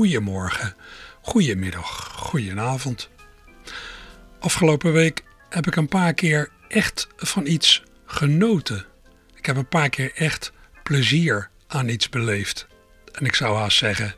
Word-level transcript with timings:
Goedemorgen, 0.00 0.74
goedemiddag, 1.20 2.12
goedenavond. 2.16 3.10
Afgelopen 4.38 4.92
week 4.92 5.24
heb 5.48 5.66
ik 5.66 5.76
een 5.76 5.88
paar 5.88 6.14
keer 6.14 6.50
echt 6.68 7.08
van 7.16 7.46
iets 7.46 7.82
genoten. 8.06 8.86
Ik 9.34 9.46
heb 9.46 9.56
een 9.56 9.68
paar 9.68 9.88
keer 9.88 10.12
echt 10.14 10.52
plezier 10.82 11.50
aan 11.66 11.88
iets 11.88 12.08
beleefd. 12.08 12.66
En 13.12 13.24
ik 13.24 13.34
zou 13.34 13.56
haast 13.56 13.78
zeggen, 13.78 14.14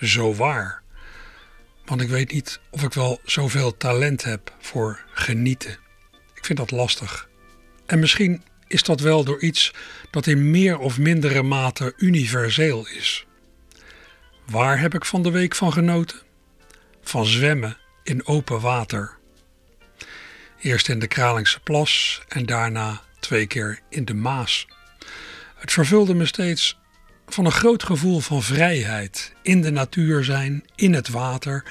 zo 0.00 0.34
waar. 0.34 0.82
Want 1.84 2.00
ik 2.00 2.08
weet 2.08 2.32
niet 2.32 2.60
of 2.70 2.82
ik 2.82 2.92
wel 2.92 3.20
zoveel 3.24 3.76
talent 3.76 4.24
heb 4.24 4.56
voor 4.58 5.04
genieten. 5.12 5.76
Ik 6.34 6.44
vind 6.44 6.58
dat 6.58 6.70
lastig. 6.70 7.28
En 7.86 7.98
misschien 7.98 8.42
is 8.66 8.82
dat 8.82 9.00
wel 9.00 9.24
door 9.24 9.40
iets 9.40 9.72
dat 10.10 10.26
in 10.26 10.50
meer 10.50 10.78
of 10.78 10.98
mindere 10.98 11.42
mate 11.42 11.94
universeel 11.96 12.88
is. 12.88 13.26
Waar 14.44 14.80
heb 14.80 14.94
ik 14.94 15.04
van 15.04 15.22
de 15.22 15.30
week 15.30 15.54
van 15.54 15.72
genoten? 15.72 16.20
Van 17.02 17.26
zwemmen 17.26 17.76
in 18.02 18.26
open 18.26 18.60
water. 18.60 19.16
Eerst 20.60 20.88
in 20.88 20.98
de 20.98 21.06
Kralingse 21.06 21.60
Plas 21.60 22.22
en 22.28 22.46
daarna 22.46 23.00
twee 23.20 23.46
keer 23.46 23.80
in 23.88 24.04
de 24.04 24.14
Maas. 24.14 24.66
Het 25.54 25.72
vervulde 25.72 26.14
me 26.14 26.26
steeds 26.26 26.78
van 27.26 27.44
een 27.44 27.52
groot 27.52 27.82
gevoel 27.82 28.20
van 28.20 28.42
vrijheid. 28.42 29.32
In 29.42 29.60
de 29.60 29.70
natuur 29.70 30.24
zijn, 30.24 30.64
in 30.74 30.94
het 30.94 31.08
water. 31.08 31.64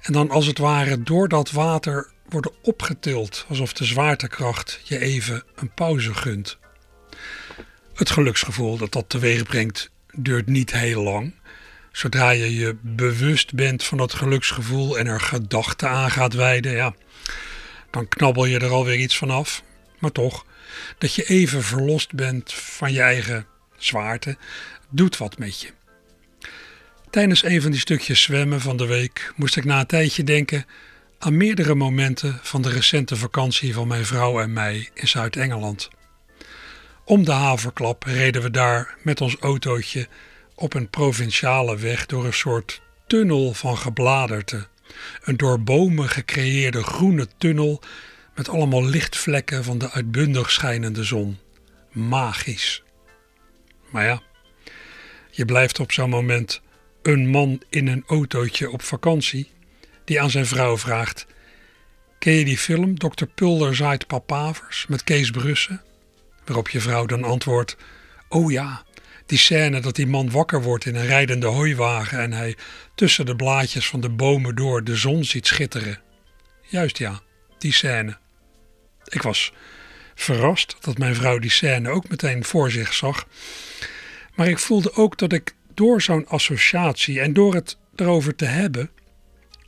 En 0.00 0.12
dan 0.12 0.30
als 0.30 0.46
het 0.46 0.58
ware 0.58 1.02
door 1.02 1.28
dat 1.28 1.50
water 1.50 2.10
worden 2.28 2.52
opgetild, 2.62 3.44
alsof 3.48 3.72
de 3.72 3.84
zwaartekracht 3.84 4.80
je 4.82 4.98
even 4.98 5.42
een 5.54 5.74
pauze 5.74 6.14
gunt. 6.14 6.58
Het 7.94 8.10
geluksgevoel 8.10 8.76
dat 8.76 8.92
dat 8.92 9.08
teweeg 9.08 9.42
brengt 9.42 9.90
duurt 10.12 10.46
niet 10.46 10.72
heel 10.72 11.02
lang. 11.02 11.34
Zodra 11.96 12.30
je 12.30 12.54
je 12.54 12.76
bewust 12.80 13.54
bent 13.54 13.84
van 13.84 13.98
dat 13.98 14.14
geluksgevoel 14.14 14.98
en 14.98 15.06
er 15.06 15.20
gedachten 15.20 15.88
aan 15.88 16.10
gaat 16.10 16.34
wijden, 16.34 16.72
ja, 16.72 16.94
dan 17.90 18.08
knabbel 18.08 18.44
je 18.44 18.58
er 18.58 18.70
alweer 18.70 18.98
iets 18.98 19.18
van 19.18 19.30
af. 19.30 19.62
Maar 19.98 20.12
toch, 20.12 20.46
dat 20.98 21.14
je 21.14 21.24
even 21.24 21.62
verlost 21.62 22.12
bent 22.12 22.52
van 22.52 22.92
je 22.92 23.00
eigen 23.00 23.46
zwaarte, 23.76 24.36
doet 24.88 25.16
wat 25.16 25.38
met 25.38 25.60
je. 25.60 25.68
Tijdens 27.10 27.44
een 27.44 27.62
van 27.62 27.70
die 27.70 27.80
stukjes 27.80 28.22
zwemmen 28.22 28.60
van 28.60 28.76
de 28.76 28.86
week 28.86 29.32
moest 29.36 29.56
ik 29.56 29.64
na 29.64 29.80
een 29.80 29.86
tijdje 29.86 30.24
denken 30.24 30.66
aan 31.18 31.36
meerdere 31.36 31.74
momenten 31.74 32.38
van 32.42 32.62
de 32.62 32.70
recente 32.70 33.16
vakantie 33.16 33.74
van 33.74 33.88
mijn 33.88 34.06
vrouw 34.06 34.40
en 34.40 34.52
mij 34.52 34.88
in 34.94 35.08
Zuid-Engeland. 35.08 35.88
Om 37.04 37.24
de 37.24 37.32
haverklap 37.32 38.02
reden 38.02 38.42
we 38.42 38.50
daar 38.50 38.94
met 39.02 39.20
ons 39.20 39.36
autootje 39.36 40.08
op 40.56 40.74
een 40.74 40.90
provinciale 40.90 41.76
weg 41.76 42.06
door 42.06 42.24
een 42.24 42.32
soort 42.32 42.82
tunnel 43.06 43.54
van 43.54 43.78
gebladerte. 43.78 44.66
Een 45.22 45.36
door 45.36 45.60
bomen 45.60 46.08
gecreëerde 46.08 46.82
groene 46.82 47.28
tunnel 47.38 47.82
met 48.34 48.48
allemaal 48.48 48.84
lichtvlekken 48.84 49.64
van 49.64 49.78
de 49.78 49.90
uitbundig 49.90 50.50
schijnende 50.50 51.04
zon. 51.04 51.38
Magisch. 51.92 52.82
Maar 53.90 54.04
ja, 54.04 54.22
je 55.30 55.44
blijft 55.44 55.80
op 55.80 55.92
zo'n 55.92 56.10
moment 56.10 56.60
een 57.02 57.28
man 57.28 57.62
in 57.68 57.86
een 57.86 58.04
autootje 58.06 58.70
op 58.70 58.82
vakantie 58.82 59.50
die 60.04 60.20
aan 60.20 60.30
zijn 60.30 60.46
vrouw 60.46 60.78
vraagt: 60.78 61.26
Ken 62.18 62.32
je 62.32 62.44
die 62.44 62.58
film 62.58 62.98
Dr. 62.98 63.24
Pulder 63.34 63.76
zaait 63.76 64.06
papavers 64.06 64.86
met 64.86 65.04
Kees 65.04 65.30
Brussen? 65.30 65.82
Waarop 66.44 66.68
je 66.68 66.80
vrouw 66.80 67.06
dan 67.06 67.24
antwoordt: 67.24 67.76
Oh 68.28 68.50
ja, 68.50 68.84
die 69.26 69.38
scène 69.38 69.80
dat 69.80 69.96
die 69.96 70.06
man 70.06 70.30
wakker 70.30 70.62
wordt 70.62 70.84
in 70.84 70.94
een 70.94 71.06
rijdende 71.06 71.46
hooiwagen 71.46 72.18
en 72.18 72.32
hij 72.32 72.56
tussen 72.94 73.26
de 73.26 73.36
blaadjes 73.36 73.88
van 73.88 74.00
de 74.00 74.10
bomen 74.10 74.54
door 74.54 74.84
de 74.84 74.96
zon 74.96 75.24
ziet 75.24 75.46
schitteren. 75.46 76.00
Juist 76.62 76.98
ja, 76.98 77.20
die 77.58 77.72
scène. 77.72 78.16
Ik 79.04 79.22
was 79.22 79.52
verrast 80.14 80.76
dat 80.80 80.98
mijn 80.98 81.14
vrouw 81.14 81.38
die 81.38 81.50
scène 81.50 81.90
ook 81.90 82.08
meteen 82.08 82.44
voor 82.44 82.70
zich 82.70 82.94
zag. 82.94 83.26
Maar 84.34 84.48
ik 84.48 84.58
voelde 84.58 84.94
ook 84.94 85.18
dat 85.18 85.32
ik 85.32 85.54
door 85.74 86.02
zo'n 86.02 86.28
associatie 86.28 87.20
en 87.20 87.32
door 87.32 87.54
het 87.54 87.78
erover 87.96 88.34
te 88.34 88.44
hebben 88.44 88.90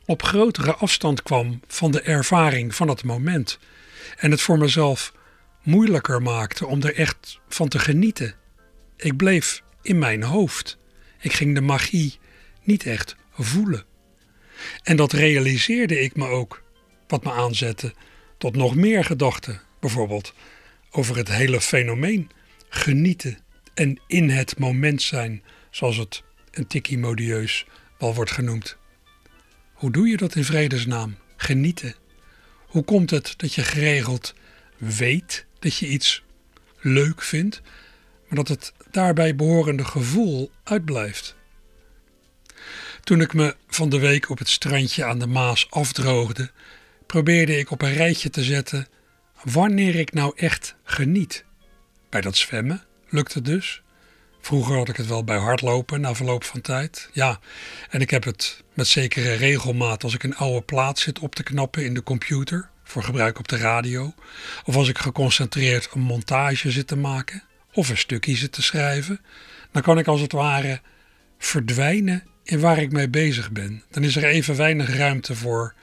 op 0.05 0.23
grotere 0.23 0.75
afstand 0.75 1.23
kwam 1.23 1.59
van 1.67 1.91
de 1.91 2.01
ervaring 2.01 2.75
van 2.75 2.87
het 2.87 3.03
moment. 3.03 3.59
En 4.17 4.31
het 4.31 4.41
voor 4.41 4.57
mezelf 4.57 5.13
moeilijker 5.63 6.21
maakte 6.21 6.65
om 6.65 6.83
er 6.83 6.95
echt 6.95 7.39
van 7.47 7.67
te 7.67 7.79
genieten. 7.79 8.35
Ik 8.99 9.17
bleef 9.17 9.63
in 9.81 9.97
mijn 9.97 10.23
hoofd. 10.23 10.77
Ik 11.19 11.33
ging 11.33 11.55
de 11.55 11.61
magie 11.61 12.19
niet 12.63 12.85
echt 12.85 13.15
voelen. 13.31 13.83
En 14.83 14.95
dat 14.95 15.11
realiseerde 15.11 15.99
ik 15.99 16.15
me 16.15 16.27
ook, 16.27 16.63
wat 17.07 17.23
me 17.23 17.31
aanzette 17.31 17.93
tot 18.37 18.55
nog 18.55 18.75
meer 18.75 19.03
gedachten, 19.03 19.61
bijvoorbeeld 19.79 20.33
over 20.91 21.17
het 21.17 21.27
hele 21.27 21.61
fenomeen 21.61 22.29
genieten 22.69 23.37
en 23.73 23.99
in 24.07 24.29
het 24.29 24.59
moment 24.59 25.01
zijn, 25.01 25.43
zoals 25.69 25.97
het 25.97 26.23
een 26.51 26.67
tikkie 26.67 26.97
modieus 26.97 27.65
wel 27.97 28.15
wordt 28.15 28.31
genoemd. 28.31 28.77
Hoe 29.73 29.91
doe 29.91 30.07
je 30.07 30.17
dat 30.17 30.35
in 30.35 30.43
vredesnaam? 30.43 31.17
Genieten. 31.35 31.95
Hoe 32.65 32.83
komt 32.83 33.09
het 33.09 33.33
dat 33.37 33.53
je 33.53 33.63
geregeld 33.63 34.33
weet 34.77 35.45
dat 35.59 35.75
je 35.75 35.87
iets 35.87 36.23
leuk 36.79 37.21
vindt, 37.21 37.61
maar 38.29 38.37
dat 38.37 38.47
het 38.47 38.73
daarbij 38.91 39.35
behorende 39.35 39.85
gevoel 39.85 40.51
uitblijft? 40.63 41.35
Toen 43.03 43.21
ik 43.21 43.33
me 43.33 43.55
van 43.67 43.89
de 43.89 43.99
week 43.99 44.29
op 44.29 44.37
het 44.37 44.49
strandje 44.49 45.05
aan 45.05 45.19
de 45.19 45.27
Maas 45.27 45.67
afdroogde, 45.69 46.51
probeerde 47.05 47.57
ik 47.57 47.71
op 47.71 47.81
een 47.81 47.93
rijtje 47.93 48.29
te 48.29 48.43
zetten 48.43 48.87
wanneer 49.43 49.95
ik 49.95 50.13
nou 50.13 50.33
echt 50.35 50.75
geniet. 50.83 51.45
Bij 52.09 52.21
dat 52.21 52.37
zwemmen 52.37 52.83
lukte 53.07 53.37
het 53.37 53.45
dus. 53.45 53.81
Vroeger 54.41 54.75
had 54.75 54.89
ik 54.89 54.95
het 54.95 55.07
wel 55.07 55.23
bij 55.23 55.37
hardlopen 55.37 56.01
na 56.01 56.15
verloop 56.15 56.43
van 56.43 56.61
tijd. 56.61 57.09
Ja, 57.13 57.39
en 57.89 58.01
ik 58.01 58.09
heb 58.09 58.23
het 58.23 58.63
met 58.73 58.87
zekere 58.87 59.33
regelmaat 59.33 60.03
als 60.03 60.13
ik 60.13 60.23
een 60.23 60.35
oude 60.35 60.61
plaat 60.61 60.99
zit 60.99 61.19
op 61.19 61.35
te 61.35 61.43
knappen 61.43 61.85
in 61.85 61.93
de 61.93 62.03
computer 62.03 62.69
voor 62.83 63.03
gebruik 63.03 63.39
op 63.39 63.47
de 63.47 63.57
radio. 63.57 64.13
Of 64.65 64.75
als 64.75 64.87
ik 64.87 64.97
geconcentreerd 64.97 65.89
een 65.93 66.01
montage 66.01 66.71
zit 66.71 66.87
te 66.87 66.95
maken 66.95 67.43
of 67.73 67.89
een 67.89 67.97
stukje 67.97 68.49
te 68.49 68.61
schrijven. 68.61 69.19
Dan 69.71 69.81
kan 69.81 69.97
ik 69.97 70.07
als 70.07 70.21
het 70.21 70.31
ware 70.31 70.81
verdwijnen 71.37 72.23
in 72.43 72.59
waar 72.59 72.77
ik 72.77 72.91
mee 72.91 73.09
bezig 73.09 73.51
ben. 73.51 73.83
Dan 73.89 74.03
is 74.03 74.15
er 74.15 74.23
even 74.23 74.55
weinig 74.55 74.95
ruimte 74.95 75.35
voor 75.35 75.73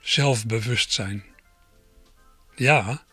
zelfbewustzijn. 0.00 1.24
Ja, 2.54 3.04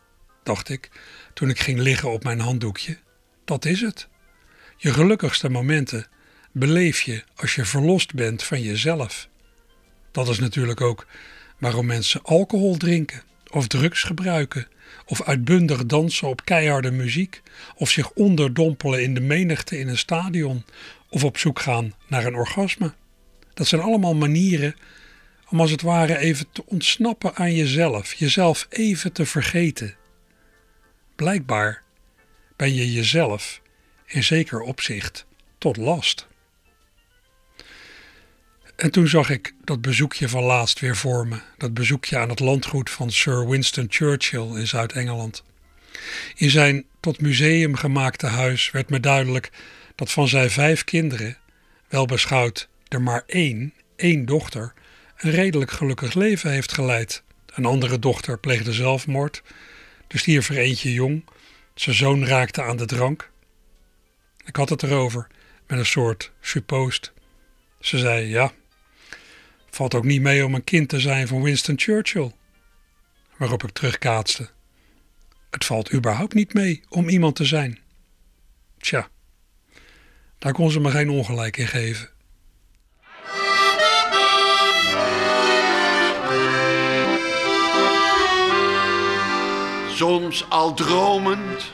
dacht 0.43 0.69
ik 0.69 0.89
toen 1.33 1.49
ik 1.49 1.59
ging 1.59 1.79
liggen 1.79 2.11
op 2.11 2.23
mijn 2.23 2.39
handdoekje, 2.39 2.97
dat 3.45 3.65
is 3.65 3.81
het. 3.81 4.07
Je 4.77 4.93
gelukkigste 4.93 5.49
momenten 5.49 6.07
beleef 6.51 7.01
je 7.01 7.23
als 7.35 7.55
je 7.55 7.65
verlost 7.65 8.13
bent 8.13 8.43
van 8.43 8.61
jezelf. 8.61 9.29
Dat 10.11 10.27
is 10.27 10.39
natuurlijk 10.39 10.81
ook 10.81 11.07
waarom 11.57 11.85
mensen 11.85 12.23
alcohol 12.23 12.77
drinken 12.77 13.21
of 13.51 13.67
drugs 13.67 14.03
gebruiken 14.03 14.67
of 15.05 15.23
uitbundig 15.23 15.85
dansen 15.85 16.27
op 16.27 16.45
keiharde 16.45 16.91
muziek 16.91 17.41
of 17.75 17.89
zich 17.89 18.11
onderdompelen 18.11 19.03
in 19.03 19.13
de 19.13 19.21
menigte 19.21 19.79
in 19.79 19.87
een 19.87 19.97
stadion 19.97 20.63
of 21.09 21.23
op 21.23 21.37
zoek 21.37 21.59
gaan 21.59 21.93
naar 22.07 22.25
een 22.25 22.35
orgasme. 22.35 22.93
Dat 23.53 23.67
zijn 23.67 23.81
allemaal 23.81 24.15
manieren 24.15 24.75
om 25.49 25.59
als 25.59 25.71
het 25.71 25.81
ware 25.81 26.17
even 26.17 26.45
te 26.51 26.65
ontsnappen 26.65 27.35
aan 27.35 27.55
jezelf, 27.55 28.13
jezelf 28.13 28.67
even 28.69 29.11
te 29.11 29.25
vergeten. 29.25 29.95
Blijkbaar 31.15 31.83
ben 32.55 32.73
je 32.73 32.91
jezelf 32.91 33.61
in 34.05 34.23
zeker 34.23 34.61
opzicht 34.61 35.25
tot 35.57 35.77
last. 35.77 36.27
En 38.81 38.91
toen 38.91 39.07
zag 39.07 39.29
ik 39.29 39.53
dat 39.63 39.81
bezoekje 39.81 40.29
van 40.29 40.43
laatst 40.43 40.79
weer 40.79 40.95
voor 40.95 41.27
me, 41.27 41.39
dat 41.57 41.73
bezoekje 41.73 42.17
aan 42.17 42.29
het 42.29 42.39
landgoed 42.39 42.89
van 42.89 43.11
Sir 43.11 43.47
Winston 43.47 43.85
Churchill 43.89 44.55
in 44.55 44.67
Zuid-Engeland. 44.67 45.43
In 46.35 46.49
zijn 46.49 46.85
tot 46.99 47.21
museum 47.21 47.75
gemaakte 47.75 48.27
huis 48.27 48.71
werd 48.71 48.89
me 48.89 48.99
duidelijk 48.99 49.49
dat 49.95 50.11
van 50.11 50.27
zijn 50.27 50.49
vijf 50.49 50.83
kinderen, 50.83 51.37
wel 51.87 52.05
beschouwd 52.05 52.69
er 52.87 53.01
maar 53.01 53.23
één, 53.25 53.73
één 53.95 54.25
dochter, 54.25 54.73
een 55.17 55.31
redelijk 55.31 55.71
gelukkig 55.71 56.13
leven 56.13 56.51
heeft 56.51 56.73
geleid. 56.73 57.23
Een 57.45 57.65
andere 57.65 57.99
dochter 57.99 58.39
pleegde 58.39 58.73
zelfmoord, 58.73 59.43
er 60.07 60.19
stierf 60.19 60.49
er 60.49 60.57
eentje 60.57 60.93
jong, 60.93 61.25
zijn 61.75 61.95
zoon 61.95 62.25
raakte 62.25 62.61
aan 62.61 62.77
de 62.77 62.85
drank. 62.85 63.31
Ik 64.45 64.55
had 64.55 64.69
het 64.69 64.83
erover 64.83 65.27
met 65.67 65.79
een 65.79 65.85
soort 65.85 66.31
suppost. 66.39 67.13
Ze 67.79 67.97
zei: 67.97 68.27
Ja, 68.27 68.53
valt 69.75 69.93
ook 69.93 70.03
niet 70.03 70.21
mee 70.21 70.45
om 70.45 70.55
een 70.55 70.63
kind 70.63 70.89
te 70.89 70.99
zijn 70.99 71.27
van 71.27 71.41
Winston 71.41 71.79
Churchill. 71.79 72.31
Waarop 73.37 73.63
ik 73.63 73.71
terugkaatste: 73.71 74.49
Het 75.49 75.65
valt 75.65 75.93
überhaupt 75.93 76.33
niet 76.33 76.53
mee 76.53 76.83
om 76.89 77.09
iemand 77.09 77.35
te 77.35 77.45
zijn. 77.45 77.79
Tja, 78.77 79.09
daar 80.37 80.53
kon 80.53 80.71
ze 80.71 80.79
me 80.79 80.91
geen 80.91 81.09
ongelijk 81.09 81.57
in 81.57 81.67
geven. 81.67 82.09
Soms 89.95 90.49
al 90.49 90.73
dromend 90.73 91.71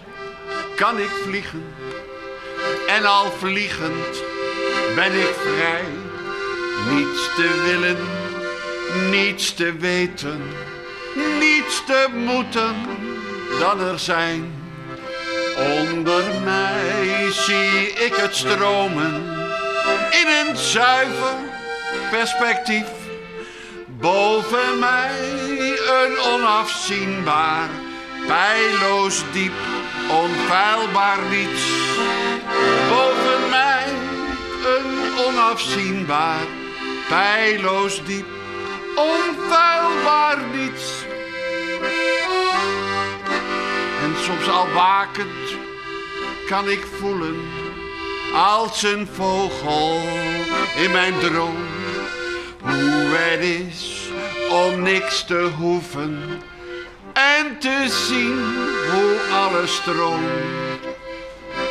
kan 0.75 0.99
ik 0.99 1.09
vliegen 1.09 1.63
en 2.87 3.05
al 3.05 3.31
vliegend 3.31 4.23
ben 4.95 5.13
ik 5.13 5.33
vrij. 5.33 5.96
Niets 6.89 7.29
te 7.35 7.61
willen, 7.65 7.97
niets 9.11 9.53
te 9.53 9.73
weten, 9.79 10.41
niets 11.39 11.83
te 11.85 12.07
moeten 12.13 12.75
dan 13.59 13.81
er 13.81 13.99
zijn. 13.99 14.53
Onder 15.57 16.23
mij 16.43 17.31
zie 17.31 17.91
ik 17.91 18.15
het 18.15 18.35
stromen 18.35 19.13
in 20.09 20.27
een 20.27 20.57
zuiver 20.57 21.35
perspectief. 22.11 22.87
Boven 23.87 24.79
mij 24.79 25.19
een 26.01 26.19
onafzienbaar, 26.33 27.69
pijloos 28.27 29.23
diep, 29.31 29.53
onfeilbaar 30.09 31.19
niets. 31.29 31.61
Boven 32.89 33.49
mij 33.49 33.85
een 34.75 35.25
onafzienbaar, 35.25 36.45
pijloos 37.07 38.05
diep, 38.05 38.25
onfeilbaar 38.95 40.37
niets. 40.53 41.05
En 44.03 44.15
soms 44.23 44.49
al 44.49 44.71
wakend 44.73 45.55
kan 46.47 46.69
ik 46.69 46.85
voelen 46.99 47.41
als 48.33 48.83
een 48.83 49.07
vogel 49.13 50.01
in 50.75 50.91
mijn 50.91 51.19
droom. 51.19 51.65
Hoe 52.61 53.15
het 53.15 53.43
is 53.43 54.09
om 54.49 54.81
niks 54.81 55.25
te 55.25 55.49
hoeven 55.57 56.41
en 57.13 57.59
te 57.59 57.85
zien 58.07 58.39
hoe 58.91 59.17
alles 59.33 59.75
stroomt. 59.75 60.85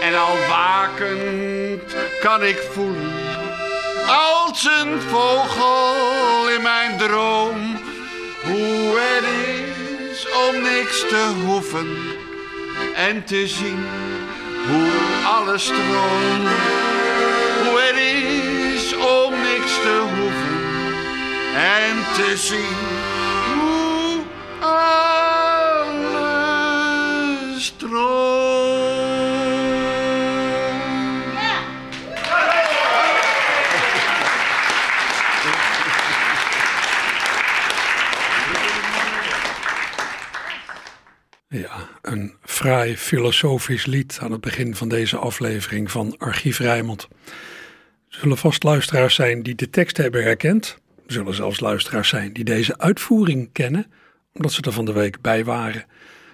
En 0.00 0.14
al 0.14 0.36
wakend 0.48 1.96
kan 2.20 2.42
ik 2.42 2.58
voelen 2.72 3.25
als 4.16 4.64
een 4.64 5.00
vogel 5.00 6.50
in 6.56 6.62
mijn 6.62 6.98
droom. 6.98 7.80
Hoe 8.44 8.98
het 8.98 9.24
is 10.10 10.26
om 10.48 10.62
niks 10.62 11.00
te 11.00 11.32
hoeven 11.44 11.96
en 12.94 13.24
te 13.24 13.46
zien 13.46 13.86
hoe 14.68 14.90
alles 15.36 15.62
stroomt. 15.64 16.48
Hoe 17.62 17.80
het 17.80 17.96
is 17.96 18.94
om 18.94 19.34
niks 19.42 19.72
te 19.72 20.02
hoeven 20.16 20.64
en 21.54 22.04
te 22.14 22.36
zien 22.36 22.76
hoe 23.58 24.22
alles 24.60 25.24
stroomt. 27.64 28.45
Fraai 42.56 42.96
filosofisch 42.96 43.86
lied 43.86 44.18
aan 44.20 44.32
het 44.32 44.40
begin 44.40 44.74
van 44.74 44.88
deze 44.88 45.16
aflevering 45.16 45.90
van 45.90 46.14
Archief 46.18 46.58
Rijmond. 46.58 47.08
Er 48.08 48.18
zullen 48.20 48.36
vast 48.36 48.62
luisteraars 48.62 49.14
zijn 49.14 49.42
die 49.42 49.54
de 49.54 49.70
tekst 49.70 49.96
hebben 49.96 50.22
herkend. 50.22 50.78
Er 51.06 51.12
zullen 51.12 51.34
zelfs 51.34 51.60
luisteraars 51.60 52.08
zijn 52.08 52.32
die 52.32 52.44
deze 52.44 52.78
uitvoering 52.78 53.48
kennen, 53.52 53.92
omdat 54.32 54.52
ze 54.52 54.62
er 54.62 54.72
van 54.72 54.84
de 54.84 54.92
week 54.92 55.20
bij 55.20 55.44
waren. 55.44 55.84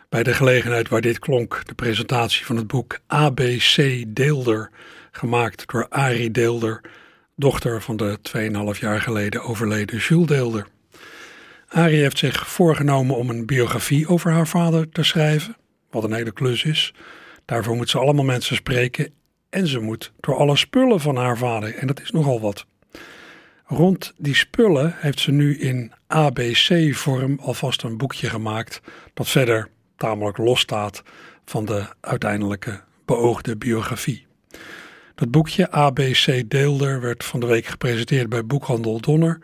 Bij 0.09 0.23
de 0.23 0.35
gelegenheid 0.35 0.89
waar 0.89 1.01
dit 1.01 1.19
klonk, 1.19 1.63
de 1.67 1.75
presentatie 1.75 2.47
van 2.47 2.57
het 2.57 2.67
boek 2.67 2.99
ABC 3.07 4.05
Deelder, 4.09 4.71
gemaakt 5.11 5.71
door 5.71 5.87
Arie 5.89 6.31
Deelder, 6.31 6.81
dochter 7.37 7.83
van 7.83 7.97
de 7.97 8.19
2,5 8.75 8.81
jaar 8.81 9.01
geleden 9.01 9.43
overleden 9.43 9.99
Jules 9.99 10.27
Deelder. 10.27 10.67
Arie 11.69 12.01
heeft 12.01 12.19
zich 12.19 12.49
voorgenomen 12.49 13.17
om 13.17 13.31
een 13.31 13.47
biografie 13.47 14.09
over 14.09 14.31
haar 14.31 14.49
vader 14.49 14.89
te 14.89 15.03
schrijven, 15.03 15.57
wat 15.93 16.05
een 16.05 16.13
hele 16.13 16.33
klus 16.33 16.65
is. 16.65 16.95
Daarvoor 17.45 17.77
moet 17.77 17.91
ze 17.91 17.99
allemaal 17.99 18.25
mensen 18.25 18.57
spreken 18.57 19.13
en 19.51 19.67
ze 19.67 19.81
moet 19.81 20.13
door 20.21 20.37
alle 20.37 20.57
spullen 20.57 21.01
van 21.01 21.17
haar 21.17 21.39
vader, 21.39 21.75
en 21.75 21.87
dat 21.87 22.01
is 22.01 22.11
nogal 22.11 22.41
wat. 22.41 22.67
Rond 23.65 24.13
die 24.17 24.35
spullen 24.35 24.95
heeft 24.97 25.21
ze 25.21 25.31
nu 25.31 25.59
in 25.59 25.93
ABC-vorm 26.07 27.39
alvast 27.41 27.83
een 27.83 27.97
boekje 27.97 28.29
gemaakt, 28.29 28.81
dat 29.15 29.29
verder 29.29 29.69
tamelijk 29.97 30.39
los 30.39 30.61
staat 30.61 31.03
van 31.45 31.65
de 31.65 31.87
uiteindelijke 32.01 32.81
beoogde 33.05 33.57
biografie. 33.57 34.27
Dat 35.15 35.31
boekje 35.31 35.71
ABC 35.71 36.51
Deelder 36.51 37.01
werd 37.01 37.25
van 37.25 37.41
de 37.41 37.47
week 37.47 37.67
gepresenteerd 37.67 38.29
bij 38.29 38.47
Boekhandel 38.47 39.01
Donner. 39.01 39.39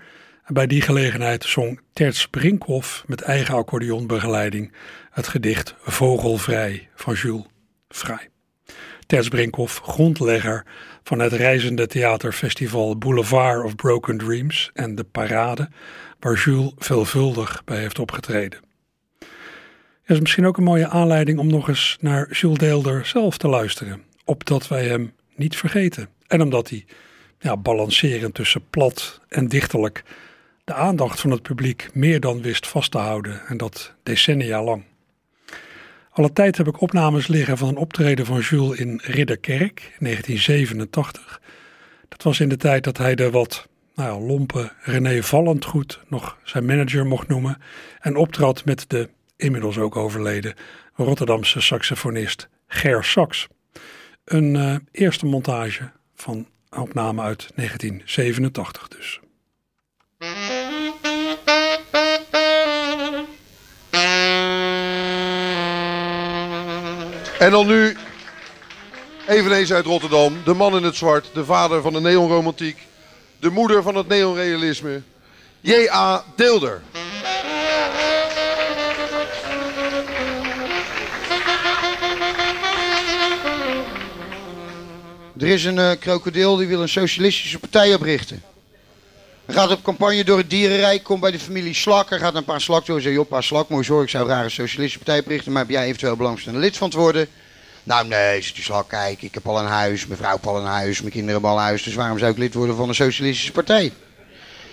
Bij 0.53 0.67
die 0.67 0.81
gelegenheid 0.81 1.45
zong 1.45 1.81
Terts 1.93 2.29
Brinkhoff 2.29 3.05
met 3.07 3.21
eigen 3.21 3.55
accordeonbegeleiding 3.55 4.73
het 5.11 5.29
gedicht 5.29 5.75
Vogelvrij 5.81 6.89
van 6.95 7.15
Jules 7.15 7.45
Vrij. 7.89 8.29
Terts 9.07 9.29
Brinkhoff, 9.29 9.81
grondlegger 9.81 10.65
van 11.03 11.19
het 11.19 11.33
reizende 11.33 11.87
theaterfestival 11.87 12.99
Boulevard 12.99 13.65
of 13.65 13.75
Broken 13.75 14.19
Dreams 14.19 14.71
en 14.75 14.95
de 14.95 15.05
Parade, 15.05 15.69
waar 16.21 16.35
Jules 16.35 16.73
veelvuldig 16.77 17.65
bij 17.65 17.79
heeft 17.79 17.99
opgetreden. 17.99 18.59
Er 20.03 20.15
is 20.15 20.21
misschien 20.21 20.47
ook 20.47 20.57
een 20.57 20.65
mooie 20.65 20.89
aanleiding 20.89 21.39
om 21.39 21.47
nog 21.47 21.69
eens 21.69 21.97
naar 22.01 22.33
Jules 22.33 22.59
Deelder 22.59 23.07
zelf 23.07 23.39
te 23.39 23.49
luisteren, 23.49 24.03
opdat 24.25 24.69
wij 24.69 24.87
hem 24.87 25.13
niet 25.37 25.57
vergeten. 25.57 26.09
En 26.27 26.43
omdat 26.43 26.69
hij, 26.71 26.85
ja, 27.39 27.57
balancerend 27.57 28.35
tussen 28.35 28.63
plat 28.71 29.21
en 29.29 29.49
dichterlijk, 29.49 30.05
de 30.69 30.75
aandacht 30.75 31.21
van 31.21 31.31
het 31.31 31.43
publiek 31.43 31.89
meer 31.93 32.21
dan 32.21 32.43
wist 32.43 32.67
vast 32.67 32.91
te 32.91 32.99
houden 32.99 33.41
en 33.47 33.57
dat 33.57 33.95
decennia 34.03 34.63
lang. 34.63 34.85
Alle 36.11 36.33
tijd 36.33 36.57
heb 36.57 36.67
ik 36.67 36.81
opnames 36.81 37.27
liggen 37.27 37.59
van 37.59 37.69
een 37.69 37.77
optreden 37.77 38.27
van 38.27 38.41
Jules 38.41 38.79
in 38.79 39.01
Ridderkerk, 39.05 39.97
1987. 39.99 41.41
Dat 42.09 42.23
was 42.23 42.41
in 42.41 42.49
de 42.49 42.57
tijd 42.57 42.85
dat 42.85 42.99
hij 42.99 43.15
de 43.15 43.31
wat 43.31 43.69
nou 43.95 44.23
lompe 44.23 44.73
René 44.81 45.23
Vallendgoed 45.23 46.01
nog 46.09 46.39
zijn 46.45 46.65
manager 46.65 47.07
mocht 47.07 47.29
noemen 47.29 47.59
en 48.01 48.17
optrad 48.17 48.65
met 48.65 48.85
de 48.89 49.09
inmiddels 49.37 49.79
ook 49.79 49.97
overleden 49.97 50.55
Rotterdamse 50.95 51.61
saxofonist 51.61 52.49
Ger 52.67 53.05
Sax. 53.05 53.49
Een 54.25 54.55
uh, 54.55 54.77
eerste 54.91 55.27
montage 55.27 55.91
van 56.15 56.49
opname 56.71 57.23
uit 57.23 57.51
1987 57.55 58.89
dus. 58.89 59.21
En 67.39 67.51
dan 67.51 67.67
nu, 67.67 67.97
eveneens 69.27 69.73
uit 69.73 69.85
Rotterdam, 69.85 70.41
de 70.45 70.55
man 70.55 70.77
in 70.77 70.83
het 70.83 70.97
zwart, 70.97 71.31
de 71.35 71.45
vader 71.45 71.83
van 71.83 71.93
de 71.93 72.01
neonromantiek, 72.01 72.79
de 73.41 73.51
moeder 73.51 73.83
van 73.83 73.95
het 73.95 74.09
neonrealisme, 74.09 75.03
J.A. 75.61 76.25
Deelder. 76.37 76.83
Er 85.39 85.47
is 85.47 85.65
een 85.65 85.77
uh, 85.77 85.91
krokodil 86.01 86.57
die 86.57 86.67
wil 86.67 86.83
een 86.83 86.89
socialistische 86.89 87.59
partij 87.59 87.95
oprichten. 87.95 88.43
Gaat 89.51 89.71
op 89.71 89.83
campagne 89.83 90.25
door 90.25 90.39
het 90.39 90.51
dierenrijk, 90.51 91.03
komt 91.03 91.21
bij 91.21 91.31
de 91.31 91.39
familie 91.39 91.75
Slak. 91.75 92.09
Hij 92.11 92.19
gaat 92.19 92.35
een 92.35 92.45
paar 92.45 92.61
slak 92.61 92.87
door 92.87 93.01
zegt, 93.01 93.15
joh, 93.15 93.29
pa 93.29 93.41
Slak, 93.41 93.69
mooi 93.69 93.85
zorg, 93.85 94.03
ik 94.03 94.09
zou 94.09 94.25
graag 94.25 94.45
een 94.45 94.51
socialistische 94.51 94.99
partij 94.99 95.19
oprichten, 95.19 95.53
maar 95.53 95.63
heb 95.63 95.71
jij 95.71 95.85
eventueel 95.85 96.17
belangstelling 96.17 96.61
lid 96.61 96.77
van 96.77 96.91
te 96.91 96.99
worden? 96.99 97.29
Nou 97.83 98.07
nee, 98.07 98.41
ze 98.41 98.55
dus 98.55 98.71
al 98.71 98.83
kijk, 98.83 99.23
ik 99.23 99.35
heb 99.35 99.47
al 99.47 99.59
een 99.59 99.67
huis, 99.67 100.07
mijn 100.07 100.19
vrouw 100.19 100.31
heeft 100.31 100.47
al 100.47 100.59
een 100.59 100.67
huis, 100.67 101.01
mijn 101.01 101.13
kinderen 101.13 101.33
hebben 101.33 101.51
al 101.51 101.57
een 101.57 101.63
huis. 101.63 101.83
Dus 101.83 101.95
waarom 101.95 102.19
zou 102.19 102.31
ik 102.31 102.39
lid 102.39 102.55
worden 102.55 102.77
van 102.77 102.89
een 102.89 102.95
socialistische 102.95 103.53
partij? 103.53 103.93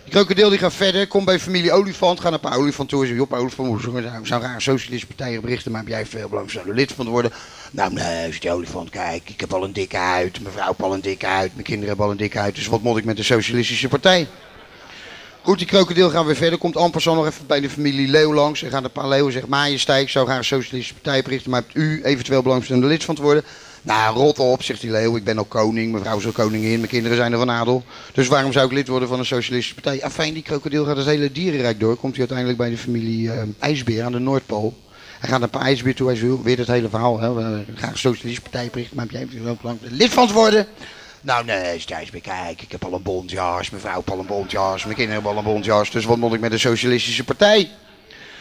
Die 0.04 0.14
krokodil 0.14 0.50
die 0.50 0.60
gaat 0.60 0.74
verder, 0.74 1.08
komt 1.08 1.26
bij 1.26 1.40
familie 1.40 1.72
Olifant, 1.72 2.20
gaat 2.20 2.32
naar 2.32 2.44
een 2.44 2.50
paar 2.50 2.60
olifantours. 2.60 3.20
Op 3.20 3.34
Olifant 3.34 3.82
zou 3.82 4.04
zou 4.24 4.42
raar 4.42 4.56
een 4.56 4.62
socialistische 4.62 5.08
partij 5.08 5.40
berichten, 5.40 5.72
maar 5.72 5.82
heb 5.82 5.90
jij 5.90 6.06
veel 6.06 6.30
belang 6.30 6.52
lid 6.66 6.92
van 6.92 7.06
te 7.06 7.12
worden? 7.12 7.32
Nou 7.72 7.94
nee, 7.94 8.26
zegt 8.26 8.42
die 8.42 8.52
olifant, 8.52 8.90
kijk, 8.90 9.30
ik 9.30 9.40
heb 9.40 9.54
al 9.54 9.64
een 9.64 9.74
dikke 9.74 9.98
huid, 9.98 10.42
mijn 10.42 10.54
vrouw 10.54 10.68
heeft 10.68 10.82
al 10.82 10.94
een 10.94 11.02
dikke 11.02 11.26
huid, 11.26 11.52
mijn 11.54 11.66
kinderen 11.66 11.88
hebben 11.88 12.06
al 12.06 12.12
een 12.12 12.18
dikke 12.18 12.38
huid. 12.38 12.56
Dus 12.56 12.68
wat 12.68 12.82
moet 12.82 12.98
ik 12.98 13.06
met 13.06 13.18
de 13.18 13.24
socialistische 13.24 13.88
partij? 13.88 14.28
Goed, 15.46 15.58
die 15.58 15.68
krokodil 15.68 16.10
gaan 16.10 16.26
weer 16.26 16.36
verder. 16.36 16.60
Komt 16.60 16.78
Ampersand 16.78 17.18
nog 17.18 17.26
even 17.28 17.48
bij 17.48 17.60
de 17.60 17.70
familie 17.70 18.08
Leeuw 18.08 18.34
langs. 18.34 18.64
En 18.64 18.70
gaat 18.70 18.84
een 18.84 18.92
paar 18.92 19.08
leeuwen 19.08 19.34
zegt, 19.34 19.48
majesteit, 19.48 20.02
ik 20.02 20.10
zou 20.10 20.26
graag 20.26 20.38
een 20.38 20.44
socialistische 20.44 20.94
partij 20.94 21.22
berichten, 21.22 21.52
maar 21.52 21.62
hebt 21.62 21.76
u 21.76 22.04
eventueel 22.04 22.42
belangstellende 22.42 22.88
lid 22.88 23.04
van 23.04 23.16
te 23.16 23.22
worden? 23.22 23.44
Nou, 23.82 24.16
rot 24.16 24.40
op, 24.40 24.64
zegt 24.64 24.82
die 24.82 24.92
leeuw. 24.92 25.16
Ik 25.16 25.24
ben 25.24 25.38
al 25.38 25.44
koning, 25.44 25.92
mijn 25.92 26.04
vrouw 26.04 26.18
is 26.18 26.26
al 26.26 26.32
koningin, 26.32 26.78
mijn 26.78 26.88
kinderen 26.88 27.18
zijn 27.18 27.32
er 27.32 27.38
van 27.38 27.52
adel. 27.52 27.84
Dus 28.14 28.28
waarom 28.28 28.52
zou 28.52 28.66
ik 28.66 28.72
lid 28.72 28.88
worden 28.88 29.08
van 29.08 29.20
een 29.20 29.26
socialistische 29.26 29.74
partij? 29.74 29.98
Ja, 29.98 30.12
fijn, 30.12 30.34
die 30.34 30.44
krokodil 30.44 30.86
gaat 30.86 30.98
het 30.98 31.06
hele 31.06 31.32
dierenrijk 31.32 31.80
door. 31.80 31.96
Komt 31.96 32.12
hij 32.12 32.20
uiteindelijk 32.20 32.58
bij 32.58 32.70
de 32.70 32.78
familie 32.78 33.26
uh, 33.26 33.42
IJsbeer 33.60 34.04
aan 34.04 34.12
de 34.12 34.20
Noordpool. 34.20 34.78
Hij 35.20 35.30
gaat 35.30 35.42
een 35.42 35.50
paar 35.50 35.62
IJsbeer 35.62 35.96
toe, 35.96 36.08
hij 36.08 36.20
wil 36.20 36.44
weer 36.44 36.58
het 36.58 36.68
hele 36.68 36.90
verhaal. 36.90 37.20
Hè. 37.20 37.34
We 37.34 37.64
gaan 37.76 37.92
een 37.92 37.98
socialistische 37.98 38.42
partij 38.42 38.70
berichten, 38.72 38.96
maar 38.96 39.06
heb 39.10 39.32
jij 39.32 39.50
ook 39.50 39.64
lang 39.64 39.78
lid 39.82 40.14
van 40.14 40.28
te 40.28 40.34
worden? 40.34 40.68
Nou 41.26 41.46
nee, 41.46 41.80
Stijs, 41.80 42.10
kijk, 42.22 42.62
ik 42.62 42.72
heb 42.72 42.86
al 42.86 42.94
een 42.94 43.02
bondjas, 43.02 43.70
mijn 43.70 43.82
vrouw 43.82 43.96
heeft 43.96 44.10
al 44.10 44.20
een 44.20 44.26
bondjas, 44.26 44.84
mijn 44.84 44.96
kinderen 44.96 45.14
hebben 45.14 45.32
al 45.32 45.38
een 45.38 45.54
bondjas. 45.54 45.92
Dus 45.92 46.06
wat 46.06 46.18
moet 46.18 46.34
ik 46.34 46.40
met 46.40 46.52
een 46.52 46.60
socialistische 46.60 47.24
partij? 47.24 47.70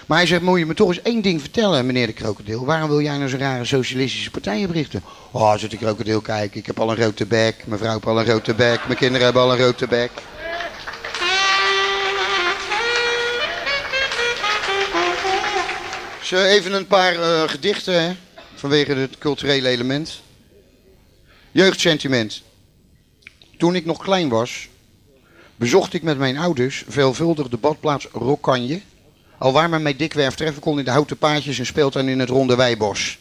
Maar 0.07 0.19
hij 0.19 0.27
zegt, 0.27 0.43
moet 0.43 0.59
je 0.59 0.67
me 0.67 0.75
toch 0.75 0.89
eens 0.89 1.03
één 1.03 1.23
ding 1.23 1.41
vertellen, 1.41 1.87
meneer 1.87 2.07
de 2.07 2.13
krokodil. 2.13 2.65
Waarom 2.65 2.89
wil 2.89 3.01
jij 3.01 3.17
nou 3.17 3.29
zo'n 3.29 3.39
rare 3.39 3.65
socialistische 3.65 4.31
partij 4.31 4.65
oprichten? 4.65 5.03
Oh, 5.31 5.57
zit 5.57 5.71
de 5.71 5.77
krokodil, 5.77 6.21
kijk, 6.21 6.55
ik 6.55 6.67
heb 6.67 6.81
al 6.81 6.91
een 6.91 6.97
rode 6.97 7.27
bek, 7.27 7.67
mijn 7.67 7.79
vrouw 7.79 7.93
heeft 7.93 8.07
al 8.07 8.19
een 8.19 8.27
rode 8.27 8.55
bek, 8.55 8.87
mijn 8.87 8.99
kinderen 8.99 9.25
hebben 9.25 9.43
al 9.43 9.53
een 9.53 9.59
rode 9.59 9.87
bek. 9.87 10.11
Even 16.31 16.73
een 16.73 16.87
paar 16.87 17.15
uh, 17.15 17.43
gedichten, 17.49 18.19
vanwege 18.55 18.95
het 18.95 19.19
culturele 19.19 19.69
element. 19.69 20.21
Jeugdsentiment. 21.51 22.43
Toen 23.59 23.75
ik 23.75 23.85
nog 23.85 23.99
klein 23.99 24.29
was, 24.29 24.69
bezocht 25.57 25.95
ik 25.95 26.03
met 26.03 26.19
mijn 26.19 26.39
ouders 26.39 26.85
veelvuldig 26.89 27.49
de 27.49 27.57
badplaats 27.57 28.09
Rokanje. 28.13 28.81
Alwaar 29.39 29.69
men 29.71 29.83
mij 29.83 29.97
dikwerf 29.97 30.35
treffen 30.35 30.63
kon 30.63 30.79
in 30.79 30.85
de 30.85 30.91
houten 30.91 31.19
paadjes 31.19 31.59
en 31.59 31.67
speeltuin 31.67 32.09
in 32.09 32.19
het 32.19 32.29
ronde 32.29 32.57
weibos. 32.57 33.19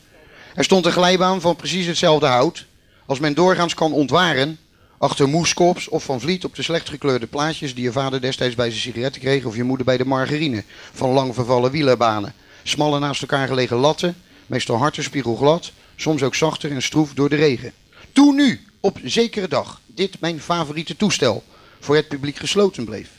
Er 0.56 0.64
stond 0.64 0.86
een 0.86 0.92
glijbaan 0.92 1.42
van 1.42 1.56
precies 1.56 1.86
hetzelfde 1.86 2.26
hout, 2.26 2.66
als 3.06 3.20
men 3.20 3.34
doorgaans 3.34 3.74
kan 3.74 3.94
ontwaren, 3.94 4.58
achter 4.98 5.30
moeskops 5.30 5.90
of 5.90 6.04
van 6.04 6.20
vliet 6.20 6.46
op 6.46 6.56
de 6.56 6.64
slecht 6.64 6.90
gekleurde 6.90 7.28
plaatjes 7.28 7.76
die 7.76 7.84
je 7.84 7.92
vader 7.92 8.22
destijds 8.22 8.56
bij 8.56 8.70
zijn 8.70 8.82
sigaretten 8.82 9.22
kreeg 9.22 9.46
of 9.46 9.56
je 9.56 9.64
moeder 9.64 9.86
bij 9.86 9.98
de 9.98 10.06
margarine, 10.06 10.64
van 10.94 11.10
lang 11.10 11.34
vervallen 11.34 11.72
wielerbanen. 11.72 12.34
Smalle 12.64 13.00
naast 13.00 13.22
elkaar 13.22 13.48
gelegen 13.48 13.78
latten, 13.78 14.16
meestal 14.46 14.78
hard 14.78 14.98
en 14.98 15.04
spiegelglad, 15.04 15.72
soms 15.96 16.24
ook 16.24 16.36
zachter 16.36 16.72
en 16.72 16.82
stroef 16.82 17.14
door 17.14 17.30
de 17.30 17.36
regen. 17.36 17.74
Toen 18.12 18.36
nu, 18.36 18.66
op 18.80 19.00
zekere 19.04 19.48
dag, 19.48 19.82
dit 19.96 20.20
mijn 20.20 20.40
favoriete 20.40 20.96
toestel 20.96 21.44
voor 21.80 21.96
het 21.96 22.08
publiek 22.08 22.36
gesloten 22.38 22.86
bleef. 22.86 23.10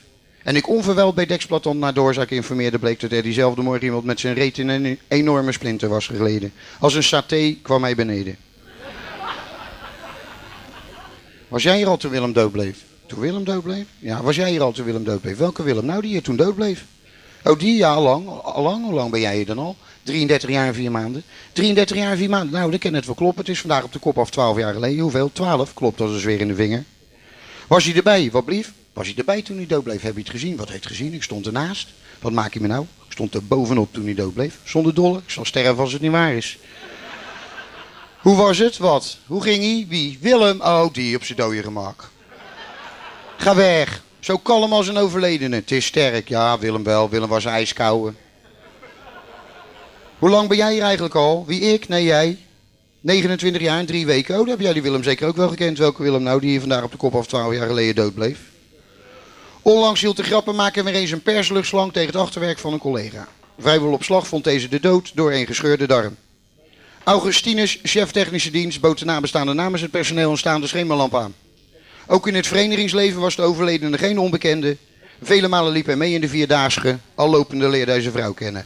En 0.43 0.55
ik 0.55 0.69
onverwijld 0.69 1.15
bij 1.15 1.25
Dexplaton 1.25 1.79
naar 1.79 1.93
doorzaak 1.93 2.29
informeerde, 2.29 2.79
bleek 2.79 2.99
dat 2.99 3.11
er 3.11 3.23
diezelfde 3.23 3.61
morgen 3.61 3.83
iemand 3.83 4.03
met 4.03 4.19
zijn 4.19 4.33
reet 4.33 4.57
in 4.57 4.67
een 4.67 4.99
enorme 5.07 5.51
splinter 5.51 5.89
was 5.89 6.07
geleden. 6.07 6.53
Als 6.79 6.93
een 6.93 7.03
saté 7.03 7.57
kwam 7.61 7.83
hij 7.83 7.95
beneden. 7.95 8.37
Was 11.47 11.63
jij 11.63 11.77
hier 11.77 11.87
al 11.87 11.97
toen 11.97 12.11
Willem 12.11 12.33
dood 12.33 12.51
bleef? 12.51 12.83
Toen 13.05 13.19
Willem 13.19 13.43
dood 13.43 13.63
bleef? 13.63 13.85
Ja, 13.99 14.21
was 14.21 14.35
jij 14.35 14.49
hier 14.49 14.61
al 14.61 14.71
toen 14.71 14.85
Willem 14.85 15.03
dood 15.03 15.21
bleef? 15.21 15.37
Welke 15.37 15.63
Willem? 15.63 15.85
Nou, 15.85 16.01
die 16.01 16.11
hier 16.11 16.21
toen 16.21 16.35
dood 16.35 16.55
bleef. 16.55 16.85
Oh, 17.45 17.59
die? 17.59 17.77
Ja, 17.77 17.93
al 17.93 18.01
lang. 18.01 18.27
Al 18.41 18.63
lang? 18.63 18.83
Hoe 18.83 18.93
lang 18.93 19.11
ben 19.11 19.19
jij 19.19 19.35
hier 19.35 19.45
dan 19.45 19.57
al? 19.57 19.75
33 20.03 20.49
jaar 20.49 20.67
en 20.67 20.73
4 20.73 20.91
maanden. 20.91 21.23
33 21.53 21.97
jaar 21.97 22.11
en 22.11 22.17
4 22.17 22.29
maanden. 22.29 22.59
Nou, 22.59 22.71
dat 22.71 22.79
kan 22.79 22.93
het 22.93 23.05
wel 23.05 23.15
kloppen. 23.15 23.39
Het 23.39 23.49
is 23.49 23.59
vandaag 23.59 23.83
op 23.83 23.93
de 23.93 23.99
kop 23.99 24.17
af 24.17 24.29
12 24.29 24.57
jaar 24.57 24.73
geleden. 24.73 24.99
Hoeveel? 24.99 25.31
12. 25.33 25.73
Klopt, 25.73 25.97
dat 25.97 26.09
is 26.09 26.23
weer 26.23 26.39
in 26.39 26.47
de 26.47 26.55
vinger. 26.55 26.83
Was 27.67 27.83
hij 27.85 27.95
erbij? 27.95 28.29
Wat 28.31 28.45
blief? 28.45 28.73
Was 28.93 29.07
hij 29.07 29.15
erbij 29.17 29.41
toen 29.41 29.57
hij 29.57 29.65
dood 29.65 29.83
bleef? 29.83 30.01
Heb 30.01 30.13
je 30.13 30.19
het 30.19 30.29
gezien? 30.29 30.55
Wat 30.55 30.69
heeft 30.69 30.83
hij 30.83 30.95
gezien? 30.95 31.13
Ik 31.13 31.23
stond 31.23 31.45
ernaast. 31.45 31.87
Wat 32.19 32.31
maak 32.31 32.53
je 32.53 32.59
me 32.61 32.67
nou? 32.67 32.85
Ik 33.05 33.11
stond 33.11 33.33
er 33.33 33.45
bovenop 33.45 33.93
toen 33.93 34.05
hij 34.05 34.13
dood 34.13 34.33
bleef. 34.33 34.57
Zonder 34.63 34.93
dolle. 34.93 35.17
Ik 35.17 35.29
zal 35.29 35.45
sterven 35.45 35.77
als 35.77 35.93
het 35.93 36.01
niet 36.01 36.11
waar 36.11 36.33
is. 36.33 36.57
Hoe 38.21 38.35
was 38.35 38.57
het? 38.57 38.77
Wat? 38.77 39.17
Hoe 39.25 39.41
ging 39.41 39.63
hij? 39.63 39.85
Wie? 39.89 40.17
Willem? 40.21 40.61
Oh, 40.61 40.93
die 40.93 41.15
op 41.15 41.23
zijn 41.23 41.37
dode 41.37 41.63
gemak. 41.63 42.09
Ga 43.37 43.55
weg. 43.55 44.03
Zo 44.25 44.37
kalm 44.37 44.73
als 44.73 44.87
een 44.87 44.97
overledene. 44.97 45.55
Het 45.55 45.71
is 45.71 45.85
sterk. 45.85 46.29
Ja, 46.29 46.59
Willem 46.59 46.83
wel. 46.83 47.09
Willem 47.09 47.29
was 47.29 47.45
ijskoude. 47.45 48.13
Hoe 50.19 50.29
lang 50.29 50.47
ben 50.47 50.57
jij 50.57 50.73
hier 50.73 50.81
eigenlijk 50.81 51.15
al? 51.15 51.43
Wie 51.47 51.61
ik? 51.61 51.87
Nee, 51.87 52.03
jij. 52.03 52.37
29 53.01 53.61
jaar 53.61 53.79
en 53.79 53.85
drie 53.85 54.05
weken. 54.05 54.33
Oh, 54.33 54.39
dan 54.39 54.49
heb 54.49 54.59
jij 54.59 54.73
die 54.73 54.81
Willem 54.81 55.03
zeker 55.03 55.27
ook 55.27 55.35
wel 55.35 55.49
gekend. 55.49 55.77
Welke 55.77 56.03
Willem 56.03 56.23
nou, 56.23 56.39
die 56.39 56.49
hier 56.49 56.59
vandaag 56.59 56.83
op 56.83 56.91
de 56.91 56.97
kop 56.97 57.15
af 57.15 57.27
12 57.27 57.53
jaar 57.53 57.67
geleden 57.67 57.95
dood 57.95 58.13
bleef? 58.13 58.39
Onlangs 59.61 60.01
hield 60.01 60.17
de 60.17 60.23
grappenmaker 60.23 60.83
weer 60.83 60.93
eens 60.93 61.11
een 61.11 61.23
persluchtslang 61.23 61.93
tegen 61.93 62.11
het 62.11 62.21
achterwerk 62.21 62.59
van 62.59 62.73
een 62.73 62.79
collega. 62.79 63.27
Vrijwel 63.59 63.91
op 63.91 64.03
slag 64.03 64.27
vond 64.27 64.43
deze 64.43 64.67
de 64.69 64.79
dood 64.79 65.11
door 65.15 65.31
een 65.31 65.45
gescheurde 65.45 65.87
darm. 65.87 66.15
Augustinus, 67.03 67.79
chef 67.83 68.11
technische 68.11 68.51
dienst, 68.51 68.81
bood 68.81 68.99
de 68.99 69.05
nabestaande 69.05 69.53
namens 69.53 69.81
het 69.81 69.91
personeel 69.91 70.31
een 70.31 70.37
staande 70.37 70.67
schemerlamp 70.67 71.15
aan. 71.15 71.33
Ook 72.07 72.27
in 72.27 72.35
het 72.35 72.47
verenigingsleven 72.47 73.21
was 73.21 73.35
de 73.35 73.41
overledene 73.41 73.97
geen 73.97 74.19
onbekende. 74.19 74.77
Vele 75.21 75.47
malen 75.47 75.71
liep 75.71 75.85
hij 75.85 75.95
mee 75.95 76.13
in 76.13 76.21
de 76.21 76.29
vierdaagse, 76.29 76.97
al 77.15 77.29
lopende 77.29 77.69
leerde 77.69 77.91
hij 77.91 78.01
zijn 78.01 78.13
vrouw 78.13 78.33
kennen. 78.33 78.65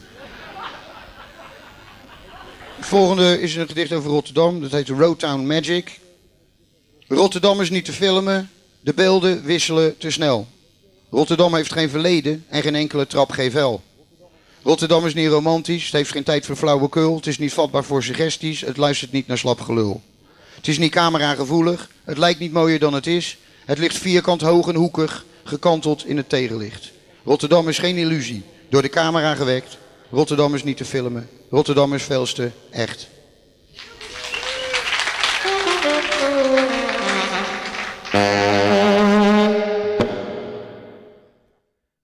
Het 2.76 2.88
volgende 2.88 3.40
is 3.40 3.56
een 3.56 3.68
gedicht 3.68 3.92
over 3.92 4.10
Rotterdam. 4.10 4.60
Dat 4.60 4.70
heet 4.70 4.88
Roadtown 4.88 5.46
Magic. 5.46 6.00
Rotterdam 7.08 7.60
is 7.60 7.70
niet 7.70 7.84
te 7.84 7.92
filmen. 7.92 8.50
De 8.80 8.94
beelden 8.94 9.44
wisselen 9.44 9.98
te 9.98 10.10
snel. 10.10 10.46
Rotterdam 11.10 11.54
heeft 11.54 11.72
geen 11.72 11.90
verleden 11.90 12.44
en 12.48 12.62
geen 12.62 12.74
enkele 12.74 13.06
trap 13.06 13.32
vel. 13.34 13.82
Rotterdam 14.62 15.06
is 15.06 15.14
niet 15.14 15.28
romantisch. 15.28 15.84
Het 15.84 15.92
heeft 15.92 16.10
geen 16.10 16.22
tijd 16.22 16.46
voor 16.46 16.56
flauwekul. 16.56 17.16
Het 17.16 17.26
is 17.26 17.38
niet 17.38 17.52
vatbaar 17.52 17.84
voor 17.84 18.02
suggesties. 18.02 18.60
Het 18.60 18.76
luistert 18.76 19.12
niet 19.12 19.26
naar 19.26 19.38
slap 19.38 19.60
gelul. 19.60 20.02
Het 20.60 20.68
is 20.68 20.78
niet 20.78 20.92
camera-gevoelig. 20.92 21.90
Het 22.04 22.18
lijkt 22.18 22.40
niet 22.40 22.52
mooier 22.52 22.78
dan 22.78 22.94
het 22.94 23.06
is. 23.06 23.38
Het 23.64 23.78
ligt 23.78 23.98
vierkant 23.98 24.40
hoog 24.40 24.68
en 24.68 24.74
hoekig, 24.74 25.24
gekanteld 25.44 26.06
in 26.06 26.16
het 26.16 26.28
tegenlicht. 26.28 26.92
Rotterdam 27.24 27.68
is 27.68 27.78
geen 27.78 27.96
illusie. 27.96 28.42
Door 28.68 28.82
de 28.82 28.88
camera 28.88 29.34
gewekt. 29.34 29.78
Rotterdam 30.10 30.54
is 30.54 30.64
niet 30.64 30.76
te 30.76 30.84
filmen. 30.84 31.28
Rotterdam 31.50 31.94
is 31.94 32.02
veelste 32.02 32.50
echt. 32.70 33.08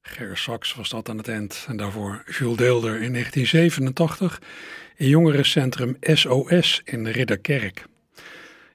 Ger 0.03 0.37
Saks 0.37 0.75
was 0.75 0.89
dat 0.89 1.09
aan 1.09 1.19
het 1.19 1.29
eind. 1.29 1.65
En 1.69 1.77
daarvoor 1.77 2.25
Jules 2.39 2.57
Deelder 2.57 3.03
in 3.03 3.13
1987 3.13 4.41
in 4.97 5.09
jongerencentrum 5.09 5.97
SOS 6.01 6.81
in 6.85 7.07
Ridderkerk. 7.07 7.85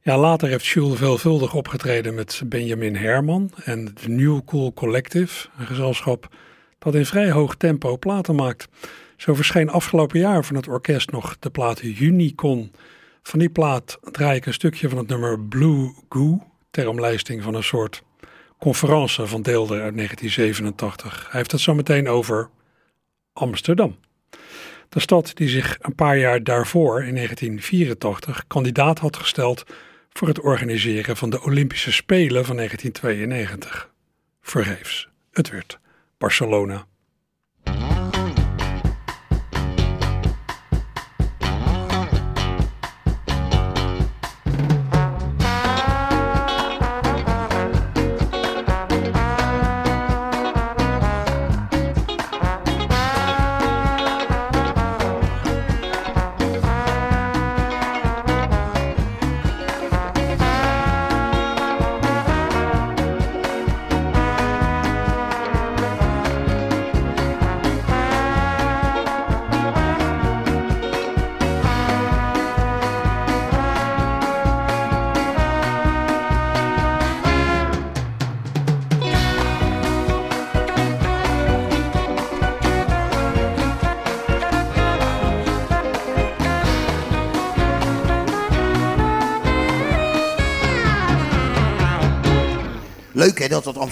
Ja, 0.03 0.17
later 0.17 0.49
heeft 0.49 0.65
Jules 0.65 0.97
veelvuldig 0.97 1.53
opgetreden 1.53 2.13
met 2.13 2.41
Benjamin 2.45 2.95
Herman 2.95 3.51
en 3.63 3.85
de 3.85 4.09
New 4.09 4.39
Cool 4.45 4.73
Collective, 4.73 5.47
een 5.57 5.65
gezelschap 5.65 6.35
dat 6.79 6.95
in 6.95 7.05
vrij 7.05 7.31
hoog 7.31 7.55
tempo 7.55 7.97
platen 7.97 8.35
maakt. 8.35 8.67
Zo 9.17 9.33
verscheen 9.33 9.69
afgelopen 9.69 10.19
jaar 10.19 10.45
van 10.45 10.55
het 10.55 10.67
orkest 10.67 11.11
nog 11.11 11.39
de 11.39 11.49
plaat 11.49 11.81
Unicon. 11.81 12.71
Van 13.23 13.39
die 13.39 13.49
plaat 13.49 13.99
draai 14.11 14.37
ik 14.37 14.45
een 14.45 14.53
stukje 14.53 14.89
van 14.89 14.97
het 14.97 15.07
nummer 15.07 15.39
Blue 15.39 15.93
Goo, 16.09 16.47
ter 16.71 16.87
omlijsting 16.87 17.43
van 17.43 17.53
een 17.53 17.63
soort 17.63 18.03
conferentie 18.59 19.25
van 19.25 19.41
Deelder 19.41 19.81
uit 19.81 19.95
1987. 19.95 21.21
Hij 21.21 21.39
heeft 21.39 21.51
het 21.51 21.61
zo 21.61 21.73
meteen 21.73 22.07
over 22.07 22.49
Amsterdam. 23.33 23.95
De 24.89 24.99
stad 24.99 25.31
die 25.33 25.49
zich 25.49 25.77
een 25.81 25.95
paar 25.95 26.17
jaar 26.17 26.43
daarvoor, 26.43 27.03
in 27.03 27.15
1984, 27.15 28.43
kandidaat 28.47 28.99
had 28.99 29.17
gesteld 29.17 29.63
voor 30.13 30.27
het 30.27 30.39
organiseren 30.39 31.17
van 31.17 31.29
de 31.29 31.41
Olympische 31.41 31.91
Spelen 31.91 32.45
van 32.45 32.55
1992. 32.55 33.91
Vergeefs. 34.41 35.09
Het 35.31 35.49
werd 35.49 35.79
Barcelona. 36.17 36.87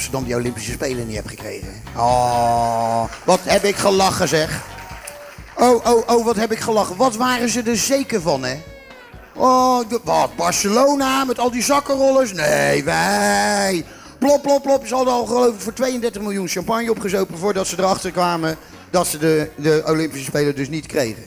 Amsterdam 0.10 0.40
die 0.40 0.48
Olympische 0.48 0.72
Spelen 0.72 1.08
niet 1.08 1.16
heeft 1.16 1.30
gekregen. 1.30 1.82
Oh, 1.96 3.04
wat 3.26 3.40
heb 3.44 3.64
ik 3.64 3.76
gelachen 3.76 4.28
zeg. 4.28 4.62
Oh, 5.56 5.86
oh, 5.86 6.10
oh, 6.10 6.26
wat 6.26 6.36
heb 6.36 6.52
ik 6.52 6.60
gelachen. 6.60 6.96
Wat 6.96 7.16
waren 7.16 7.50
ze 7.50 7.62
er 7.62 7.78
zeker 7.78 8.22
van 8.22 8.44
hè? 8.44 8.62
Oh, 9.36 9.82
wat? 10.04 10.36
Barcelona 10.36 11.26
met 11.26 11.40
al 11.40 11.52
die 11.52 11.64
zakkenrollers? 11.64 12.34
Nee, 12.34 12.84
wij. 12.84 13.86
Plop, 14.20 14.42
plop, 14.42 14.64
plop. 14.64 14.88
Ze 14.88 14.96
hadden 14.96 15.14
al 15.14 15.26
geloof 15.26 15.54
ik 15.54 15.62
voor 15.62 15.74
32 15.74 16.22
miljoen 16.22 16.48
champagne 16.48 16.92
opgezopen 16.92 17.38
voordat 17.38 17.68
ze 17.68 17.76
erachter 17.80 18.12
kwamen 18.12 18.58
dat 18.90 19.08
ze 19.08 19.18
de, 19.18 19.50
de 19.56 19.84
Olympische 19.86 20.26
Spelen 20.26 20.56
dus 20.56 20.70
niet 20.70 20.86
kregen. 20.86 21.24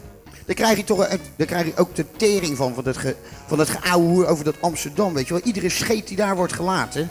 Daar 0.47 0.55
krijg 0.55 0.77
je 0.77 0.85
toch 0.85 1.09
daar 1.37 1.47
krijg 1.47 1.67
je 1.67 1.73
ook 1.77 1.95
de 1.95 2.07
tering 2.17 2.57
van, 2.57 2.75
van 2.75 2.85
dat, 2.85 2.97
ge, 2.97 3.17
van 3.47 4.27
over 4.27 4.45
dat 4.45 4.61
Amsterdam. 4.61 5.15
Weet 5.15 5.29
je 5.29 5.35
wel, 5.35 5.43
iedere 5.43 5.69
scheet 5.69 6.09
die 6.09 6.17
daar 6.17 6.37
wordt 6.37 6.53
gelaten, 6.53 7.11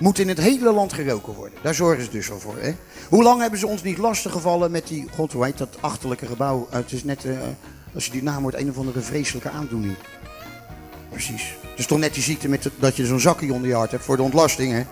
moet 0.00 0.18
in 0.18 0.28
het 0.28 0.38
hele 0.38 0.72
land 0.72 0.92
geroken 0.92 1.34
worden. 1.34 1.58
Daar 1.62 1.74
zorgen 1.74 2.04
ze 2.04 2.10
dus 2.10 2.28
wel 2.28 2.40
voor. 2.40 2.56
Hè? 2.58 2.74
Hoe 3.08 3.22
lang 3.22 3.40
hebben 3.40 3.58
ze 3.58 3.66
ons 3.66 3.82
niet 3.82 3.98
lastiggevallen 3.98 4.70
met 4.70 4.86
die, 4.86 5.08
god 5.14 5.32
hoe 5.32 5.44
heet 5.44 5.58
dat 5.58 5.76
achterlijke 5.80 6.26
gebouw? 6.26 6.66
Eh, 6.70 6.76
het 6.76 6.92
is 6.92 7.04
net, 7.04 7.24
eh, 7.24 7.36
als 7.94 8.04
je 8.04 8.10
die 8.10 8.22
naam 8.22 8.42
hoort, 8.42 8.54
een 8.54 8.70
of 8.70 8.78
andere 8.78 9.00
vreselijke 9.00 9.50
aandoening. 9.50 9.94
Precies. 11.10 11.54
Het 11.60 11.78
is 11.78 11.86
toch 11.86 11.98
net 11.98 12.14
die 12.14 12.22
ziekte 12.22 12.48
met 12.48 12.70
dat 12.78 12.96
je 12.96 13.06
zo'n 13.06 13.20
zakje 13.20 13.52
onder 13.52 13.68
je 13.68 13.74
hart 13.74 13.90
hebt 13.90 14.04
voor 14.04 14.16
de 14.16 14.22
ontlasting, 14.22 14.72
hè? 14.72 14.82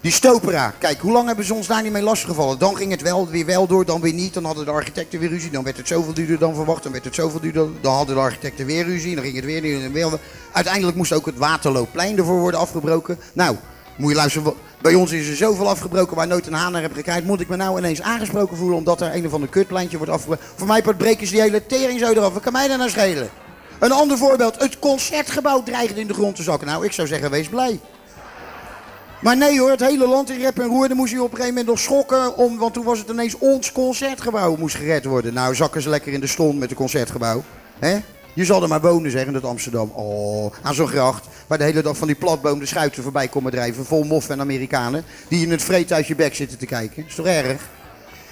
Die 0.00 0.12
Stopera, 0.12 0.74
kijk, 0.78 0.98
hoe 0.98 1.12
lang 1.12 1.26
hebben 1.26 1.44
ze 1.44 1.54
ons 1.54 1.66
daar 1.66 1.82
niet 1.82 1.92
mee 1.92 2.02
lastiggevallen? 2.02 2.58
Dan 2.58 2.76
ging 2.76 2.90
het 2.90 3.02
wel 3.02 3.28
weer 3.28 3.46
wel 3.46 3.66
door, 3.66 3.84
dan 3.84 4.00
weer 4.00 4.12
niet. 4.12 4.34
Dan 4.34 4.44
hadden 4.44 4.64
de 4.64 4.70
architecten 4.70 5.20
weer 5.20 5.28
ruzie. 5.28 5.50
Dan 5.50 5.64
werd 5.64 5.76
het 5.76 5.88
zoveel 5.88 6.14
duurder 6.14 6.38
dan 6.38 6.54
verwacht. 6.54 6.82
Dan 6.82 6.92
werd 6.92 7.04
het 7.04 7.14
zoveel 7.14 7.40
duurder. 7.40 7.68
Dan 7.80 7.94
hadden 7.94 8.14
de 8.14 8.20
architecten 8.20 8.66
weer 8.66 8.84
ruzie. 8.84 9.14
Dan 9.14 9.24
ging 9.24 9.36
het 9.36 9.44
weer 9.44 9.62
niet. 9.62 10.18
Uiteindelijk 10.52 10.96
moest 10.96 11.12
ook 11.12 11.26
het 11.26 11.36
Waterloopplein 11.36 12.18
ervoor 12.18 12.40
worden 12.40 12.60
afgebroken. 12.60 13.18
Nou, 13.32 13.56
moet 13.98 14.10
je 14.10 14.16
luisteren. 14.16 14.54
Bij 14.80 14.94
ons 14.94 15.12
is 15.12 15.28
er 15.28 15.36
zoveel 15.36 15.68
afgebroken 15.68 16.16
waar 16.16 16.26
nooit 16.26 16.46
een 16.46 16.52
haan 16.52 16.72
naar 16.72 16.82
heb 16.82 16.94
gekeken. 16.94 17.24
Moet 17.24 17.40
ik 17.40 17.48
me 17.48 17.56
nou 17.56 17.78
ineens 17.78 18.02
aangesproken 18.02 18.56
voelen 18.56 18.76
omdat 18.76 19.00
er 19.00 19.14
een 19.14 19.26
of 19.26 19.32
ander 19.32 19.48
kutpleintje 19.48 19.96
wordt 19.96 20.12
afgebroken? 20.12 20.44
Voor 20.56 20.66
mij 20.66 20.82
breken 20.82 21.26
ze 21.26 21.32
die 21.32 21.42
hele 21.42 21.66
tering 21.66 22.00
zo 22.00 22.12
eraf. 22.12 22.32
Wat 22.32 22.42
kan 22.42 22.52
mij 22.52 22.68
daar 22.68 22.78
nou 22.78 22.90
schelen? 22.90 23.30
Een 23.78 23.92
ander 23.92 24.18
voorbeeld. 24.18 24.60
Het 24.60 24.78
concertgebouw 24.78 25.62
dreigde 25.62 26.00
in 26.00 26.06
de 26.06 26.14
grond 26.14 26.36
te 26.36 26.42
zakken. 26.42 26.66
Nou, 26.66 26.84
ik 26.84 26.92
zou 26.92 27.08
zeggen, 27.08 27.30
wees 27.30 27.48
blij. 27.48 27.80
Maar 29.20 29.36
nee 29.36 29.60
hoor, 29.60 29.70
het 29.70 29.80
hele 29.80 30.06
land 30.06 30.30
in 30.30 30.40
rep 30.40 30.58
en 30.58 30.66
roer. 30.66 30.88
Dan 30.88 30.96
moest 30.96 31.12
je 31.12 31.22
op 31.22 31.30
een 31.30 31.36
gegeven 31.36 31.54
moment 31.54 31.66
nog 31.66 31.78
schokken. 31.78 32.36
Om, 32.36 32.58
want 32.58 32.74
toen 32.74 32.84
was 32.84 32.98
het 32.98 33.08
ineens 33.08 33.38
ons 33.38 33.72
concertgebouw 33.72 34.56
moest 34.56 34.76
gered 34.76 35.04
worden. 35.04 35.34
Nou, 35.34 35.54
zakken 35.54 35.82
ze 35.82 35.88
lekker 35.88 36.12
in 36.12 36.20
de 36.20 36.26
stond 36.26 36.58
met 36.58 36.68
het 36.68 36.78
concertgebouw. 36.78 37.42
hè? 37.78 37.98
Je 38.38 38.44
zal 38.44 38.62
er 38.62 38.68
maar 38.68 38.80
wonen, 38.80 39.10
zeggen 39.10 39.32
dat 39.32 39.44
Amsterdam. 39.44 39.90
Oh, 39.94 40.52
aan 40.62 40.74
zo'n 40.74 40.88
gracht. 40.88 41.26
Waar 41.46 41.58
de 41.58 41.64
hele 41.64 41.82
dag 41.82 41.96
van 41.96 42.06
die 42.06 42.16
platboom 42.16 42.58
de 42.58 42.66
schuiten 42.66 43.02
voorbij 43.02 43.28
komen 43.28 43.52
drijven. 43.52 43.84
Vol 43.84 44.04
moffen 44.04 44.34
en 44.34 44.40
Amerikanen. 44.40 45.04
Die 45.28 45.44
in 45.44 45.50
het 45.50 45.62
vreet 45.62 45.92
uit 45.92 46.06
je 46.06 46.14
bek 46.14 46.34
zitten 46.34 46.58
te 46.58 46.66
kijken. 46.66 47.04
Is 47.06 47.14
toch 47.14 47.26
erg? 47.26 47.62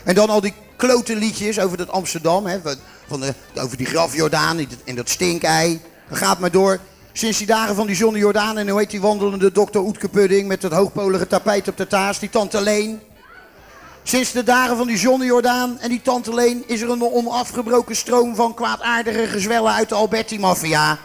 En 0.05 0.15
dan 0.15 0.29
al 0.31 0.40
die 0.40 0.53
klote 0.77 1.16
liedjes 1.16 1.61
over 1.61 1.77
dat 1.77 1.90
Amsterdam. 1.90 2.47
Hè, 2.47 2.59
van- 3.07 3.21
de, 3.21 3.35
over 3.61 3.77
die 3.77 3.87
grafjordaan 3.87 4.59
en 4.59 4.66
dat- 4.69 4.79
en 4.85 4.95
dat 4.95 5.09
stinkei. 5.09 5.81
Gaat 6.11 6.38
maar 6.38 6.51
door. 6.51 6.79
Sinds 7.12 7.38
die 7.38 7.47
dagen 7.47 7.75
van 7.75 7.87
die 7.87 7.97
Johnny 7.97 8.19
Jordaan 8.21 8.59
en 8.59 8.69
hoe 8.69 8.79
heet 8.79 8.90
die 8.90 9.01
wandelende 9.01 9.53
dokter 9.53 9.81
Oetke 9.81 10.09
Pudding... 10.09 10.49
met 10.49 10.61
dat 10.61 10.73
hoogpolige 10.73 11.27
tapijt 11.27 11.69
op 11.69 11.77
de 11.77 11.87
taas, 11.87 12.19
die 12.19 12.31
tante 12.31 12.61
Leen. 12.61 13.01
Sinds 14.09 14.33
de 14.33 14.42
dagen 14.42 14.77
van 14.77 14.87
die 14.87 14.97
Johnny 14.97 15.27
Jordaan 15.27 15.79
en 15.81 15.88
die 15.88 16.03
tante 16.03 16.35
Leen... 16.35 16.64
is 16.66 16.81
er 16.81 16.90
een 16.90 17.03
onafgebroken 17.03 17.97
stroom 17.97 18.35
van 18.35 18.55
kwaadaardige 18.55 19.27
gezwellen 19.27 19.73
uit 19.73 19.88
de 19.88 19.95
Alberti-maffia... 19.95 20.99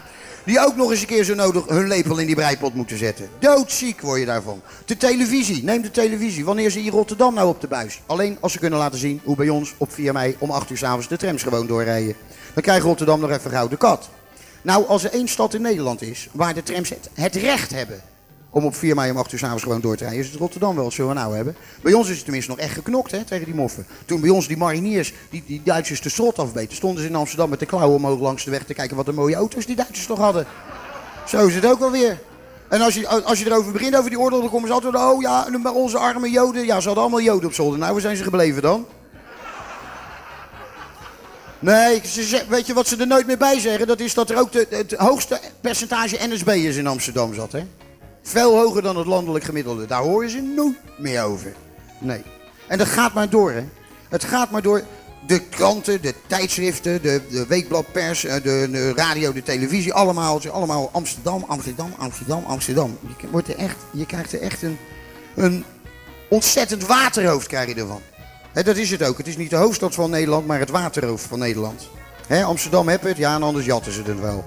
die 0.44 0.60
ook 0.60 0.76
nog 0.76 0.90
eens 0.90 1.00
een 1.00 1.06
keer 1.06 1.24
zo 1.24 1.34
nodig 1.34 1.68
hun 1.68 1.88
lepel 1.88 2.18
in 2.18 2.26
die 2.26 2.34
breipot 2.34 2.74
moeten 2.74 2.98
zetten. 2.98 3.28
Doodziek 3.38 4.00
word 4.00 4.20
je 4.20 4.26
daarvan. 4.26 4.60
De 4.84 4.96
televisie, 4.96 5.64
neem 5.64 5.82
de 5.82 5.90
televisie. 5.90 6.44
Wanneer 6.44 6.70
zie 6.70 6.84
je 6.84 6.90
Rotterdam 6.90 7.34
nou 7.34 7.48
op 7.48 7.60
de 7.60 7.68
buis? 7.68 8.00
Alleen 8.06 8.36
als 8.40 8.52
ze 8.52 8.58
kunnen 8.58 8.78
laten 8.78 8.98
zien 8.98 9.20
hoe 9.24 9.36
bij 9.36 9.48
ons 9.48 9.74
op 9.76 9.92
4 9.92 10.12
mei 10.12 10.36
om 10.38 10.50
8 10.50 10.70
uur 10.70 10.78
s'avonds 10.78 11.08
de 11.08 11.16
trams 11.16 11.42
gewoon 11.42 11.66
doorrijden. 11.66 12.14
Dan 12.54 12.62
krijgt 12.62 12.84
Rotterdam 12.84 13.20
nog 13.20 13.30
even 13.30 13.50
gouden 13.50 13.78
kat. 13.78 14.08
Nou, 14.62 14.86
als 14.86 15.04
er 15.04 15.12
één 15.12 15.28
stad 15.28 15.54
in 15.54 15.62
Nederland 15.62 16.02
is 16.02 16.28
waar 16.32 16.54
de 16.54 16.62
trams 16.62 16.92
het 17.14 17.34
recht 17.34 17.70
hebben 17.70 18.02
om 18.52 18.64
op 18.64 18.74
4 18.74 18.94
mei 18.94 19.10
om 19.10 19.16
8 19.16 19.32
uur 19.32 19.38
s'avonds 19.38 19.62
gewoon 19.62 19.80
door 19.80 19.96
te 19.96 20.04
rijden, 20.04 20.22
is 20.22 20.30
het 20.30 20.38
Rotterdam 20.38 20.74
wel. 20.74 20.84
Dat 20.84 20.92
zullen 20.92 21.14
we 21.14 21.16
nou 21.16 21.34
hebben. 21.34 21.56
Bij 21.82 21.92
ons 21.92 22.08
is 22.08 22.14
het 22.14 22.24
tenminste 22.24 22.50
nog 22.50 22.60
echt 22.60 22.74
geknokt 22.74 23.10
hè, 23.10 23.24
tegen 23.24 23.44
die 23.44 23.54
moffen. 23.54 23.86
Toen 24.04 24.20
bij 24.20 24.30
ons 24.30 24.48
die 24.48 24.56
mariniers, 24.56 25.12
die, 25.30 25.44
die 25.46 25.60
Duitsers 25.64 26.00
de 26.00 26.08
strot 26.08 26.38
afbeten, 26.38 26.76
stonden 26.76 27.02
ze 27.02 27.08
in 27.08 27.14
Amsterdam 27.14 27.50
met 27.50 27.60
de 27.60 27.66
klauwen 27.66 27.96
omhoog 27.96 28.20
langs 28.20 28.44
de 28.44 28.50
weg 28.50 28.64
te 28.64 28.74
kijken 28.74 28.96
wat 28.96 29.08
een 29.08 29.14
mooie 29.14 29.34
auto's 29.34 29.66
die 29.66 29.76
Duitsers 29.76 30.06
toch 30.06 30.18
hadden. 30.18 30.46
Zo 31.26 31.46
is 31.46 31.54
het 31.54 31.66
ook 31.66 31.80
alweer. 31.80 32.20
En 32.68 32.80
als 32.80 32.94
je, 32.94 33.08
als 33.08 33.38
je 33.38 33.46
erover 33.46 33.72
begint, 33.72 33.96
over 33.96 34.10
die 34.10 34.18
oorlog, 34.18 34.40
dan 34.40 34.50
komen 34.50 34.68
ze 34.68 34.74
altijd, 34.74 34.94
oh 34.94 35.22
ja, 35.22 35.48
maar 35.62 35.72
onze 35.72 35.98
arme 35.98 36.30
joden. 36.30 36.64
Ja, 36.64 36.80
ze 36.80 36.86
hadden 36.86 37.04
allemaal 37.04 37.22
joden 37.22 37.48
op 37.48 37.54
zolder. 37.54 37.78
Nou, 37.78 37.92
waar 37.92 38.00
zijn 38.00 38.16
ze 38.16 38.22
gebleven 38.22 38.62
dan? 38.62 38.86
Nee, 41.58 42.00
ze, 42.06 42.44
weet 42.48 42.66
je 42.66 42.74
wat 42.74 42.86
ze 42.88 42.96
er 42.96 43.06
nooit 43.06 43.26
meer 43.26 43.38
bij 43.38 43.60
zeggen? 43.60 43.86
Dat 43.86 44.00
is 44.00 44.14
dat 44.14 44.30
er 44.30 44.38
ook 44.38 44.52
de, 44.52 44.66
het 44.70 44.92
hoogste 44.92 45.40
percentage 45.60 46.18
NSB'ers 46.28 46.76
in 46.76 46.86
Amsterdam 46.86 47.34
zat, 47.34 47.52
hè? 47.52 47.62
Veel 48.22 48.58
hoger 48.58 48.82
dan 48.82 48.96
het 48.96 49.06
landelijk 49.06 49.44
gemiddelde. 49.44 49.86
Daar 49.86 50.02
hoor 50.02 50.22
je 50.22 50.30
ze 50.30 50.40
nooit 50.40 50.76
meer 50.98 51.22
over. 51.22 51.52
Nee. 51.98 52.22
En 52.66 52.78
dat 52.78 52.88
gaat 52.88 53.12
maar 53.12 53.28
door, 53.28 53.52
hè? 53.52 53.64
Het 54.08 54.24
gaat 54.24 54.50
maar 54.50 54.62
door. 54.62 54.82
De 55.26 55.40
kranten, 55.40 56.02
de 56.02 56.14
tijdschriften, 56.26 57.02
de, 57.02 57.20
de 57.30 57.46
weekbladpers, 57.46 58.24
eh, 58.24 58.34
de, 58.34 58.68
de 58.70 58.92
radio, 58.94 59.32
de 59.32 59.42
televisie, 59.42 59.92
allemaal, 59.92 60.40
allemaal 60.52 60.90
Amsterdam, 60.92 61.44
Amsterdam, 61.46 61.94
Amsterdam, 61.98 62.44
Amsterdam. 62.44 62.98
Je, 63.20 63.28
wordt 63.30 63.48
er 63.48 63.56
echt, 63.56 63.76
je 63.90 64.06
krijgt 64.06 64.32
er 64.32 64.40
echt 64.40 64.62
een, 64.62 64.78
een 65.34 65.64
ontzettend 66.28 66.86
waterhoofd 66.86 67.46
krijg 67.46 67.68
je 67.68 67.74
ervan. 67.74 68.00
Dat 68.52 68.76
is 68.76 68.90
het 68.90 69.02
ook. 69.02 69.18
Het 69.18 69.26
is 69.26 69.36
niet 69.36 69.50
de 69.50 69.56
hoofdstad 69.56 69.94
van 69.94 70.10
Nederland, 70.10 70.46
maar 70.46 70.58
het 70.58 70.70
waterhoofd 70.70 71.24
van 71.24 71.38
Nederland. 71.38 71.88
Amsterdam 72.44 72.88
heb 72.88 73.02
het, 73.02 73.16
ja, 73.16 73.34
en 73.34 73.42
anders 73.42 73.66
jatten 73.66 73.92
ze 73.92 74.02
het 74.02 74.20
wel. 74.20 74.44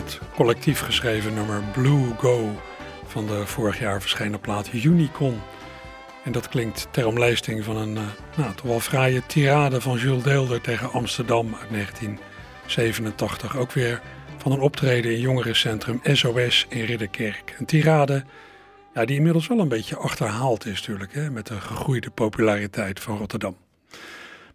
Het 0.00 0.20
collectief 0.34 0.80
geschreven 0.80 1.34
nummer 1.34 1.62
Blue 1.72 2.14
Go 2.18 2.60
van 3.06 3.26
de 3.26 3.46
vorig 3.46 3.78
jaar 3.78 4.00
verschenen 4.00 4.40
plaat 4.40 4.72
Unicon. 4.72 5.40
En 6.24 6.32
dat 6.32 6.48
klinkt 6.48 6.88
ter 6.90 7.06
omlijsting 7.06 7.64
van 7.64 7.76
een 7.76 7.96
eh, 7.96 8.02
nou, 8.36 8.54
toch 8.54 8.66
wel 8.66 8.80
fraaie 8.80 9.22
tirade 9.26 9.80
van 9.80 9.98
Jules 9.98 10.22
Deelder 10.22 10.60
tegen 10.60 10.92
Amsterdam 10.92 11.54
uit 11.60 11.70
1987. 11.70 13.56
Ook 13.56 13.72
weer 13.72 14.00
van 14.38 14.52
een 14.52 14.60
optreden 14.60 15.12
in 15.12 15.20
jongerencentrum 15.20 16.00
SOS 16.02 16.66
in 16.68 16.84
Ridderkerk. 16.84 17.56
Een 17.58 17.66
tirade 17.66 18.24
ja, 18.94 19.04
die 19.04 19.16
inmiddels 19.16 19.46
wel 19.46 19.58
een 19.58 19.68
beetje 19.68 19.96
achterhaald 19.96 20.66
is 20.66 20.78
natuurlijk, 20.78 21.14
hè, 21.14 21.30
met 21.30 21.46
de 21.46 21.60
gegroeide 21.60 22.10
populariteit 22.10 23.00
van 23.00 23.16
Rotterdam. 23.16 23.56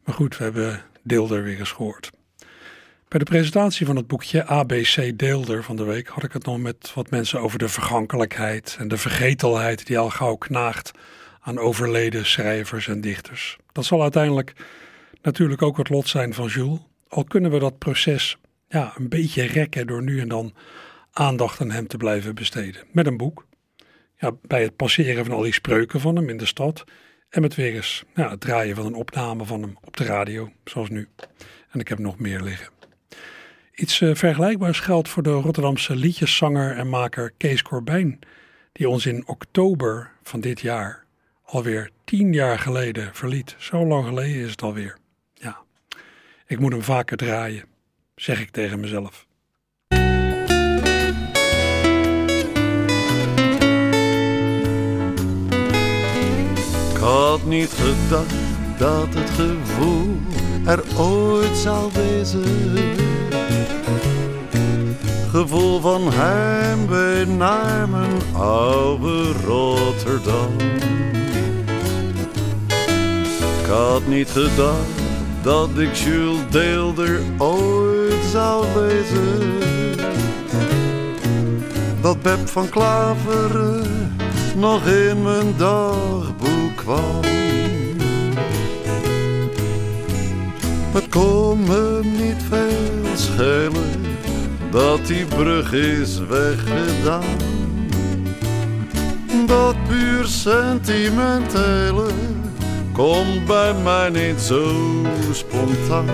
Maar 0.04 0.16
goed, 0.16 0.38
we 0.38 0.44
hebben 0.44 0.82
Deelder 1.04 1.44
weer 1.44 1.60
eens 1.60 1.72
gehoord. 1.72 2.12
Bij 3.16 3.24
de 3.24 3.32
presentatie 3.32 3.86
van 3.86 3.96
het 3.96 4.08
boekje 4.08 4.46
ABC 4.46 5.18
Deelder 5.18 5.64
van 5.64 5.76
de 5.76 5.84
week 5.84 6.08
had 6.08 6.24
ik 6.24 6.34
het 6.34 6.46
nog 6.46 6.58
met 6.58 6.92
wat 6.94 7.10
mensen 7.10 7.40
over 7.40 7.60
de 7.60 7.68
vergankelijkheid 7.68 8.76
en 8.80 8.88
de 8.88 8.98
vergetelheid 8.98 9.86
die 9.86 9.98
al 9.98 10.10
gauw 10.10 10.36
knaagt 10.36 10.92
aan 11.42 11.58
overleden 11.58 12.26
schrijvers 12.26 12.88
en 12.88 13.02
dichters. 13.02 13.58
Dat 13.72 13.86
zal 13.86 14.02
uiteindelijk 14.02 14.54
natuurlijk 15.22 15.62
ook 15.62 15.78
het 15.78 15.90
lot 15.90 16.08
zijn 16.08 16.34
van 16.34 16.48
Jules, 16.48 16.80
al 17.08 17.24
kunnen 17.24 17.52
we 17.52 17.60
dat 17.60 17.78
proces 17.78 18.38
ja, 18.68 18.94
een 18.96 19.10
beetje 19.10 19.44
rekken 19.44 19.88
door 19.88 20.04
nu 20.04 20.20
en 20.20 20.28
dan 20.28 20.54
aandacht 21.12 21.62
aan 21.62 21.72
hem 21.72 21.88
te 21.88 21.98
blijven 21.98 22.36
besteden. 22.36 22.84
Met 22.92 23.06
een 23.06 23.18
boek, 23.18 23.46
ja, 24.18 24.32
bij 24.42 24.62
het 24.62 24.76
passeren 24.76 25.26
van 25.26 25.36
al 25.36 25.42
die 25.42 25.54
spreuken 25.54 26.00
van 26.00 26.16
hem 26.16 26.30
in 26.30 26.38
de 26.38 26.46
stad 26.46 26.84
en 27.30 27.42
met 27.42 27.56
weer 27.56 27.74
eens 27.74 28.04
ja, 28.16 28.30
het 28.30 28.42
draaien 28.42 28.76
van 28.76 28.86
een 28.86 28.96
opname 28.96 29.46
van 29.46 29.62
hem 29.62 29.78
op 29.82 29.98
de 29.98 30.04
radio, 30.04 30.52
zoals 30.64 30.90
nu. 30.90 31.08
En 31.70 31.80
ik 31.80 31.88
heb 31.88 32.00
nog 32.00 32.20
meer 32.20 32.42
liggen. 32.42 32.75
Iets 33.76 34.02
uh, 34.02 34.16
vergelijkbaars 34.16 34.80
geldt 34.80 35.10
voor 35.10 35.24
de 35.24 35.32
Rotterdamse 35.32 35.96
liedjeszanger 35.96 36.78
en 36.78 36.90
maker 36.90 37.32
Kees 37.38 37.62
Corbijn, 37.62 38.20
die 38.72 38.90
ons 38.90 39.06
in 39.06 39.28
oktober 39.28 40.12
van 40.24 40.40
dit 40.40 40.62
jaar 40.62 41.06
alweer 41.44 41.90
tien 42.04 42.34
jaar 42.34 42.60
geleden 42.60 43.10
verliet. 43.14 43.56
Zo 43.58 43.86
lang 43.86 44.06
geleden 44.06 44.44
is 44.44 44.52
het 44.52 44.62
alweer. 44.62 44.98
Ja, 45.34 45.58
ik 46.48 46.60
moet 46.60 46.72
hem 46.72 46.84
vaker 46.84 47.18
draaien, 47.18 47.66
zeg 48.16 48.42
ik 48.42 48.50
tegen 48.50 48.80
mezelf. 48.80 49.26
Ik 56.94 57.02
had 57.02 57.46
niet 57.46 57.70
gedacht 57.70 58.36
dat 58.78 59.14
het 59.14 59.30
gevoel 59.30 60.18
er 60.66 60.84
ooit 60.98 61.58
zou 61.58 61.92
wezen. 61.94 63.05
Gevoel 65.36 65.80
van 65.80 66.14
heimwee 66.14 67.26
naar 67.26 67.90
mijn 67.90 68.22
oude 68.34 69.32
Rotterdam. 69.46 70.52
Ik 73.60 73.66
had 73.68 74.08
niet 74.08 74.30
gedacht 74.30 75.02
dat 75.42 75.70
ik 75.78 75.94
Jules 75.96 76.40
Deelder 76.50 77.20
ooit 77.38 78.24
zou 78.32 78.66
lezen. 78.76 79.60
Dat 82.02 82.22
Beb 82.22 82.48
van 82.48 82.70
Klaveren 82.70 84.16
nog 84.56 84.88
in 84.88 85.24
mijn 85.24 85.54
dagboek 85.58 86.76
kwam. 86.76 87.22
Het 90.92 91.10
kon 91.10 91.64
me 91.64 92.00
niet 92.04 92.44
veel 92.50 93.16
schelen 93.16 94.05
dat 94.72 95.06
die 95.06 95.26
brug 95.26 95.74
is 95.74 96.18
weggedaan. 96.18 97.24
Dat 99.46 99.76
puur 99.88 100.26
sentimentele 100.26 102.08
komt 102.92 103.46
bij 103.46 103.74
mij 103.84 104.10
niet 104.10 104.42
zo 104.42 104.72
spontaan. 105.32 106.06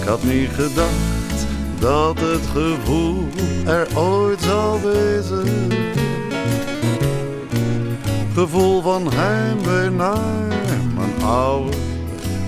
Ik 0.00 0.08
had 0.08 0.22
niet 0.22 0.50
gedacht 0.50 1.46
dat 1.78 2.20
het 2.20 2.46
gevoel 2.52 3.28
er 3.66 3.88
ooit 3.94 4.40
zou 4.40 4.80
wezen. 4.82 5.68
Gevoel 8.34 8.82
van 8.82 9.12
heimwee 9.12 9.90
naar 9.90 10.48
mijn 10.94 11.22
oude 11.22 11.76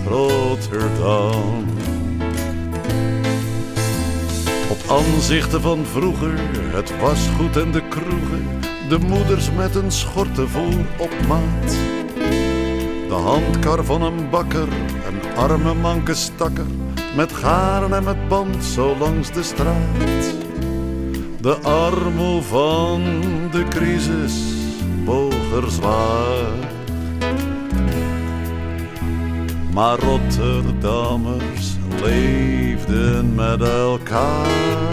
Rotterdam. 0.08 1.71
Aanzichten 4.88 5.60
van 5.60 5.84
vroeger, 5.84 6.38
het 6.72 7.00
wasgoed 7.00 7.56
en 7.56 7.70
de 7.72 7.88
kroegen, 7.88 8.60
de 8.88 8.98
moeders 8.98 9.50
met 9.50 9.74
een 9.74 9.92
schortenvoer 9.92 10.86
op 10.98 11.10
maat. 11.28 11.76
De 13.08 13.14
handkar 13.14 13.84
van 13.84 14.02
een 14.02 14.30
bakker, 14.30 14.68
een 15.06 15.36
arme 15.36 15.74
manke 15.74 16.14
stakker, 16.14 16.66
met 17.16 17.32
garen 17.32 17.92
en 17.92 18.04
met 18.04 18.28
band 18.28 18.64
zo 18.64 18.96
langs 18.98 19.32
de 19.32 19.42
straat. 19.42 20.34
De 21.40 21.54
armoe 21.54 22.42
van 22.42 23.02
de 23.50 23.64
crisis 23.68 24.34
boog 25.04 25.52
er 25.62 25.70
zwaar. 25.70 26.70
Maar 29.72 29.98
Rotterdammers 29.98 31.71
leefden 32.02 33.34
met 33.34 33.62
elkaar. 33.62 34.92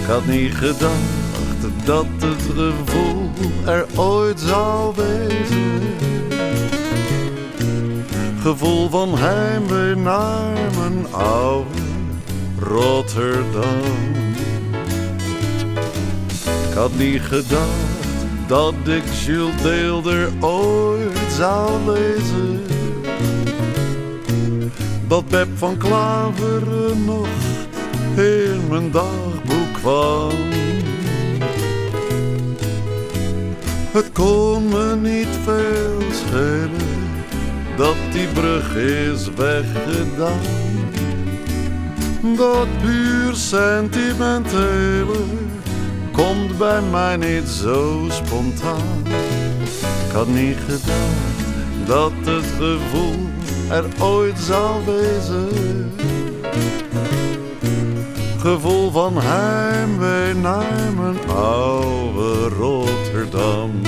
Ik 0.00 0.06
had 0.06 0.26
niet 0.26 0.54
gedacht 0.54 1.84
dat 1.84 2.06
het 2.18 2.42
gevoel 2.42 3.30
er 3.66 3.86
ooit 3.96 4.40
zou 4.40 4.94
wezen. 4.96 5.82
Gevoel 8.40 8.88
van 8.88 9.18
heimwee 9.18 9.94
naar 9.94 10.56
mijn 10.78 11.12
oude 11.12 11.80
Rotterdam. 12.58 14.18
Ik 16.68 16.76
had 16.76 16.94
niet 16.94 17.20
gedacht 17.20 18.00
dat 18.46 18.74
ik 18.84 19.02
Jules 19.24 19.62
Deelder 19.62 20.28
ooit 20.40 21.32
zou 21.36 21.70
lezen. 21.92 22.59
Dat 25.10 25.26
Pep 25.26 25.48
van 25.54 25.76
Klaveren 25.76 27.04
nog 27.04 27.28
in 28.16 28.60
mijn 28.68 28.90
dagboek 28.90 29.72
kwam. 29.72 30.30
Het 33.92 34.12
kon 34.12 34.68
me 34.68 34.96
niet 34.96 35.28
veel 35.44 36.00
schelen 36.12 37.10
dat 37.76 37.96
die 38.12 38.26
brug 38.26 38.76
is 38.76 39.28
weggedaan. 39.36 40.40
Dat 42.36 42.66
puur 42.82 43.34
sentimentele 43.34 45.24
komt 46.12 46.58
bij 46.58 46.80
mij 46.90 47.16
niet 47.16 47.48
zo 47.48 48.06
spontaan. 48.08 49.02
Ik 50.06 50.12
had 50.12 50.28
niet 50.28 50.58
gedacht 50.68 51.86
dat 51.86 52.12
het 52.24 52.44
gevoel 52.58 53.29
er 53.70 53.84
ooit 54.00 54.38
zou 54.38 54.84
wezen. 54.84 55.92
Gevoel 58.38 58.90
van 58.90 59.16
heimwee 59.16 60.34
naar 60.34 60.92
mijn 60.96 61.30
oude 61.36 62.48
Rotterdam. 62.48 63.82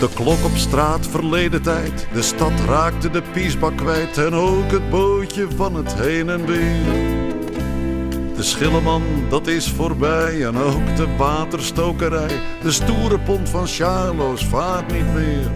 De 0.00 0.08
klok 0.14 0.44
op 0.44 0.56
straat 0.56 1.06
verleden 1.06 1.62
tijd, 1.62 2.06
de 2.12 2.22
stad 2.22 2.52
raakte 2.66 3.10
de 3.10 3.22
piesbak 3.32 3.76
kwijt 3.76 4.18
en 4.18 4.34
ook 4.34 4.70
het 4.70 4.90
bootje 4.90 5.46
van 5.56 5.74
het 5.74 5.94
heen 5.94 6.28
en 6.28 6.46
weer. 6.46 7.22
De 8.36 8.42
schilleman, 8.42 9.02
dat 9.28 9.46
is 9.46 9.70
voorbij 9.70 10.44
en 10.44 10.56
ook 10.56 10.96
de 10.96 11.16
waterstokerij. 11.16 12.40
De 12.62 12.70
stoere 12.70 13.18
pont 13.18 13.48
van 13.48 13.66
Charloes 13.66 14.44
vaart 14.44 14.92
niet 14.92 15.14
meer. 15.14 15.50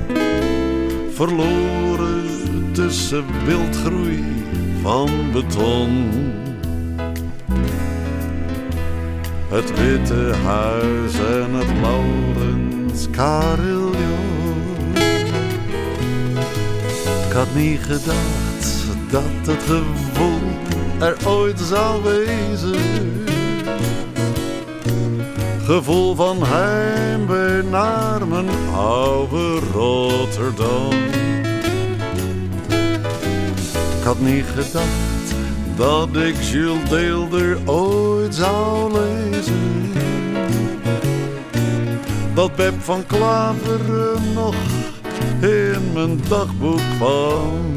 Verloren 1.18 2.72
tussen 2.72 3.24
wildgroei 3.44 4.24
van 4.82 5.10
beton. 5.32 6.10
Het 9.48 9.80
Witte 9.80 10.34
Huis 10.44 11.14
en 11.14 11.54
het 11.54 11.80
Laurens 11.80 13.10
Carillon. 13.10 14.62
Ik 17.26 17.32
had 17.32 17.54
niet 17.54 17.80
gedacht 17.80 18.86
dat 19.10 19.54
het 19.54 19.62
gevoel 19.62 20.40
er 20.98 21.16
ooit 21.26 21.60
zou 21.60 22.02
wezen. 22.02 23.27
Gevoel 25.68 26.14
van 26.14 26.42
heimwee 26.46 27.62
naar 27.62 28.26
mijn 28.26 28.48
oude 28.74 29.58
Rotterdam. 29.72 30.92
Ik 33.98 34.04
had 34.04 34.20
niet 34.20 34.44
gedacht 34.54 35.34
dat 35.76 36.16
ik 36.16 36.42
Jules 36.42 36.88
Deelder 36.88 37.58
ooit 37.64 38.34
zou 38.34 38.92
lezen. 38.92 39.92
Dat 42.34 42.56
Beb 42.56 42.74
van 42.78 43.06
Klaveren 43.06 44.32
nog 44.34 44.54
in 45.40 45.92
mijn 45.92 46.20
dagboek 46.28 46.80
kwam. 46.96 47.74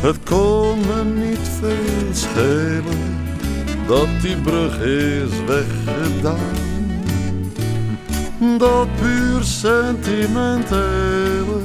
Het 0.00 0.16
kon 0.24 0.78
me 0.80 1.04
niet 1.04 1.48
veel 1.60 2.12
schelen 2.14 3.11
dat 3.86 4.08
die 4.20 4.36
brug 4.36 4.80
is 4.80 5.30
weggedaan. 5.46 6.60
Dat 8.58 8.88
puur 9.00 9.42
sentimentele 9.42 11.60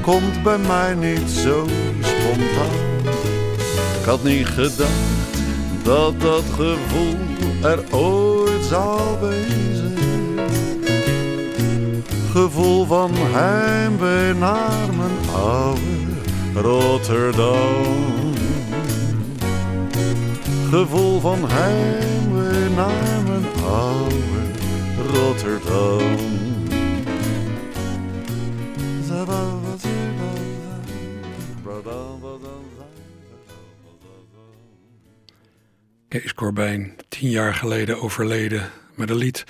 komt 0.00 0.42
bij 0.42 0.58
mij 0.58 0.94
niet 0.94 1.30
zo 1.30 1.66
spontaan. 2.00 2.82
Ik 4.00 4.04
had 4.04 4.24
niet 4.24 4.46
gedacht 4.46 4.90
dat 5.82 6.20
dat 6.20 6.44
gevoel 6.50 7.16
er 7.62 7.84
ooit 7.90 8.64
zou 8.64 9.00
wezen. 9.20 9.94
Gevoel 12.32 12.86
van 12.86 13.10
heimwee 13.14 14.34
naar 14.34 14.94
mijn 14.96 15.34
oude 15.34 15.80
Rotterdam 16.54 18.23
gevoel 20.74 21.20
van 21.20 21.50
heimwee 21.50 22.68
naar 22.68 23.22
mijn 23.22 23.44
oude 23.64 24.14
Rotterdam. 25.12 26.16
Kees 36.08 36.34
Corbijn, 36.34 36.96
tien 37.08 37.30
jaar 37.30 37.54
geleden 37.54 38.00
overleden, 38.00 38.70
met 38.94 39.10
een 39.10 39.16
lied 39.16 39.44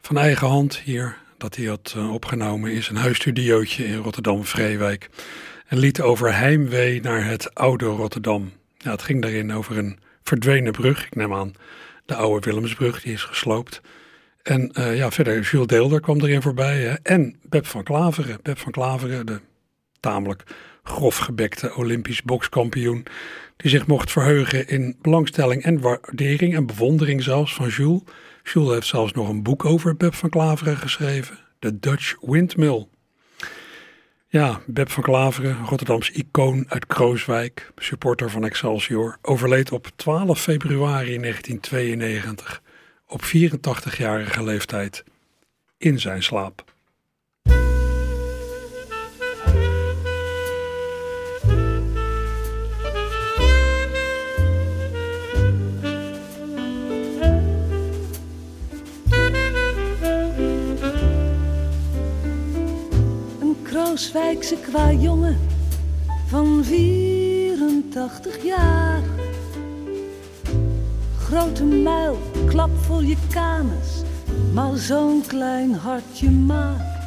van 0.00 0.18
eigen 0.18 0.48
hand 0.48 0.78
hier 0.78 1.16
dat 1.38 1.56
hij 1.56 1.66
had 1.66 1.94
eh, 1.96 2.12
opgenomen 2.12 2.72
is 2.72 2.88
een 2.88 2.96
huisstudiootje 2.96 3.84
in 3.84 3.96
Rotterdam-Vreewijk. 3.96 5.10
Een 5.68 5.78
lied 5.78 6.00
over 6.00 6.36
heimwee 6.36 7.00
naar 7.00 7.24
het 7.24 7.54
oude 7.54 7.84
Rotterdam. 7.84 8.52
Ja, 8.76 8.90
het 8.90 9.02
ging 9.02 9.22
daarin 9.22 9.52
over 9.52 9.78
een 9.78 9.98
verdwenen 10.28 10.72
brug, 10.72 11.06
ik 11.06 11.14
neem 11.14 11.34
aan 11.34 11.52
de 12.04 12.14
oude 12.14 12.50
Willemsbrug, 12.50 13.02
die 13.02 13.12
is 13.12 13.22
gesloopt. 13.22 13.80
En 14.42 14.72
uh, 14.78 14.96
ja, 14.96 15.10
verder 15.10 15.40
Jules 15.40 15.66
Deelder 15.66 16.00
kwam 16.00 16.20
erin 16.20 16.42
voorbij. 16.42 16.80
Hè? 16.80 16.94
En 17.02 17.36
Beb 17.42 17.66
van 17.66 17.82
Klaveren. 17.82 18.38
Beb 18.42 18.58
van 18.58 18.72
Klaveren, 18.72 19.26
de 19.26 19.40
tamelijk 20.00 20.42
grofgebekte 20.82 21.74
Olympisch 21.74 22.22
bokskampioen. 22.22 23.06
Die 23.56 23.70
zich 23.70 23.86
mocht 23.86 24.10
verheugen 24.10 24.68
in 24.68 24.96
belangstelling 25.02 25.62
en 25.62 25.80
waardering 25.80 26.54
en 26.54 26.66
bewondering 26.66 27.22
zelfs 27.22 27.54
van 27.54 27.68
Jules. 27.68 28.02
Jules 28.42 28.72
heeft 28.72 28.86
zelfs 28.86 29.12
nog 29.12 29.28
een 29.28 29.42
boek 29.42 29.64
over 29.64 29.96
Beb 29.96 30.14
van 30.14 30.30
Klaveren 30.30 30.76
geschreven. 30.76 31.38
The 31.58 31.78
Dutch 31.78 32.16
Windmill. 32.20 32.86
Ja, 34.30 34.60
Beb 34.66 34.90
van 34.90 35.02
Klaveren, 35.02 35.64
Rotterdams 35.64 36.10
icoon 36.10 36.64
uit 36.68 36.86
Krooswijk, 36.86 37.72
supporter 37.76 38.30
van 38.30 38.44
Excelsior, 38.44 39.18
overleed 39.22 39.72
op 39.72 39.90
12 39.96 40.40
februari 40.40 41.18
1992 41.18 42.62
op 43.06 43.22
84-jarige 43.22 44.44
leeftijd 44.44 45.04
in 45.78 46.00
zijn 46.00 46.22
slaap. 46.22 46.67
Een 63.98 64.04
Krooswijkse 64.04 64.56
kwajongen 64.56 65.38
van 66.26 66.64
84 66.64 68.44
jaar 68.44 69.02
grote 71.18 71.64
muil, 71.64 72.18
klap 72.46 72.70
voor 72.80 73.04
je 73.04 73.16
kanus, 73.30 74.02
maar 74.52 74.76
zo'n 74.76 75.22
klein 75.26 75.74
hartje 75.74 76.30
maar. 76.30 77.06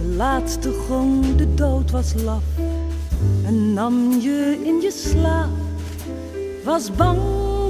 De 0.00 0.14
laatste 0.16 0.72
gong, 0.72 1.36
de 1.36 1.54
dood 1.54 1.90
was 1.90 2.14
laf 2.14 2.44
en 3.46 3.72
nam 3.72 4.20
je 4.20 4.60
in 4.64 4.80
je 4.80 4.90
slaap. 4.90 5.50
Was 6.64 6.94
bang 6.94 7.18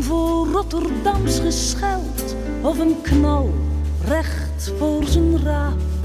voor 0.04 0.46
Rotterdams 0.46 1.38
gescheld 1.38 2.36
of 2.62 2.78
een 2.78 3.00
knal 3.02 3.54
recht 4.04 4.72
voor 4.78 5.04
zijn 5.04 5.42
raap. 5.42 5.95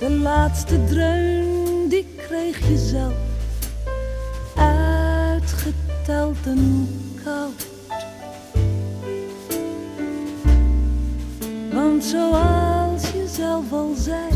De 0.00 0.10
laatste 0.10 0.84
dreun, 0.84 1.88
die 1.88 2.06
kreeg 2.16 2.68
je 2.68 2.78
zelf 2.78 3.14
uitgeteld 4.56 6.36
en 6.44 6.88
koud. 7.24 7.66
Want 11.72 12.04
zoals 12.04 13.02
je 13.02 13.28
zelf 13.34 13.72
al 13.72 13.94
zei, 13.96 14.28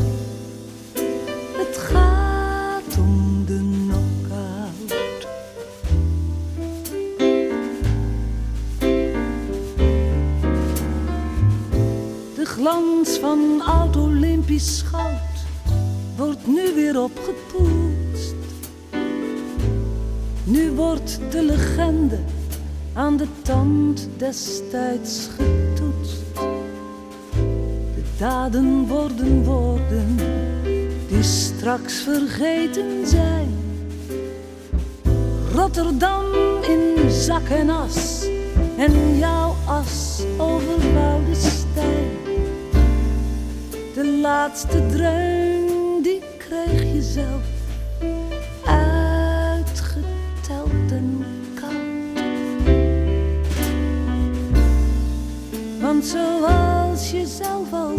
het 1.56 1.76
gaat 1.76 2.98
om 2.98 3.44
de 3.46 3.58
knockout. 3.86 4.96
De 12.34 12.44
glans 12.44 13.18
van 13.18 13.60
oud-Olympisch 13.64 14.82
goud 14.82 15.23
nu 16.46 16.74
weer 16.74 17.02
opgepoetst. 17.02 18.34
Nu 20.44 20.70
wordt 20.70 21.20
de 21.30 21.42
legende 21.42 22.18
aan 22.92 23.16
de 23.16 23.26
tand 23.42 24.08
destijds 24.16 25.28
getoetst. 25.36 26.22
De 27.94 28.02
daden 28.18 28.86
worden 28.86 29.44
woorden 29.44 30.16
die 31.08 31.22
straks 31.22 31.94
vergeten 31.94 33.06
zijn. 33.06 33.48
Rotterdam 35.52 36.24
in 36.62 37.10
zak 37.10 37.48
en 37.48 37.70
as 37.70 38.26
en 38.76 39.18
jouw 39.18 39.54
as 39.66 40.22
over 40.38 40.92
Woudestein. 40.94 42.10
De 43.94 44.18
laatste 44.22 44.86
dreun 44.86 45.53
zelf 47.14 47.42
uitgeteld. 48.64 49.64
Want 55.80 56.04
zoals 56.04 57.10
je 57.10 57.26
zelf 57.26 57.72
al 57.72 57.98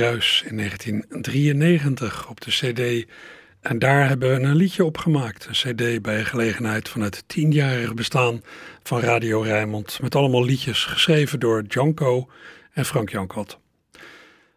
In 0.00 0.56
1993 0.56 2.28
op 2.28 2.40
de 2.40 2.50
CD. 2.50 3.06
En 3.60 3.78
daar 3.78 4.08
hebben 4.08 4.30
we 4.30 4.40
een 4.40 4.56
liedje 4.56 4.84
op 4.84 4.98
gemaakt. 4.98 5.46
Een 5.46 5.74
CD 5.74 6.02
bij 6.02 6.24
gelegenheid 6.24 6.88
van 6.88 7.00
het 7.00 7.24
tienjarige 7.26 7.94
bestaan 7.94 8.42
van 8.82 9.00
Radio 9.00 9.40
Rijnmond. 9.40 9.98
Met 10.02 10.14
allemaal 10.14 10.44
liedjes 10.44 10.84
geschreven 10.84 11.40
door 11.40 11.62
Janko 11.68 12.30
en 12.72 12.84
Frank 12.84 13.10
Jankot. 13.10 13.58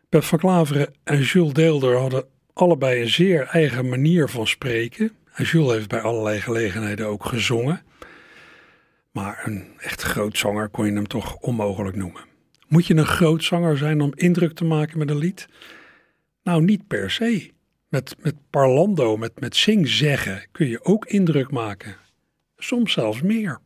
Beb 0.09 0.23
van 0.23 0.39
Klaveren 0.39 0.93
en 1.03 1.21
Jules 1.21 1.53
Deelder 1.53 1.97
hadden 1.97 2.25
allebei 2.53 3.01
een 3.01 3.09
zeer 3.09 3.47
eigen 3.47 3.89
manier 3.89 4.29
van 4.29 4.47
spreken. 4.47 5.11
En 5.33 5.43
Jules 5.43 5.71
heeft 5.71 5.87
bij 5.87 6.01
allerlei 6.01 6.41
gelegenheden 6.41 7.07
ook 7.07 7.25
gezongen. 7.25 7.81
Maar 9.11 9.41
een 9.45 9.67
echt 9.77 10.01
groot 10.01 10.37
zanger 10.37 10.69
kon 10.69 10.85
je 10.85 10.93
hem 10.93 11.07
toch 11.07 11.35
onmogelijk 11.35 11.95
noemen. 11.95 12.32
Moet 12.73 12.87
je 12.87 12.95
een 12.95 13.05
groot 13.05 13.43
zanger 13.43 13.77
zijn 13.77 14.01
om 14.01 14.11
indruk 14.15 14.53
te 14.53 14.63
maken 14.63 14.97
met 14.97 15.09
een 15.09 15.17
lied? 15.17 15.47
Nou, 16.43 16.63
niet 16.63 16.87
per 16.87 17.11
se. 17.11 17.51
Met, 17.89 18.15
met 18.19 18.35
parlando, 18.49 19.17
met, 19.17 19.39
met 19.39 19.55
zingzeggen 19.55 20.45
kun 20.51 20.67
je 20.67 20.85
ook 20.85 21.05
indruk 21.05 21.51
maken. 21.51 21.95
Soms 22.57 22.93
zelfs 22.93 23.21
meer. 23.21 23.59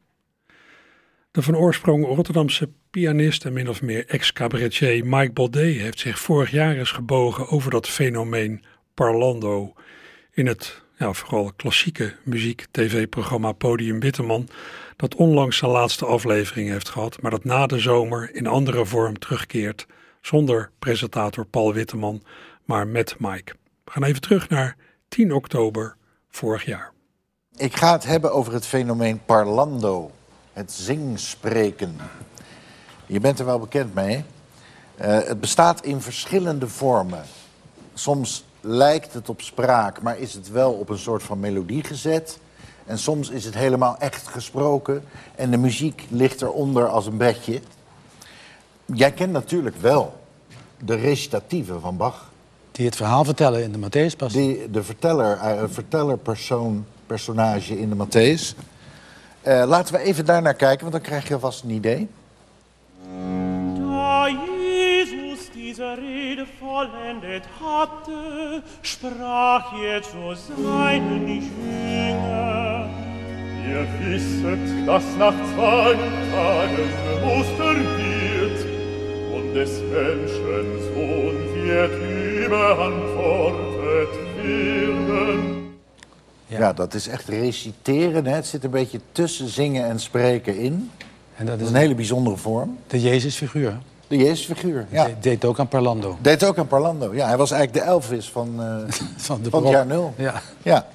De 1.32 1.42
van 1.42 1.56
oorsprong 1.56 2.06
Rotterdamse 2.06 2.70
pianist 2.90 3.46
en 3.46 3.54
min 3.54 3.70
of 3.70 3.82
meer 3.82 4.06
ex-cabaretier 4.08 5.06
Mike 5.06 5.34
Baudet 5.34 5.78
heeft 5.78 6.00
zich 6.00 6.20
vorig 6.20 6.52
jaar 6.52 6.78
eens 6.78 6.92
gebogen 6.92 7.48
over 7.48 7.72
dat 7.72 7.90
fenomeen 7.90 8.64
parlando 8.94 9.74
in 10.32 10.48
het 10.48 10.82
ja, 10.98 11.14
vooral 11.14 11.54
klassieke 11.56 12.16
muziek-tv-programma 12.24 13.52
Podium 13.52 14.00
Witteman, 14.00 14.48
dat 14.98 15.16
onlangs 15.16 15.58
zijn 15.58 15.72
laatste 15.72 16.06
aflevering 16.06 16.70
heeft 16.70 16.90
gehad, 16.90 17.22
maar 17.22 17.32
dat 17.32 17.44
na 17.44 17.68
de 17.68 17.80
zomer 17.80 18.36
in 18.36 18.48
andere 18.48 18.86
vorm 18.86 19.20
terugkeert, 19.20 19.86
zonder 20.22 20.72
presentator 20.80 21.46
Paul 21.46 21.74
Witteman, 21.74 22.24
maar 22.66 22.88
met 22.88 23.16
Mike. 23.20 23.56
We 23.84 23.92
gaan 23.92 24.04
even 24.04 24.22
terug 24.22 24.50
naar 24.50 24.76
10 25.08 25.34
oktober 25.34 25.96
vorig 26.30 26.66
jaar. 26.66 26.92
Ik 27.56 27.76
ga 27.76 27.92
het 27.92 28.06
hebben 28.06 28.34
over 28.34 28.54
het 28.54 28.66
fenomeen 28.66 29.26
parlando, 29.26 30.12
het 30.54 30.72
zingspreken. 30.72 31.96
Je 33.06 33.20
bent 33.20 33.40
er 33.40 33.46
wel 33.46 33.60
bekend 33.60 33.94
mee. 33.94 34.24
Uh, 35.02 35.06
het 35.06 35.40
bestaat 35.40 35.84
in 35.84 36.02
verschillende 36.02 36.68
vormen. 36.68 37.24
Soms 37.94 38.46
lijkt 38.62 39.14
het 39.14 39.30
op 39.30 39.42
spraak, 39.42 40.02
maar 40.02 40.18
is 40.20 40.34
het 40.34 40.52
wel 40.52 40.72
op 40.74 40.90
een 40.90 40.98
soort 40.98 41.24
van 41.24 41.40
melodie 41.40 41.84
gezet. 41.84 42.40
En 42.88 42.98
soms 42.98 43.30
is 43.30 43.46
het 43.46 43.56
helemaal 43.56 43.96
echt 44.00 44.28
gesproken 44.28 45.04
en 45.36 45.52
de 45.52 45.58
muziek 45.58 46.06
ligt 46.10 46.42
eronder 46.42 46.88
als 46.88 47.06
een 47.06 47.18
bedje. 47.18 47.62
Jij 48.86 49.12
kent 49.12 49.32
natuurlijk 49.32 49.76
wel 49.76 50.20
de 50.78 50.96
recitatieve 50.96 51.80
van 51.80 51.98
Bach. 51.98 52.32
Die 52.72 52.86
het 52.86 52.96
verhaal 52.96 53.24
vertellen 53.24 53.64
in 53.64 53.72
de 53.72 53.78
Matthäus 53.78 54.32
Die 54.32 54.72
de 54.72 54.84
verteller, 54.84 55.38
uh, 55.44 55.64
vertellerpersoon, 55.68 56.86
personage 57.06 57.80
in 57.80 57.90
de 57.90 58.06
Matthäus. 58.06 58.56
Uh, 59.48 59.64
laten 59.68 59.94
we 59.94 60.00
even 60.00 60.26
daar 60.26 60.42
naar 60.42 60.54
kijken, 60.54 60.80
want 60.80 60.92
dan 60.92 61.02
krijg 61.02 61.28
je 61.28 61.40
vast 61.40 61.64
een 61.64 61.70
idee. 61.70 62.08
Da 63.78 64.30
Jesus 64.30 65.50
diese 65.54 65.94
Rede 65.94 66.46
vollendet 66.60 67.46
hatte, 67.60 68.64
sprach 68.82 69.74
er 69.74 70.04
zu 70.04 70.36
seinen 70.36 71.28
Jüngern. 71.28 71.87
Wisset, 74.00 74.86
dass 74.86 75.04
nach 75.18 75.34
zwei 75.54 75.96
Tagen 76.32 76.90
Oster 77.24 77.76
wird 77.76 78.66
und 79.36 79.54
des 79.54 79.72
Menschen 79.92 80.66
Sohn 80.94 81.38
wird 81.54 81.94
überantwortet 82.46 84.14
werden. 84.44 85.68
Ja. 86.48 86.60
ja, 86.60 86.74
dat 86.74 86.94
is 86.94 87.08
echt 87.08 87.28
reciteren. 87.28 88.26
Hè? 88.26 88.36
Het 88.36 88.46
zit 88.46 88.64
een 88.64 88.70
beetje 88.70 89.00
tussen 89.12 89.48
zingen 89.48 89.86
en 89.86 90.00
spreken 90.00 90.58
in. 90.58 90.92
En 91.36 91.46
dat 91.46 91.60
is 91.60 91.70
een 91.70 91.76
hele 91.76 91.96
bijzondere 91.96 92.38
vorm. 92.38 92.78
De 92.88 93.02
Jezusfiguur. 93.02 93.78
De 94.08 94.18
Jezusfiguur, 94.18 94.86
ja. 94.90 95.06
De, 95.06 95.14
deed 95.20 95.46
ook 95.46 95.60
aan 95.60 95.68
Parlando. 95.68 96.18
Deed 96.22 96.44
ook 96.44 96.58
aan 96.58 96.68
Parlando, 96.68 97.14
ja. 97.14 97.28
Hij 97.28 97.38
was 97.38 97.52
eigenlijk 97.52 97.86
de 97.86 97.92
Elvis 97.92 98.30
van, 98.30 98.56
uh, 98.60 98.92
van, 99.28 99.42
de 99.42 99.50
van 99.50 99.64
het 99.64 99.72
jaar 99.72 99.86
nul. 99.86 100.14
Ja. 100.18 100.42
ja. 100.62 100.88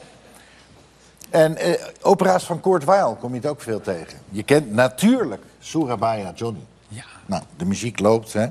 En 1.33 1.69
uh, 1.69 1.75
opera's 2.03 2.45
van 2.45 2.61
Kurt 2.61 2.85
Weill 2.85 3.15
kom 3.21 3.31
je 3.31 3.41
het 3.41 3.47
ook 3.47 3.61
veel 3.61 3.81
tegen. 3.81 4.19
Je 4.29 4.43
kent 4.43 4.73
natuurlijk 4.73 5.43
Surabaya 5.59 6.33
Johnny. 6.35 6.61
Ja. 6.89 7.05
Nou, 7.27 7.43
de 7.57 7.65
muziek 7.65 7.99
loopt, 7.99 8.33
hè. 8.33 8.47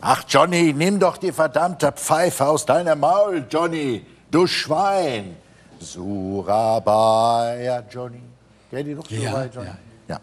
Ach, 0.00 0.24
Johnny, 0.26 0.70
nimm 0.70 0.98
doch 0.98 1.18
die 1.18 1.32
verdammte 1.32 1.92
Pfeife 1.94 2.44
aus 2.44 2.64
deiner 2.64 2.98
Maul, 2.98 3.44
Johnny. 3.48 4.04
Du 4.28 4.46
Schwein. 4.46 5.36
Surabaya 5.78 7.84
Johnny. 7.88 8.22
Ken 8.68 8.78
je 8.78 8.84
die 8.84 8.94
nog? 8.94 9.06
Surabaya 9.06 9.48
Johnny? 9.52 9.72
Ja. 10.06 10.20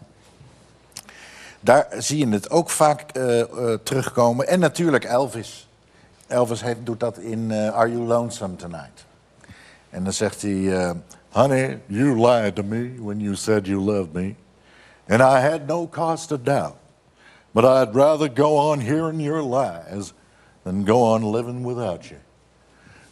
Daar 1.60 1.86
zie 1.98 2.18
je 2.18 2.32
het 2.32 2.50
ook 2.50 2.70
vaak 2.70 3.16
uh, 3.16 3.38
uh, 3.38 3.44
terugkomen. 3.82 4.46
En 4.46 4.60
natuurlijk 4.60 5.04
Elvis. 5.04 5.68
Elvis 6.26 6.62
heeft, 6.62 6.86
doet 6.86 7.00
dat 7.00 7.18
in 7.18 7.50
uh, 7.50 7.74
Are 7.74 7.90
You 7.90 8.02
Lonesome 8.02 8.56
Tonight? 8.56 9.04
En 9.90 10.04
dan 10.04 10.12
zegt 10.12 10.42
hij... 10.42 10.94
Honey, 11.32 11.78
you 11.88 12.18
lied 12.20 12.56
to 12.56 12.62
me 12.62 13.00
when 13.00 13.20
you 13.20 13.34
said 13.34 13.66
you 13.66 13.80
loved 13.80 14.14
me. 14.14 14.36
And 15.08 15.22
I 15.22 15.40
had 15.40 15.66
no 15.68 15.86
cause 15.86 16.26
to 16.28 16.38
doubt. 16.38 16.78
But 17.54 17.64
I'd 17.64 17.94
rather 17.94 18.28
go 18.28 18.56
on 18.56 18.80
hearing 18.80 19.20
your 19.20 19.42
lies... 19.42 20.12
than 20.64 20.84
go 20.84 21.02
on 21.02 21.22
living 21.22 21.64
without 21.64 22.10
you. 22.10 22.18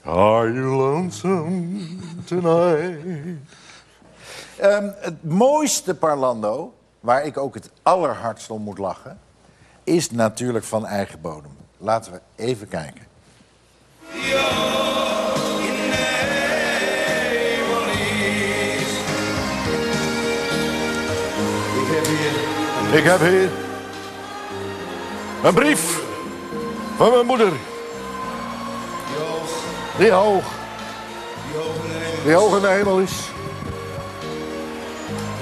Are 0.04 0.48
you 0.48 0.76
lonesome 0.76 2.00
tonight? 2.26 3.38
Um, 4.62 4.94
het 5.00 5.24
mooiste 5.24 5.94
parlando 5.94 6.74
waar 7.00 7.24
ik 7.24 7.38
ook 7.38 7.54
het 7.54 7.70
allerhardst 7.82 8.50
om 8.50 8.62
moet 8.62 8.78
lachen, 8.78 9.18
is 9.84 10.10
natuurlijk 10.10 10.64
van 10.64 10.86
eigen 10.86 11.20
bodem. 11.20 11.56
Laten 11.78 12.12
we 12.12 12.20
even 12.36 12.68
kijken. 12.68 13.06
Ik 14.12 15.19
ik 22.92 23.04
heb 23.04 23.20
hier 23.20 23.48
een 25.42 25.54
brief 25.54 26.00
van 26.96 27.10
mijn 27.10 27.26
moeder. 27.26 27.52
Die 29.98 30.10
hoog. 30.10 30.44
Die 32.24 32.34
hoog 32.34 32.56
in 32.56 32.62
de 32.62 32.68
hemel 32.68 32.98
is. 32.98 33.12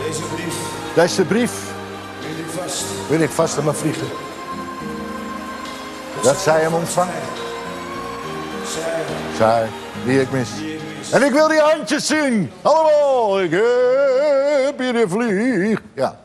Deze 0.04 0.22
brief. 0.22 0.54
Deze 0.94 1.24
brief. 1.24 1.52
Wil 2.20 2.38
ik 2.38 2.50
vast. 2.62 2.84
Wil 3.08 3.20
ik 3.20 3.30
vast 3.30 3.58
aan 3.58 3.64
mijn 3.64 3.76
vliegen. 3.76 4.08
Dat 6.22 6.37
zij 6.37 6.61
hem 6.61 6.74
ontvangen. 6.74 7.14
Zij. 8.66 9.02
Zij, 9.37 9.68
die 10.04 10.20
ik 10.20 10.30
mis. 10.30 10.48
En 11.12 11.22
ik 11.22 11.32
wil 11.32 11.48
die 11.48 11.61
handjes 11.61 12.06
zien. 12.06 12.50
Allemaal. 12.62 13.40
Ik 13.40 13.50
heb 13.50 14.78
hier 14.78 14.96
een 14.96 15.08
vlieg. 15.08 15.80
Ja. 15.94 16.18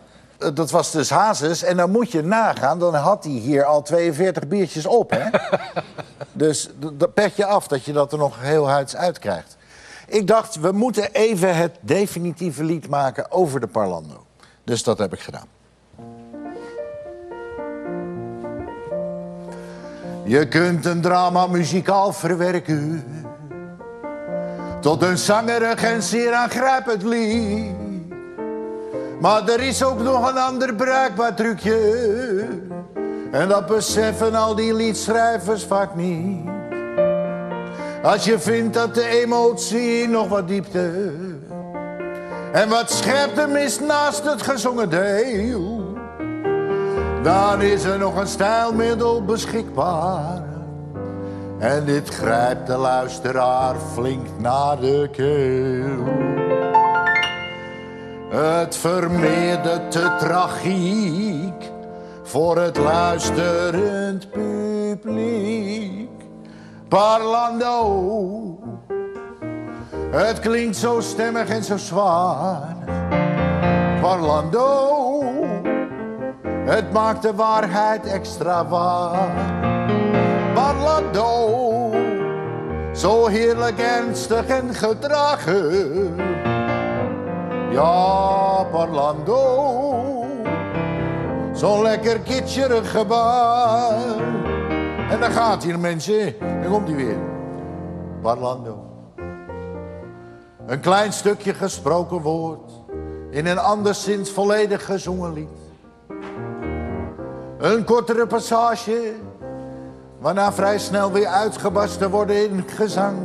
Eh, 0.43 0.55
Dat 0.55 0.71
was 0.71 0.91
dus 0.91 1.09
Hazes. 1.09 1.63
En 1.63 1.77
dan 1.77 1.91
moet 1.91 2.11
je 2.11 2.21
nagaan, 2.21 2.79
dan 2.79 2.95
had 2.95 3.23
hij 3.23 3.33
hier 3.33 3.63
al 3.65 3.81
42 3.81 4.47
biertjes 4.47 4.85
op, 4.85 5.09
hè? 5.11 5.29
dus 6.43 6.69
dat 6.93 7.13
pet 7.13 7.35
je 7.35 7.45
af 7.45 7.67
dat 7.67 7.83
je 7.83 7.93
dat 7.93 8.11
er 8.11 8.17
nog 8.17 8.35
heel 8.39 8.69
huids 8.69 8.95
uit 8.95 9.19
krijgt. 9.19 9.57
Ik 10.07 10.27
dacht, 10.27 10.55
we 10.55 10.71
moeten 10.71 11.11
even 11.11 11.55
het 11.55 11.77
definitieve 11.81 12.63
lied 12.63 12.89
maken 12.89 13.31
over 13.31 13.59
de 13.59 13.67
Parlando. 13.67 14.25
Dus 14.63 14.83
dat 14.83 14.97
heb 14.97 15.13
ik 15.13 15.19
gedaan. 15.19 15.47
Je 20.23 20.47
kunt 20.47 20.85
een 20.85 21.01
drama 21.01 21.47
muzikaal 21.47 22.13
verwerken 22.13 23.03
tot 24.81 25.01
een 25.01 25.17
zangerig 25.17 25.83
en 25.83 26.03
zeer 26.03 26.33
aangrijpend 26.33 27.03
lied. 27.03 27.82
Maar 29.23 29.47
er 29.47 29.61
is 29.61 29.83
ook 29.83 29.99
nog 29.99 30.29
een 30.29 30.37
ander 30.37 30.75
bruikbaar 30.75 31.35
trucje. 31.35 32.47
En 33.31 33.47
dat 33.47 33.65
beseffen 33.65 34.35
al 34.35 34.55
die 34.55 34.73
liedschrijvers 34.73 35.63
vaak 35.63 35.95
niet. 35.95 36.49
Als 38.01 38.23
je 38.23 38.39
vindt 38.39 38.73
dat 38.73 38.95
de 38.95 39.05
emotie 39.05 40.07
nog 40.07 40.27
wat 40.27 40.47
diepte 40.47 41.11
en 42.51 42.69
wat 42.69 42.91
scherpte 42.91 43.47
mist 43.47 43.81
naast 43.81 44.23
het 44.23 44.41
gezongen 44.41 44.89
deel, 44.89 45.95
dan 47.21 47.61
is 47.61 47.83
er 47.83 47.97
nog 47.97 48.15
een 48.15 48.27
stijlmiddel 48.27 49.25
beschikbaar. 49.25 50.43
En 51.59 51.85
dit 51.85 52.09
grijpt 52.09 52.67
de 52.67 52.77
luisteraar 52.77 53.75
flink 53.93 54.27
naar 54.39 54.79
de 54.79 55.09
keel. 55.11 56.23
Het 58.35 58.75
vermeerdert 58.75 59.91
de 59.91 60.15
tragiek 60.19 61.71
voor 62.23 62.57
het 62.57 62.77
luisterend 62.77 64.31
publiek. 64.31 66.09
Parlando, 66.87 68.59
het 70.11 70.39
klinkt 70.39 70.75
zo 70.75 70.99
stemmig 70.99 71.49
en 71.49 71.63
zo 71.63 71.77
zwaar. 71.77 72.75
Parlando, 74.01 74.91
het 76.65 76.91
maakt 76.91 77.21
de 77.21 77.33
waarheid 77.33 78.05
extra 78.05 78.67
waar. 78.67 79.31
Parlando, 80.53 81.49
zo 82.93 83.27
heerlijk 83.27 83.79
ernstig 83.79 84.45
en 84.47 84.73
gedragen. 84.73 86.15
Ja, 87.73 88.63
Parlando, 88.71 90.25
zo'n 91.53 91.81
lekker 91.81 92.19
kitscherig 92.19 92.91
gebaar. 92.91 94.17
En 95.09 95.19
dan 95.19 95.31
gaat 95.31 95.63
hij, 95.63 95.77
mensen. 95.77 96.35
Dan 96.39 96.71
komt 96.71 96.87
hij 96.87 96.95
weer. 96.95 97.17
Parlando. 98.21 98.77
Een 100.65 100.79
klein 100.79 101.13
stukje 101.13 101.53
gesproken 101.53 102.21
woord 102.21 102.71
in 103.29 103.45
een 103.45 103.59
anderszins 103.59 104.31
volledig 104.31 104.85
gezongen 104.85 105.33
lied. 105.33 105.59
Een 107.57 107.83
kortere 107.83 108.27
passage, 108.27 109.13
waarna 110.19 110.53
vrij 110.53 110.79
snel 110.79 111.11
weer 111.11 111.27
uitgebarsten 111.27 112.09
worden 112.09 112.49
in 112.49 112.63
gezang. 112.67 113.17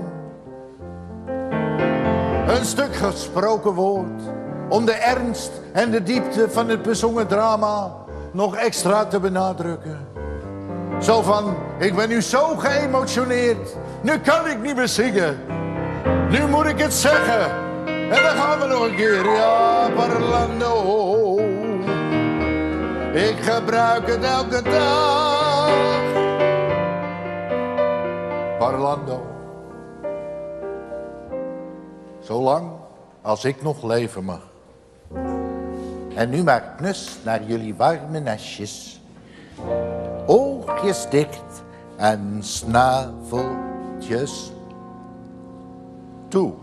Een 2.47 2.65
stuk 2.65 2.95
gesproken 2.95 3.75
woord 3.75 4.37
om 4.69 4.85
de 4.85 4.93
ernst 4.93 5.51
en 5.73 5.91
de 5.91 6.03
diepte 6.03 6.51
van 6.51 6.69
het 6.69 6.83
bezongen 6.83 7.27
drama 7.27 7.93
nog 8.33 8.57
extra 8.57 9.05
te 9.05 9.21
benadrukken. 9.21 10.07
Zo 11.01 11.23
van, 11.23 11.57
ik 11.79 11.97
ben 11.97 12.09
nu 12.09 12.23
zo 12.23 12.57
geëmotioneerd, 12.57 13.77
nu 14.01 14.19
kan 14.19 14.47
ik 14.47 14.61
niet 14.63 14.77
meer 14.77 14.89
zingen. 14.89 15.39
Nu 16.31 16.47
moet 16.47 16.67
ik 16.67 16.79
het 16.79 16.93
zeggen. 16.93 17.51
En 17.87 18.23
dan 18.23 18.37
gaan 18.37 18.59
we 18.59 18.67
nog 18.67 18.83
een 18.85 18.97
keer. 18.97 19.25
Ja, 19.25 19.89
parlando. 19.95 21.39
Ik 23.13 23.37
gebruik 23.41 24.07
het 24.07 24.25
elke 24.25 24.63
dag. 24.63 25.71
Parlando. 28.59 29.27
Zolang 32.21 32.71
als 33.23 33.45
ik 33.45 33.63
nog 33.63 33.83
leven 33.83 34.25
mag. 34.25 34.48
En 36.19 36.31
nu 36.31 36.43
maar 36.43 36.75
knus 36.77 37.17
naar 37.25 37.45
jullie 37.45 37.75
warme 37.75 38.21
nestjes. 38.21 39.01
Oogjes 40.27 41.07
dicht 41.11 41.65
en 41.97 42.39
snaveltjes 42.41 44.53
toe. 46.29 46.55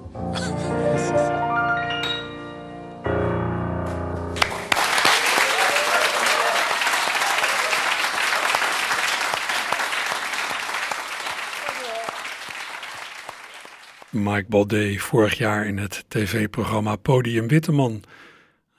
Mike 14.10 14.45
Baudet 14.47 15.01
vorig 15.01 15.38
jaar 15.38 15.66
in 15.66 15.78
het 15.78 16.06
tv-programma 16.08 16.95
Podium 16.95 17.47
Witteman. 17.47 18.03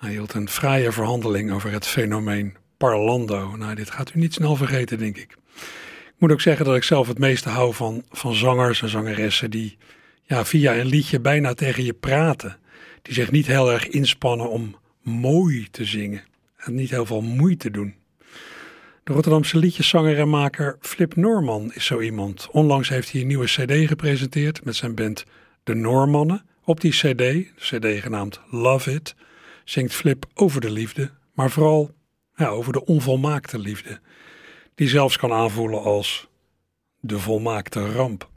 Hij 0.06 0.14
hield 0.14 0.34
een 0.34 0.48
vrije 0.48 0.92
verhandeling 0.92 1.52
over 1.52 1.70
het 1.72 1.86
fenomeen 1.86 2.56
parlando. 2.76 3.56
Nou, 3.56 3.74
dit 3.74 3.90
gaat 3.90 4.14
u 4.14 4.18
niet 4.18 4.34
snel 4.34 4.56
vergeten, 4.56 4.98
denk 4.98 5.16
ik. 5.16 5.36
Ik 6.06 6.14
moet 6.18 6.32
ook 6.32 6.40
zeggen 6.40 6.64
dat 6.64 6.76
ik 6.76 6.82
zelf 6.82 7.08
het 7.08 7.18
meeste 7.18 7.48
hou 7.48 7.74
van, 7.74 8.04
van 8.10 8.34
zangers 8.34 8.82
en 8.82 8.88
zangeressen 8.88 9.50
die 9.50 9.76
ja, 10.22 10.44
via 10.44 10.76
een 10.76 10.86
liedje 10.86 11.20
bijna 11.20 11.54
tegen 11.54 11.84
je 11.84 11.92
praten. 11.92 12.58
Die 13.02 13.14
zich 13.14 13.30
niet 13.30 13.46
heel 13.46 13.72
erg 13.72 13.88
inspannen 13.88 14.50
om 14.50 14.76
mooi 15.02 15.68
te 15.70 15.84
zingen 15.84 16.24
en 16.56 16.74
niet 16.74 16.90
heel 16.90 17.06
veel 17.06 17.22
moeite 17.22 17.70
doen. 17.70 17.94
De 19.04 19.12
Rotterdamse 19.12 19.58
liedjeszanger 19.58 20.18
en 20.18 20.28
maker 20.28 20.76
Flip 20.80 21.16
Norman 21.16 21.72
is 21.74 21.84
zo 21.84 22.00
iemand. 22.00 22.48
Onlangs 22.50 22.88
heeft 22.88 23.12
hij 23.12 23.20
een 23.20 23.26
nieuwe 23.26 23.46
cd 23.46 23.88
gepresenteerd 23.88 24.64
met 24.64 24.76
zijn 24.76 24.94
band 24.94 25.24
De 25.62 25.74
Normannen. 25.74 26.44
Op 26.64 26.80
die 26.80 26.92
cd, 26.92 27.22
cd 27.58 28.02
genaamd 28.02 28.40
Love 28.50 28.92
It, 28.92 29.14
zingt 29.68 29.94
Flip 29.94 30.26
over 30.34 30.60
de 30.60 30.70
liefde, 30.70 31.10
maar 31.34 31.50
vooral 31.50 31.94
over 32.36 32.72
de 32.72 32.84
onvolmaakte 32.84 33.58
liefde. 33.58 34.00
Die 34.74 34.88
zelfs 34.88 35.16
kan 35.16 35.32
aanvoelen 35.32 35.82
als 35.82 36.28
de 37.00 37.18
volmaakte 37.18 37.92
ramp. 37.92 38.30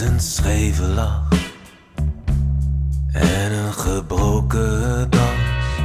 Een 0.00 0.20
scheve 0.20 0.82
lach 0.82 1.28
en 3.12 3.52
een 3.52 3.72
gebroken 3.72 5.10
dans. 5.10 5.82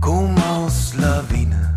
Kom 0.00 0.36
als 0.36 0.92
lawine, 0.96 1.70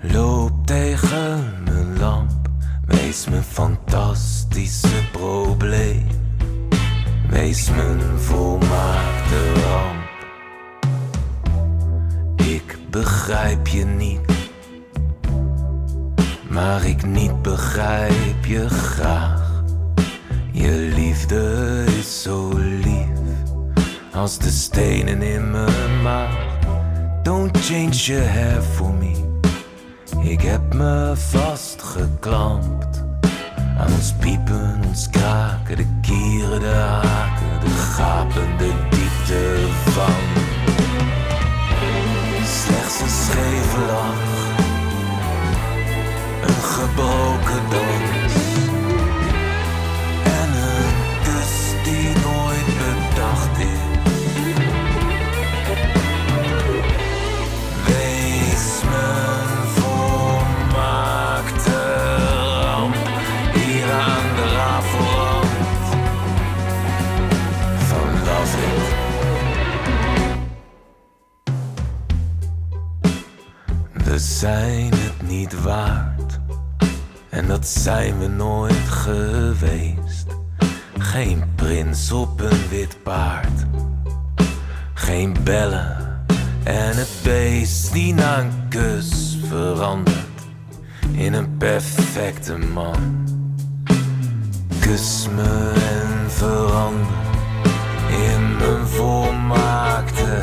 loop 0.00 0.66
tegen 0.66 1.62
mijn 1.64 1.98
lamp. 1.98 2.48
Wees 2.86 3.28
mijn 3.28 3.42
fantastische 3.42 5.08
probleem, 5.12 6.06
wees 7.28 7.70
mijn 7.70 8.18
volmaakte 8.18 9.52
ramp. 9.52 10.08
Ik 12.36 12.78
begrijp 12.90 13.66
je 13.66 13.84
niet, 13.84 14.20
maar 16.48 16.84
ik 16.84 17.06
niet 17.06 17.42
begrijp 17.42 18.44
je 18.44 18.68
graag. 18.68 19.39
Je 20.52 20.92
liefde 20.94 21.84
is 21.98 22.22
zo 22.22 22.52
lief 22.56 23.08
als 24.12 24.38
de 24.38 24.50
stenen 24.50 25.22
in 25.22 25.50
mijn 25.50 26.02
maag. 26.02 26.58
Don't 27.22 27.58
change 27.58 27.96
your 27.96 28.28
hair 28.28 28.62
for 28.62 28.94
me. 28.94 29.12
Ik 30.22 30.40
heb 30.40 30.74
me 30.74 31.12
vastgeklampt 31.16 33.04
aan 33.78 33.92
ons 33.92 34.14
piepen, 34.20 34.80
ons 34.86 35.10
kraken, 35.10 35.76
de 35.76 35.86
kieren, 36.00 36.60
de 36.60 36.66
haken, 36.66 37.60
de 37.60 37.70
gapende 37.70 38.72
diepte 38.90 39.56
van. 39.84 40.22
Slechts 42.44 43.00
een 43.00 43.08
scheve 43.08 43.78
lach, 43.86 44.58
een 46.42 46.62
gebroken 46.62 47.62
dans 47.70 48.29
zijn 74.20 74.90
het 74.90 75.28
niet 75.28 75.62
waard 75.62 76.40
en 77.28 77.46
dat 77.46 77.66
zijn 77.66 78.18
we 78.18 78.26
nooit 78.26 78.88
geweest. 78.88 80.26
Geen 80.98 81.42
prins 81.54 82.12
op 82.12 82.40
een 82.40 82.68
wit 82.68 82.96
paard, 83.02 83.66
geen 84.94 85.36
bellen 85.44 85.96
en 86.62 86.96
het 86.96 87.10
beest 87.22 87.92
die 87.92 88.14
na 88.14 88.38
een 88.38 88.68
kus 88.68 89.38
verandert 89.48 90.18
in 91.12 91.32
een 91.32 91.56
perfecte 91.56 92.58
man. 92.58 93.28
Kus 94.80 95.28
me 95.34 95.72
en 95.74 96.30
verander 96.30 97.06
in 98.08 98.68
een 98.68 98.86
volmaakte 98.86 100.42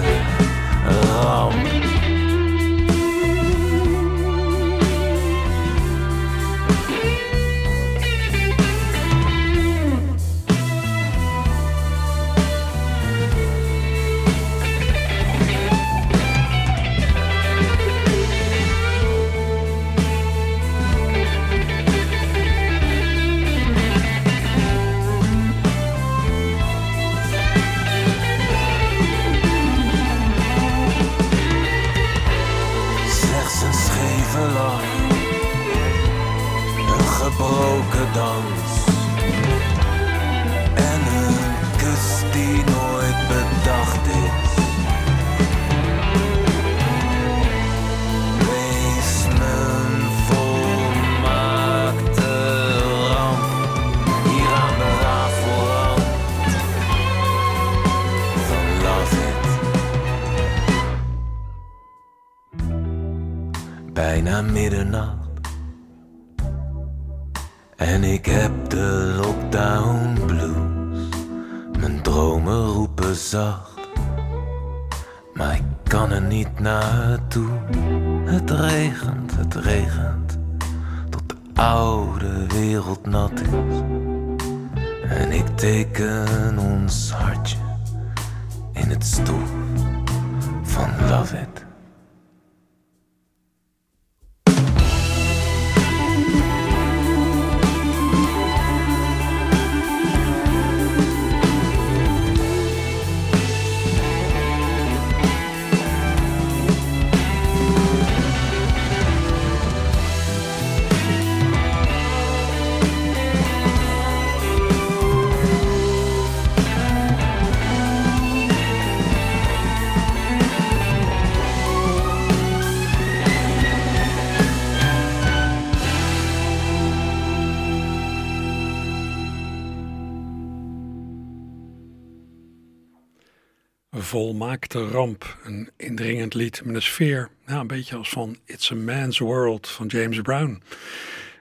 volmaakte 134.38 134.88
ramp. 134.88 135.38
Een 135.44 135.70
indringend 135.78 136.34
lied 136.34 136.62
met 136.66 136.76
een 136.76 136.82
sfeer, 136.82 137.30
ja, 137.46 137.60
een 137.60 137.68
beetje 137.68 137.96
als 137.96 138.10
van 138.10 138.38
It's 138.46 138.72
a 138.72 138.76
Man's 138.76 139.20
World 139.20 139.68
van 139.68 139.88
James 139.88 140.22
Brown. 140.22 140.62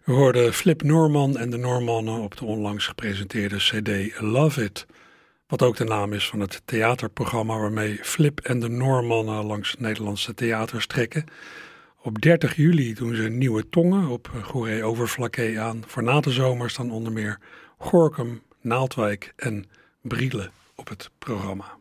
We 0.04 0.12
hoorden 0.12 0.52
Flip 0.52 0.82
Norman 0.82 1.36
en 1.36 1.50
de 1.50 1.56
Normannen 1.56 2.20
op 2.20 2.36
de 2.36 2.44
onlangs 2.44 2.86
gepresenteerde 2.86 3.56
CD 3.56 4.20
Love 4.20 4.64
It. 4.64 4.86
Wat 5.46 5.62
ook 5.62 5.76
de 5.76 5.84
naam 5.84 6.12
is 6.12 6.28
van 6.28 6.40
het 6.40 6.62
theaterprogramma 6.64 7.58
waarmee 7.58 7.98
Flip 8.02 8.40
en 8.40 8.60
de 8.60 8.68
Normannen 8.68 9.44
langs 9.44 9.74
Nederlandse 9.78 10.34
theaters 10.34 10.86
trekken. 10.86 11.24
Op 12.02 12.22
30 12.22 12.56
juli 12.56 12.94
doen 12.94 13.14
ze 13.14 13.28
Nieuwe 13.28 13.68
Tongen 13.68 14.08
op 14.08 14.30
Goeree 14.42 14.84
Overflakke 14.84 15.60
aan. 15.60 15.82
Voor 15.86 16.02
na 16.02 16.20
de 16.20 16.30
zomer 16.30 16.70
staan 16.70 16.90
onder 16.90 17.12
meer 17.12 17.38
Gorkum, 17.78 18.42
Naaldwijk 18.60 19.32
en 19.36 19.64
Brielen 20.00 20.50
op 20.74 20.88
het 20.88 21.10
programma. 21.18 21.75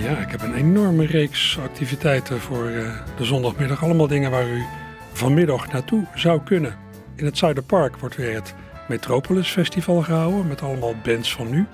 Ja, 0.00 0.16
ik 0.16 0.30
heb 0.30 0.42
een 0.42 0.54
enorme 0.54 1.06
reeks 1.06 1.58
activiteiten 1.58 2.40
voor 2.40 2.70
uh, 2.70 2.92
de 3.16 3.24
zondagmiddag. 3.24 3.82
Allemaal 3.82 4.06
dingen 4.06 4.30
waar 4.30 4.48
u 4.48 4.64
vanmiddag 5.12 5.72
naartoe 5.72 6.06
zou 6.14 6.40
kunnen. 6.42 6.74
In 7.16 7.24
het 7.24 7.38
Zuiderpark 7.38 7.96
wordt 7.96 8.16
weer 8.16 8.34
het 8.34 8.54
Metropolis 8.88 9.48
Festival 9.48 10.02
gehouden 10.02 10.46
met 10.46 10.62
allemaal 10.62 10.94
bands 11.02 11.32
van 11.32 11.50
nu. 11.50 11.66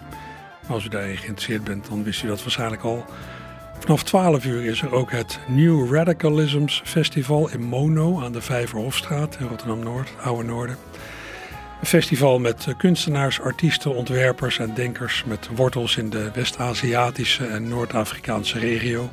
Als 0.69 0.85
u 0.85 0.89
daarin 0.89 1.17
geïnteresseerd 1.17 1.65
bent, 1.65 1.89
dan 1.89 2.05
wist 2.05 2.23
u 2.23 2.27
dat 2.27 2.43
waarschijnlijk 2.43 2.83
al. 2.83 3.05
Vanaf 3.79 4.03
12 4.03 4.45
uur 4.45 4.65
is 4.65 4.83
er 4.83 4.93
ook 4.93 5.11
het 5.11 5.39
New 5.47 5.95
Radicalisms 5.95 6.83
Festival 6.85 7.51
in 7.51 7.63
Mono 7.63 8.23
aan 8.23 8.33
de 8.33 8.41
Vijverhofstraat 8.41 9.37
in 9.41 9.47
Rotterdam-Noord, 9.47 10.13
Oude 10.23 10.45
Noorden. 10.45 10.77
Een 11.81 11.87
festival 11.87 12.39
met 12.39 12.67
kunstenaars, 12.79 13.41
artiesten, 13.41 13.95
ontwerpers 13.95 14.59
en 14.59 14.75
denkers 14.75 15.25
met 15.27 15.49
wortels 15.55 15.97
in 15.97 16.11
de 16.11 16.31
West-Aziatische 16.35 17.47
en 17.47 17.69
Noord-Afrikaanse 17.69 18.59
regio. 18.59 19.11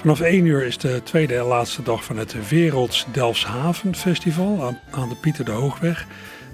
Vanaf 0.00 0.20
1 0.20 0.44
uur 0.44 0.62
is 0.62 0.78
de 0.78 1.00
tweede 1.02 1.36
en 1.36 1.44
laatste 1.44 1.82
dag 1.82 2.04
van 2.04 2.16
het 2.16 2.48
Werelds 2.48 3.06
Delfshaven 3.12 3.96
Festival 3.96 4.74
aan 4.90 5.08
de 5.08 5.16
Pieter 5.16 5.44
de 5.44 5.50
Hoogweg. 5.50 6.06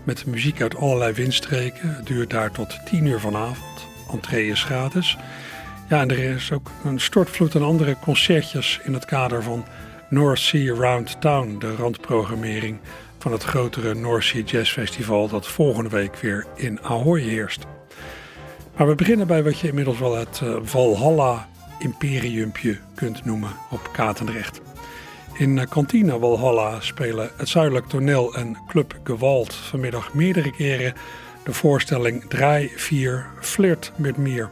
Met 0.05 0.27
muziek 0.27 0.61
uit 0.61 0.77
allerlei 0.77 1.13
windstreken. 1.13 1.95
Het 1.95 2.07
duurt 2.07 2.31
daar 2.31 2.51
tot 2.51 2.79
10 2.85 3.07
uur 3.07 3.21
vanavond. 3.21 3.87
Entree 4.13 4.51
is 4.51 4.63
gratis. 4.63 5.19
Ja, 5.91 6.01
en 6.01 6.11
er 6.11 6.19
is 6.19 6.53
ook 6.53 6.71
een 6.85 7.01
stortvloed 7.01 7.57
aan 7.57 7.63
andere 7.63 7.97
concertjes 8.01 8.81
in 8.85 8.93
het 8.93 9.05
kader 9.05 9.43
van 9.43 9.65
North 10.09 10.39
Sea 10.39 10.75
Round 10.75 11.21
Town, 11.21 11.57
de 11.59 11.75
randprogrammering 11.75 12.79
van 13.19 13.33
het 13.33 13.43
grotere 13.43 13.95
North 13.95 14.25
Sea 14.25 14.43
Jazz 14.43 14.73
Festival 14.73 15.29
dat 15.29 15.47
volgende 15.47 15.91
week 15.91 16.17
weer 16.17 16.47
in 16.55 16.83
Ahoy 16.83 17.21
heerst. 17.21 17.67
Maar 18.77 18.87
we 18.87 18.95
beginnen 18.95 19.27
bij 19.27 19.43
wat 19.43 19.59
je 19.59 19.69
inmiddels 19.69 19.99
wel 19.99 20.17
het 20.17 20.41
uh, 20.45 20.57
Valhalla 20.63 21.49
Imperiumpje 21.79 22.79
kunt 22.95 23.25
noemen 23.25 23.51
op 23.71 23.91
Katendrecht. 23.93 24.61
In 25.35 25.57
uh, 25.57 25.65
Kantine 25.69 26.19
Valhalla 26.19 26.81
spelen 26.81 27.31
het 27.37 27.49
Zuidelijk 27.49 27.87
Toneel 27.87 28.35
en 28.35 28.57
Club 28.69 29.01
Gewalt 29.05 29.55
vanmiddag 29.55 30.15
meerdere 30.15 30.53
keren 30.53 30.95
de 31.45 31.53
voorstelling 31.53 32.25
Draai 32.29 32.71
4 32.77 33.27
Flirt 33.41 33.93
met 33.97 34.17
Mier. 34.17 34.51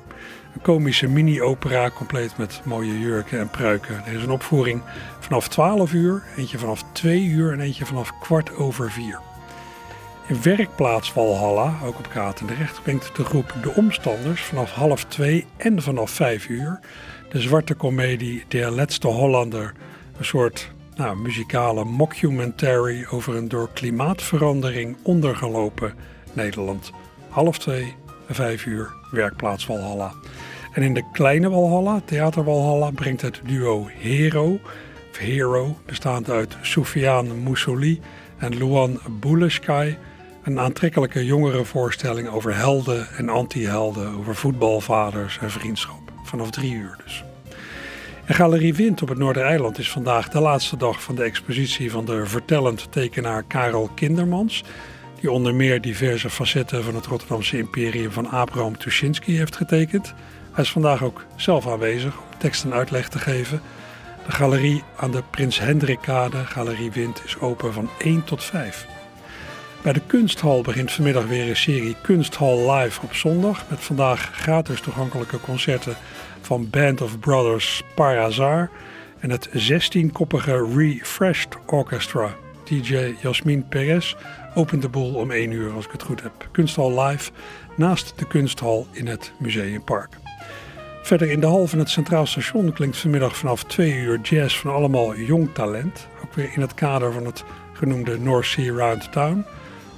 Een 0.59 0.65
komische 0.65 1.09
mini-opera, 1.09 1.91
compleet 1.91 2.37
met 2.37 2.61
mooie 2.65 2.99
jurken 2.99 3.39
en 3.39 3.51
pruiken. 3.51 4.03
Er 4.07 4.13
is 4.13 4.23
een 4.23 4.31
opvoering 4.31 4.83
vanaf 5.21 5.49
12 5.49 5.93
uur, 5.93 6.23
eentje 6.37 6.59
vanaf 6.59 6.85
2 6.93 7.25
uur 7.25 7.53
en 7.53 7.61
eentje 7.61 7.87
vanaf 7.87 8.19
kwart 8.21 8.57
over 8.57 8.91
4. 8.91 9.21
In 10.27 10.43
werkplaats 10.43 11.13
Valhalla, 11.13 11.75
ook 11.85 11.99
op 11.99 12.09
Katendrecht, 12.09 12.83
brengt 12.83 13.17
de 13.17 13.25
groep 13.25 13.55
De 13.63 13.75
Omstanders 13.75 14.43
vanaf 14.43 14.71
half 14.71 15.05
2 15.05 15.47
en 15.57 15.83
vanaf 15.83 16.11
5 16.11 16.49
uur 16.49 16.81
de 17.29 17.41
zwarte 17.41 17.75
komedie 17.75 18.45
Der 18.49 18.71
Laatste 18.71 19.09
Hollander. 19.09 19.73
Een 20.19 20.25
soort 20.25 20.71
nou, 20.97 21.17
muzikale 21.17 21.85
mockumentary 21.85 23.07
over 23.11 23.37
een 23.37 23.49
door 23.49 23.71
klimaatverandering 23.73 24.97
ondergelopen 25.03 25.95
Nederland. 26.33 26.91
Half 27.29 27.59
2 27.59 27.95
en 28.29 28.35
5 28.35 28.67
uur, 28.67 28.98
werkplaats 29.11 29.65
Valhalla. 29.65 30.13
En 30.73 30.83
in 30.83 30.95
de 30.95 31.05
kleine 31.13 31.51
Walhalla, 31.51 32.01
Theater 32.05 32.45
Walhalla, 32.45 32.91
brengt 32.91 33.23
het 33.23 33.41
duo 33.45 33.87
Hero, 33.99 34.59
of 35.11 35.19
Hero, 35.19 35.77
bestaand 35.87 36.31
uit 36.31 36.57
Soufiane 36.63 37.35
Moussouli 37.35 38.01
en 38.39 38.57
Luan 38.57 39.01
Bouleskai, 39.21 39.97
een 40.43 40.61
aantrekkelijke 40.61 41.25
jongere 41.25 41.65
voorstelling 41.65 42.29
over 42.29 42.57
helden 42.57 43.07
en 43.17 43.29
anti-helden, 43.29 44.19
over 44.19 44.35
voetbalvaders 44.35 45.39
en 45.39 45.51
vriendschap. 45.51 46.13
Vanaf 46.25 46.51
drie 46.51 46.73
uur 46.73 46.97
dus. 47.05 47.25
En 48.25 48.35
Galerie 48.35 48.75
Wind 48.75 49.03
op 49.03 49.09
het 49.09 49.19
Noordereiland 49.19 49.79
is 49.79 49.91
vandaag 49.91 50.29
de 50.29 50.41
laatste 50.41 50.77
dag 50.77 51.03
van 51.03 51.15
de 51.15 51.23
expositie 51.23 51.91
van 51.91 52.05
de 52.05 52.27
vertellend 52.27 52.93
tekenaar 52.93 53.43
Karel 53.43 53.91
Kindermans, 53.95 54.65
die 55.21 55.31
onder 55.31 55.55
meer 55.55 55.81
diverse 55.81 56.31
facetten 56.31 56.85
van 56.85 56.95
het 56.95 57.07
Rotterdamse 57.07 57.59
imperium 57.59 58.11
van 58.11 58.31
Abraham 58.31 58.79
Tuschinski 58.79 59.37
heeft 59.37 59.57
getekend. 59.57 60.15
Hij 60.53 60.65
is 60.65 60.71
vandaag 60.71 61.03
ook 61.03 61.25
zelf 61.37 61.67
aanwezig 61.67 62.17
om 62.17 62.39
tekst 62.39 62.65
en 62.65 62.73
uitleg 62.73 63.09
te 63.09 63.19
geven. 63.19 63.61
De 64.27 64.33
galerie 64.33 64.83
aan 64.97 65.11
de 65.11 65.23
Prins 65.31 65.59
Hendrikkade, 65.59 66.45
Galerie 66.45 66.91
Wind, 66.91 67.23
is 67.25 67.39
open 67.39 67.73
van 67.73 67.89
1 67.99 68.25
tot 68.25 68.45
5. 68.45 68.87
Bij 69.83 69.93
de 69.93 70.01
Kunsthal 70.07 70.63
begint 70.63 70.93
vanmiddag 70.93 71.27
weer 71.27 71.49
een 71.49 71.57
serie 71.57 71.97
Kunsthal 72.03 72.73
Live 72.73 73.01
op 73.03 73.15
zondag. 73.15 73.65
Met 73.69 73.81
vandaag 73.81 74.31
gratis 74.33 74.81
toegankelijke 74.81 75.41
concerten 75.41 75.97
van 76.41 76.71
Band 76.71 77.01
of 77.01 77.19
Brothers 77.19 77.83
Parazar 77.95 78.71
en 79.21 79.31
het 79.31 79.49
16-koppige 79.49 80.75
Refreshed 80.77 81.57
Orchestra. 81.67 82.35
DJ 82.65 83.15
Jasmin 83.21 83.69
Perez 83.69 84.15
opent 84.59 84.83
de 84.83 84.89
boel 84.89 85.15
om 85.15 85.31
1 85.31 85.51
uur 85.51 85.73
als 85.73 85.85
ik 85.85 85.93
het 85.93 86.03
goed 86.03 86.23
heb. 86.23 86.49
Kunsthal 86.51 87.03
Live 87.03 87.31
naast 87.77 88.13
de 88.17 88.27
Kunsthal 88.27 88.87
in 88.93 89.07
het 89.07 89.33
Museumpark. 89.39 90.17
Verder 91.03 91.31
in 91.31 91.41
de 91.41 91.47
hal 91.47 91.67
van 91.67 91.79
het 91.79 91.91
Centraal 91.91 92.27
Station 92.27 92.73
klinkt 92.73 92.97
vanmiddag 92.97 93.37
vanaf 93.37 93.65
2 93.65 93.93
uur 93.93 94.21
jazz 94.21 94.59
van 94.59 94.75
allemaal 94.75 95.17
jong 95.17 95.55
talent. 95.55 96.07
Ook 96.25 96.35
weer 96.35 96.51
in 96.55 96.61
het 96.61 96.75
kader 96.75 97.13
van 97.13 97.25
het 97.25 97.45
genoemde 97.73 98.19
North 98.19 98.47
Sea 98.47 98.73
Round 98.73 99.13
Town. 99.13 99.45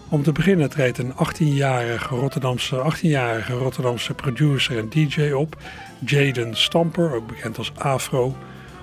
Om 0.08 0.22
te 0.22 0.32
beginnen 0.32 0.70
treedt 0.70 0.98
een 0.98 1.12
18-jarige 1.12 2.14
Rotterdamse, 2.14 2.92
18-jarige 2.94 3.52
Rotterdamse 3.52 4.14
producer 4.14 4.78
en 4.78 4.88
DJ 4.88 5.30
op. 5.30 5.56
Jaden 5.98 6.56
Stamper, 6.56 7.14
ook 7.14 7.26
bekend 7.26 7.58
als 7.58 7.72
Afro. 7.76 8.36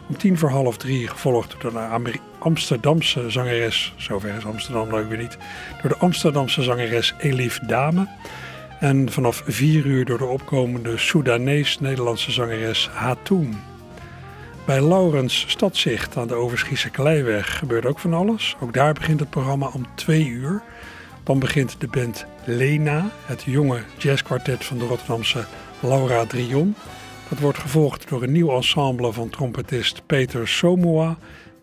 Om 0.07 0.17
tien 0.17 0.38
voor 0.38 0.49
half 0.49 0.78
drie 0.78 1.07
gevolgd 1.07 1.55
door 1.59 1.71
de 1.71 1.80
Amsterdamse 2.40 3.30
zangeres, 3.30 3.94
zover 3.96 4.36
is 4.38 4.46
Amsterdam 4.46 4.90
leuk 4.90 5.10
weer 5.10 5.18
niet, 5.18 5.38
door 5.82 5.90
de 5.90 5.98
Amsterdamse 5.98 6.64
zangeres 6.64 7.14
Elif 7.20 7.60
Dame. 7.60 8.08
En 8.80 9.12
vanaf 9.12 9.44
vier 9.46 9.86
uur 9.86 10.06
door 10.06 10.18
de 10.18 10.26
opkomende 10.26 10.98
Soedanees-Nederlandse 10.98 12.32
zangeres 12.32 12.90
Hatoen. 12.94 13.56
Bij 14.66 14.88
Laurens 14.88 15.46
Stadzicht 15.48 16.18
aan 16.18 16.28
de 16.28 16.34
Overschiese 16.34 16.90
Kleiweg 16.90 17.58
gebeurt 17.58 17.86
ook 17.86 18.00
van 18.00 18.14
alles. 18.14 18.56
Ook 18.60 18.74
daar 18.74 18.94
begint 18.94 19.20
het 19.20 19.30
programma 19.30 19.70
om 19.74 19.86
twee 19.96 20.28
uur. 20.28 20.62
Dan 21.24 21.40
begint 21.40 21.76
de 21.80 21.88
band 21.88 22.26
Lena, 22.46 23.10
het 23.26 23.44
jonge 23.44 23.80
jazzkwartet 23.98 24.66
van 24.66 24.78
de 24.78 24.86
Rotterdamse 24.86 25.46
Laura 25.80 26.26
Drion. 26.26 26.76
Dat 27.30 27.40
wordt 27.40 27.58
gevolgd 27.58 28.10
door 28.10 28.24
een 28.24 28.32
nieuw 28.32 28.52
ensemble 28.52 29.14
van 29.14 29.30
trompetist 29.30 30.02
Peter 30.06 30.48
Somoa 30.48 31.18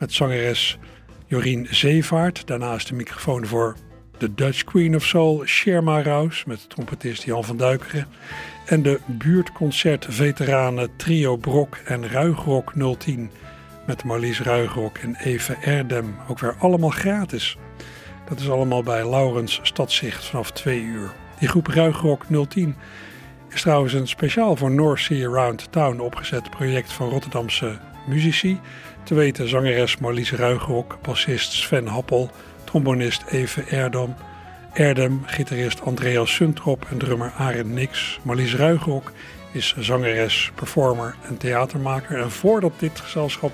met 0.05 0.13
zangeres 0.13 0.79
Jorien 1.27 1.67
Zeevaart. 1.71 2.47
Daarnaast 2.47 2.89
de 2.89 2.95
microfoon 2.95 3.47
voor 3.47 3.77
de 4.19 4.35
Dutch 4.35 4.65
Queen 4.65 4.95
of 4.95 5.05
Soul 5.05 5.43
Sherma 5.45 6.03
Raus 6.03 6.45
met 6.45 6.69
trompetist 6.69 7.23
Jan 7.23 7.45
van 7.45 7.57
Duikeren. 7.57 8.07
En 8.67 8.83
de 8.83 9.01
buurtconcertveteranen 9.07 10.97
Trio 10.97 11.37
Brok 11.37 11.77
en 11.85 12.09
Ruigrok 12.09 12.73
010 12.99 13.31
met 13.87 14.05
Marlies 14.05 14.41
Ruigrok 14.41 14.99
en 14.99 15.17
Eve 15.17 15.57
Erdem. 15.61 16.17
Ook 16.29 16.39
weer 16.39 16.57
allemaal 16.59 16.91
gratis. 16.91 17.57
Dat 18.29 18.41
is 18.41 18.51
allemaal 18.51 18.83
bij 18.83 19.11
Laurens 19.11 19.61
Stadzicht 19.63 20.25
vanaf 20.25 20.51
2 20.51 20.83
uur. 20.83 21.13
Die 21.39 21.49
groep 21.49 21.67
Ruigrok 21.67 22.25
010 22.49 22.77
is 23.49 23.61
trouwens 23.61 23.93
een 23.93 24.09
speciaal 24.09 24.57
voor 24.57 24.71
North 24.71 25.01
Sea 25.01 25.29
Around 25.29 25.73
Town 25.73 26.01
opgezet 26.01 26.51
project 26.51 26.93
van 26.93 27.09
Rotterdamse 27.09 27.79
muzici. 28.07 28.61
Te 29.05 29.15
weten 29.15 29.49
zangeres 29.49 29.97
Marlies 29.99 30.33
Ruigrok, 30.33 30.99
bassist 31.03 31.53
Sven 31.53 31.87
Happel, 31.87 32.31
trombonist 32.65 33.23
Eve 33.29 33.63
Erdem, 33.63 34.15
Erdem, 34.73 35.23
gitarist 35.27 35.83
Andreas 35.83 36.35
Suntrop 36.35 36.87
en 36.91 36.99
drummer 36.99 37.33
Arend 37.39 37.71
Nix. 37.71 38.21
Marlies 38.23 38.55
Ruigrok 38.55 39.13
is 39.53 39.75
zangeres, 39.79 40.51
performer 40.55 41.15
en 41.29 41.37
theatermaker. 41.37 42.19
En 42.21 42.31
voordat 42.31 42.73
dit 42.79 43.01
gezelschap 43.01 43.53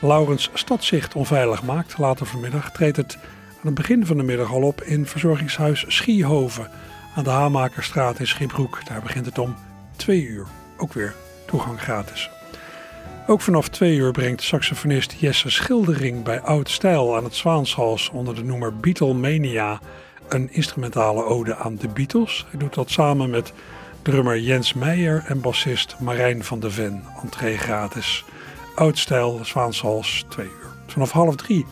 Laurens 0.00 0.50
Stadzicht 0.54 1.14
onveilig 1.14 1.62
maakt, 1.62 1.98
later 1.98 2.26
vanmiddag, 2.26 2.72
treedt 2.72 2.96
het 2.96 3.18
aan 3.50 3.66
het 3.66 3.74
begin 3.74 4.06
van 4.06 4.16
de 4.16 4.22
middag 4.22 4.52
al 4.52 4.62
op 4.62 4.82
in 4.82 5.06
verzorgingshuis 5.06 5.84
Schiehoven 5.88 6.70
aan 7.14 7.24
de 7.24 7.30
Hamakerstraat 7.30 8.18
in 8.18 8.26
Schiebroek. 8.26 8.86
Daar 8.86 9.02
begint 9.02 9.26
het 9.26 9.38
om 9.38 9.56
twee 9.96 10.22
uur. 10.22 10.46
Ook 10.76 10.92
weer 10.92 11.14
toegang 11.46 11.80
gratis. 11.80 12.30
Ook 13.30 13.40
vanaf 13.40 13.68
twee 13.68 13.96
uur 13.96 14.12
brengt 14.12 14.42
saxofonist 14.42 15.12
Jesse 15.12 15.50
Schildering 15.50 16.22
bij 16.22 16.40
Oud 16.40 16.70
Stijl 16.70 17.16
aan 17.16 17.24
het 17.24 17.34
Zwaanshals 17.34 18.10
onder 18.10 18.34
de 18.34 18.44
noemer 18.44 18.76
Beatlemania 18.76 19.80
een 20.28 20.52
instrumentale 20.52 21.24
ode 21.24 21.56
aan 21.56 21.76
de 21.76 21.88
Beatles. 21.88 22.46
Hij 22.50 22.58
doet 22.58 22.74
dat 22.74 22.90
samen 22.90 23.30
met 23.30 23.52
drummer 24.02 24.38
Jens 24.38 24.74
Meijer 24.74 25.24
en 25.26 25.40
bassist 25.40 25.96
Marijn 26.00 26.44
van 26.44 26.60
de 26.60 26.70
Ven. 26.70 27.04
Entree 27.22 27.58
gratis. 27.58 28.24
Oud 28.74 28.98
Stijl, 28.98 29.40
Zwaanshals, 29.42 30.24
twee 30.28 30.46
uur. 30.46 30.70
Vanaf 30.86 31.10
half 31.10 31.36
drie 31.36 31.66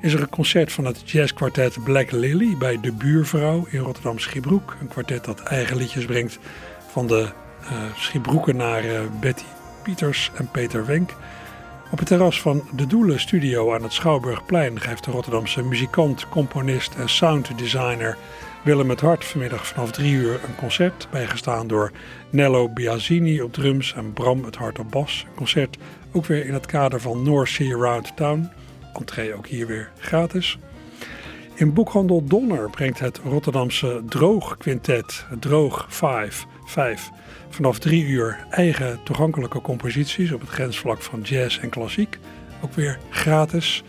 is 0.00 0.12
er 0.12 0.20
een 0.20 0.28
concert 0.28 0.72
van 0.72 0.84
het 0.84 1.10
jazzkwartet 1.10 1.84
Black 1.84 2.10
Lily 2.10 2.56
bij 2.58 2.80
De 2.80 2.92
Buurvrouw 2.92 3.66
in 3.70 3.80
Rotterdam 3.80 4.18
Schiebroek. 4.18 4.76
Een 4.80 4.88
kwartet 4.88 5.24
dat 5.24 5.40
eigen 5.40 5.76
liedjes 5.76 6.04
brengt 6.04 6.38
van 6.90 7.06
de 7.06 7.28
uh, 8.44 8.54
naar 8.54 8.84
uh, 8.84 9.00
Betty 9.20 9.44
Pieters 9.86 10.30
en 10.34 10.50
Peter 10.50 10.86
Wenk. 10.86 11.14
Op 11.90 11.98
het 11.98 12.06
terras 12.06 12.40
van 12.40 12.62
de 12.76 12.86
Doelen 12.86 13.20
Studio 13.20 13.74
aan 13.74 13.82
het 13.82 13.92
Schouwburgplein 13.92 14.80
geeft 14.80 15.04
de 15.04 15.10
Rotterdamse 15.10 15.62
muzikant, 15.62 16.28
componist 16.28 16.94
en 16.94 17.08
sounddesigner 17.08 18.16
Willem 18.64 18.90
het 18.90 19.00
Hart 19.00 19.24
vanmiddag 19.24 19.66
vanaf 19.66 19.90
drie 19.90 20.12
uur 20.12 20.34
een 20.34 20.54
concert, 20.56 21.08
bijgestaan 21.10 21.66
door 21.66 21.92
Nello 22.30 22.68
Biasini 22.68 23.42
op 23.42 23.52
drums 23.52 23.94
en 23.94 24.12
Bram 24.12 24.44
het 24.44 24.56
Hart 24.56 24.78
op 24.78 24.90
bas. 24.90 25.24
Een 25.28 25.34
concert 25.34 25.76
ook 26.12 26.26
weer 26.26 26.46
in 26.46 26.54
het 26.54 26.66
kader 26.66 27.00
van 27.00 27.22
North 27.22 27.48
Sea 27.48 27.76
Around 27.76 28.16
Town. 28.16 28.50
Entree 28.94 29.34
ook 29.34 29.46
hier 29.46 29.66
weer 29.66 29.90
gratis. 29.98 30.58
In 31.54 31.72
boekhandel 31.72 32.24
Donner 32.24 32.70
brengt 32.70 32.98
het 32.98 33.20
Rotterdamse 33.24 34.02
Droog 34.08 34.56
Quintet, 34.56 35.26
Droog 35.40 35.86
5, 35.88 36.46
5 36.66 37.10
vanaf 37.48 37.78
drie 37.78 38.04
uur 38.04 38.46
eigen 38.50 39.00
toegankelijke 39.04 39.60
composities 39.60 40.32
op 40.32 40.40
het 40.40 40.50
grensvlak 40.50 41.02
van 41.02 41.20
jazz 41.20 41.58
en 41.58 41.68
klassiek. 41.68 42.18
Ook 42.60 42.72
weer 42.72 42.98
gratis, 43.10 43.82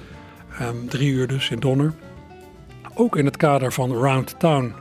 um, 0.61 0.89
drie 0.89 1.11
uur 1.11 1.28
dus 1.28 1.49
in 1.49 1.59
Donner. 1.59 1.93
Ook 2.93 3.17
in 3.17 3.25
het 3.25 3.38
kader 3.38 3.73
van 3.73 3.91
Round 3.91 4.39
Town 4.39 4.73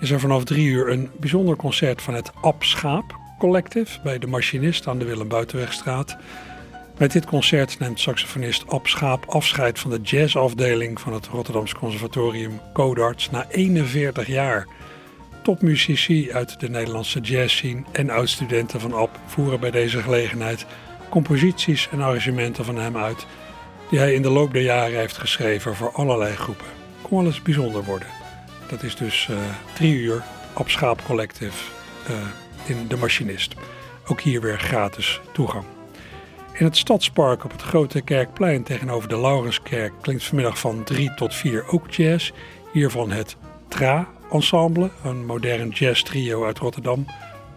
is 0.00 0.10
er 0.10 0.20
vanaf 0.20 0.44
drie 0.44 0.66
uur 0.66 0.88
een 0.88 1.10
bijzonder 1.16 1.56
concert 1.56 2.02
van 2.02 2.14
het 2.14 2.30
Ab 2.40 2.62
Schaap 2.64 3.16
Collective 3.38 4.00
bij 4.02 4.18
de 4.18 4.26
Machinist 4.26 4.86
aan 4.86 4.98
de 4.98 5.04
Willem 5.04 5.28
Buitenwegstraat. 5.28 6.16
Met 6.98 7.12
dit 7.12 7.26
concert 7.26 7.78
neemt 7.78 8.00
saxofonist 8.00 8.68
Ab 8.68 8.86
Schaap 8.86 9.24
afscheid 9.26 9.78
van 9.78 9.90
de 9.90 10.00
jazzafdeling 10.00 11.00
van 11.00 11.12
het 11.12 11.26
Rotterdams 11.26 11.74
Conservatorium 11.74 12.60
Codarts 12.72 13.30
na 13.30 13.46
41 13.50 14.26
jaar. 14.26 14.66
Topmuzici 15.48 16.32
uit 16.32 16.60
de 16.60 16.68
Nederlandse 16.68 17.20
jazzscene 17.20 17.82
en 17.92 18.10
oud-studenten 18.10 18.80
van 18.80 18.92
AB 18.92 19.18
voeren 19.26 19.60
bij 19.60 19.70
deze 19.70 20.02
gelegenheid 20.02 20.66
composities 21.08 21.88
en 21.90 22.00
arrangementen 22.00 22.64
van 22.64 22.76
hem 22.76 22.96
uit 22.96 23.26
die 23.90 23.98
hij 23.98 24.14
in 24.14 24.22
de 24.22 24.28
loop 24.28 24.52
der 24.52 24.62
jaren 24.62 24.98
heeft 24.98 25.18
geschreven 25.18 25.74
voor 25.74 25.92
allerlei 25.92 26.34
groepen. 26.34 26.66
Kon 27.02 27.18
wel 27.18 27.26
eens 27.26 27.42
bijzonder 27.42 27.84
worden. 27.84 28.08
Dat 28.68 28.82
is 28.82 28.96
dus 28.96 29.28
uh, 29.30 29.36
drie 29.74 29.94
uur 29.94 30.22
op 30.54 30.68
Schaap 30.68 31.04
Collective 31.04 31.72
uh, 32.10 32.16
in 32.66 32.86
De 32.88 32.96
Machinist. 32.96 33.54
Ook 34.06 34.20
hier 34.20 34.40
weer 34.40 34.58
gratis 34.58 35.20
toegang. 35.32 35.64
In 36.52 36.64
het 36.64 36.76
Stadspark 36.76 37.44
op 37.44 37.50
het 37.50 37.62
Grote 37.62 38.00
Kerkplein 38.00 38.62
tegenover 38.62 39.08
de 39.08 39.18
Laurenskerk 39.18 39.92
klinkt 40.00 40.24
vanmiddag 40.24 40.58
van 40.58 40.84
3 40.84 41.14
tot 41.14 41.34
4 41.34 41.68
ook 41.68 41.90
jazz. 41.90 42.30
Hiervan 42.72 43.10
het 43.10 43.36
Tra 43.68 44.08
Ensemble, 44.30 44.90
een 45.04 45.26
modern 45.26 45.68
jazz 45.68 46.02
trio 46.02 46.44
uit 46.44 46.58
Rotterdam. 46.58 47.06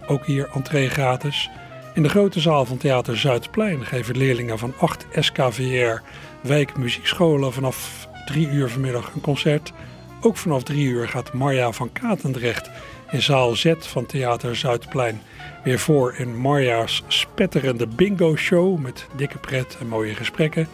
Ook 0.07 0.26
hier 0.26 0.49
entree 0.53 0.89
gratis. 0.89 1.49
In 1.93 2.03
de 2.03 2.09
grote 2.09 2.39
zaal 2.39 2.65
van 2.65 2.78
Theater 2.78 3.17
Zuidplein 3.17 3.86
geven 3.86 4.17
leerlingen 4.17 4.57
van 4.59 4.74
8 4.80 5.05
SKVR 5.13 6.01
wijkmuziekscholen 6.41 7.53
vanaf 7.53 8.07
3 8.26 8.49
uur 8.49 8.69
vanmiddag 8.69 9.13
een 9.13 9.22
concert. 9.22 9.74
Ook 10.22 10.38
vanaf 10.38 10.63
3 10.63 10.88
uur 10.88 11.07
gaat 11.07 11.34
Marja 11.34 11.72
van 11.72 11.91
Katendrecht 11.91 12.69
in 13.11 13.22
zaal 13.22 13.55
Z 13.55 13.74
van 13.80 14.05
Theater 14.05 14.55
Zuidplein 14.55 15.22
weer 15.63 15.80
voor 15.80 16.15
in 16.17 16.38
Marja's 16.38 17.03
spetterende 17.07 17.88
bingo 17.88 18.36
show 18.36 18.80
met 18.80 19.07
dikke 19.15 19.38
pret 19.38 19.78
en 19.80 19.88
mooie 19.88 20.15
gesprekken. 20.15 20.67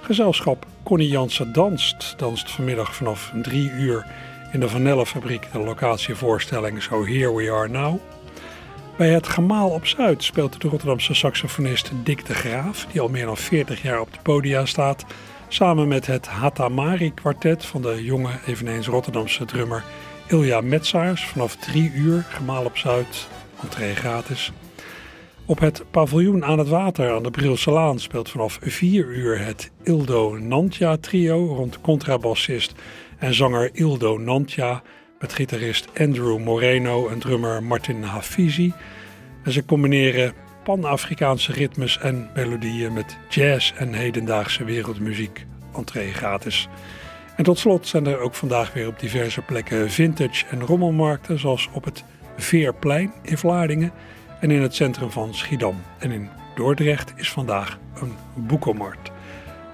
Gezelschap 0.00 0.66
Connie 0.82 1.08
Jansen 1.08 1.52
danst, 1.52 2.14
danst 2.16 2.50
vanmiddag 2.50 2.94
vanaf 2.94 3.32
3 3.42 3.70
uur 3.70 4.06
in 4.56 4.62
de 4.62 4.68
Vanellenfabriek 4.68 5.52
de 5.52 5.58
locatievoorstelling 5.58 6.82
So 6.82 7.06
Here 7.06 7.34
We 7.34 7.50
Are 7.50 7.68
Now. 7.68 8.00
Bij 8.96 9.10
het 9.10 9.28
Gemaal 9.28 9.68
op 9.68 9.86
Zuid 9.86 10.22
speelt 10.22 10.60
de 10.60 10.68
Rotterdamse 10.68 11.14
saxofonist 11.14 11.90
Dick 12.04 12.26
de 12.26 12.34
Graaf, 12.34 12.86
die 12.92 13.00
al 13.00 13.08
meer 13.08 13.24
dan 13.24 13.36
40 13.36 13.82
jaar 13.82 14.00
op 14.00 14.12
de 14.12 14.18
podia 14.22 14.66
staat, 14.66 15.04
samen 15.48 15.88
met 15.88 16.06
het 16.06 16.26
Hatamari 16.26 17.14
kwartet 17.14 17.64
van 17.64 17.82
de 17.82 18.04
jonge, 18.04 18.30
eveneens 18.46 18.86
Rotterdamse 18.86 19.44
drummer 19.44 19.84
Ilja 20.26 20.60
Metsaars 20.60 21.26
vanaf 21.26 21.56
3 21.56 21.92
uur, 21.92 22.26
Gemaal 22.28 22.64
op 22.64 22.76
Zuid, 22.76 23.28
entree 23.62 23.94
gratis. 23.94 24.52
Op 25.44 25.58
het 25.58 25.84
paviljoen 25.90 26.44
aan 26.44 26.58
het 26.58 26.68
water 26.68 27.14
aan 27.14 27.22
de 27.22 27.30
Brilse 27.30 27.70
Laan 27.70 27.98
speelt 27.98 28.28
vanaf 28.30 28.58
4 28.60 29.04
uur 29.04 29.44
het 29.44 29.70
Ildo 29.82 30.38
Nantja 30.38 30.96
trio 30.96 31.46
rond 31.46 31.80
contrabassist 31.80 32.74
en 33.18 33.34
zanger 33.34 33.70
Ildo 33.72 34.18
Nantja 34.18 34.82
met 35.18 35.32
gitarist 35.32 35.88
Andrew 35.98 36.38
Moreno 36.38 37.08
en 37.08 37.18
drummer 37.18 37.62
Martin 37.62 38.02
Hafizi. 38.02 38.72
En 39.42 39.52
ze 39.52 39.64
combineren 39.64 40.32
Pan-Afrikaanse 40.64 41.52
ritmes 41.52 41.98
en 41.98 42.30
melodieën 42.34 42.92
met 42.92 43.16
jazz 43.28 43.72
en 43.72 43.92
hedendaagse 43.92 44.64
wereldmuziek. 44.64 45.46
Entree 45.74 46.12
gratis. 46.12 46.68
En 47.36 47.44
tot 47.44 47.58
slot 47.58 47.86
zijn 47.86 48.06
er 48.06 48.18
ook 48.18 48.34
vandaag 48.34 48.72
weer 48.72 48.86
op 48.86 49.00
diverse 49.00 49.42
plekken 49.42 49.90
vintage 49.90 50.44
en 50.50 50.60
rommelmarkten, 50.60 51.38
zoals 51.38 51.68
op 51.72 51.84
het 51.84 52.04
Veerplein 52.36 53.12
in 53.22 53.38
Vlaardingen 53.38 53.92
en 54.40 54.50
in 54.50 54.62
het 54.62 54.74
centrum 54.74 55.10
van 55.10 55.34
Schiedam. 55.34 55.82
En 55.98 56.10
in 56.10 56.28
Dordrecht 56.54 57.12
is 57.16 57.30
vandaag 57.30 57.78
een 58.00 58.12
boekenmarkt. 58.34 59.10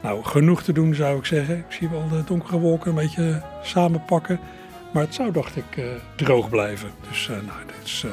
Nou, 0.03 0.25
genoeg 0.25 0.63
te 0.63 0.73
doen 0.73 0.95
zou 0.95 1.19
ik 1.19 1.25
zeggen. 1.25 1.59
Ik 1.59 1.65
zie 1.69 1.89
wel 1.89 2.09
de 2.09 2.25
donkere 2.25 2.59
wolken 2.59 2.89
een 2.91 2.97
beetje 2.97 3.43
samenpakken. 3.63 4.41
Maar 4.93 5.03
het 5.03 5.15
zou, 5.15 5.33
dacht 5.33 5.57
ik, 5.57 5.77
uh, 5.77 5.85
droog 6.17 6.49
blijven. 6.49 6.91
Dus 7.09 7.29
uh, 7.29 7.37
nou, 7.37 7.59
dit 7.67 7.85
is 7.85 8.03
uh, 8.07 8.13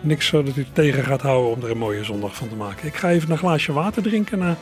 niks 0.00 0.30
dat 0.30 0.56
u 0.56 0.66
tegen 0.72 1.04
gaat 1.04 1.22
houden 1.22 1.50
om 1.50 1.62
er 1.62 1.70
een 1.70 1.78
mooie 1.78 2.04
zondag 2.04 2.36
van 2.36 2.48
te 2.48 2.54
maken. 2.54 2.86
Ik 2.86 2.94
ga 2.94 3.10
even 3.10 3.30
een 3.30 3.38
glaasje 3.38 3.72
water 3.72 4.02
drinken 4.02 4.38
na 4.38 4.56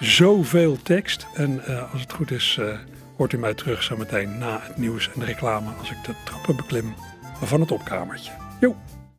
Zoveel 0.00 0.76
tekst. 0.82 1.26
En 1.34 1.64
eh, 1.64 1.92
als 1.92 2.00
het 2.00 2.12
goed 2.12 2.30
is, 2.30 2.56
eh, 2.60 2.78
hoort 3.16 3.32
u 3.32 3.38
mij 3.38 3.54
terug 3.54 3.82
zometeen 3.82 4.38
na 4.38 4.60
het 4.62 4.76
nieuws 4.76 5.10
en 5.14 5.20
de 5.20 5.26
reclame 5.26 5.70
als 5.78 5.90
ik 5.90 6.04
de 6.04 6.14
trappen 6.24 6.56
beklim 6.56 6.94
van 7.42 7.60
het 7.60 7.72
opkamertje. 7.72 8.32
Jo! 8.60 8.76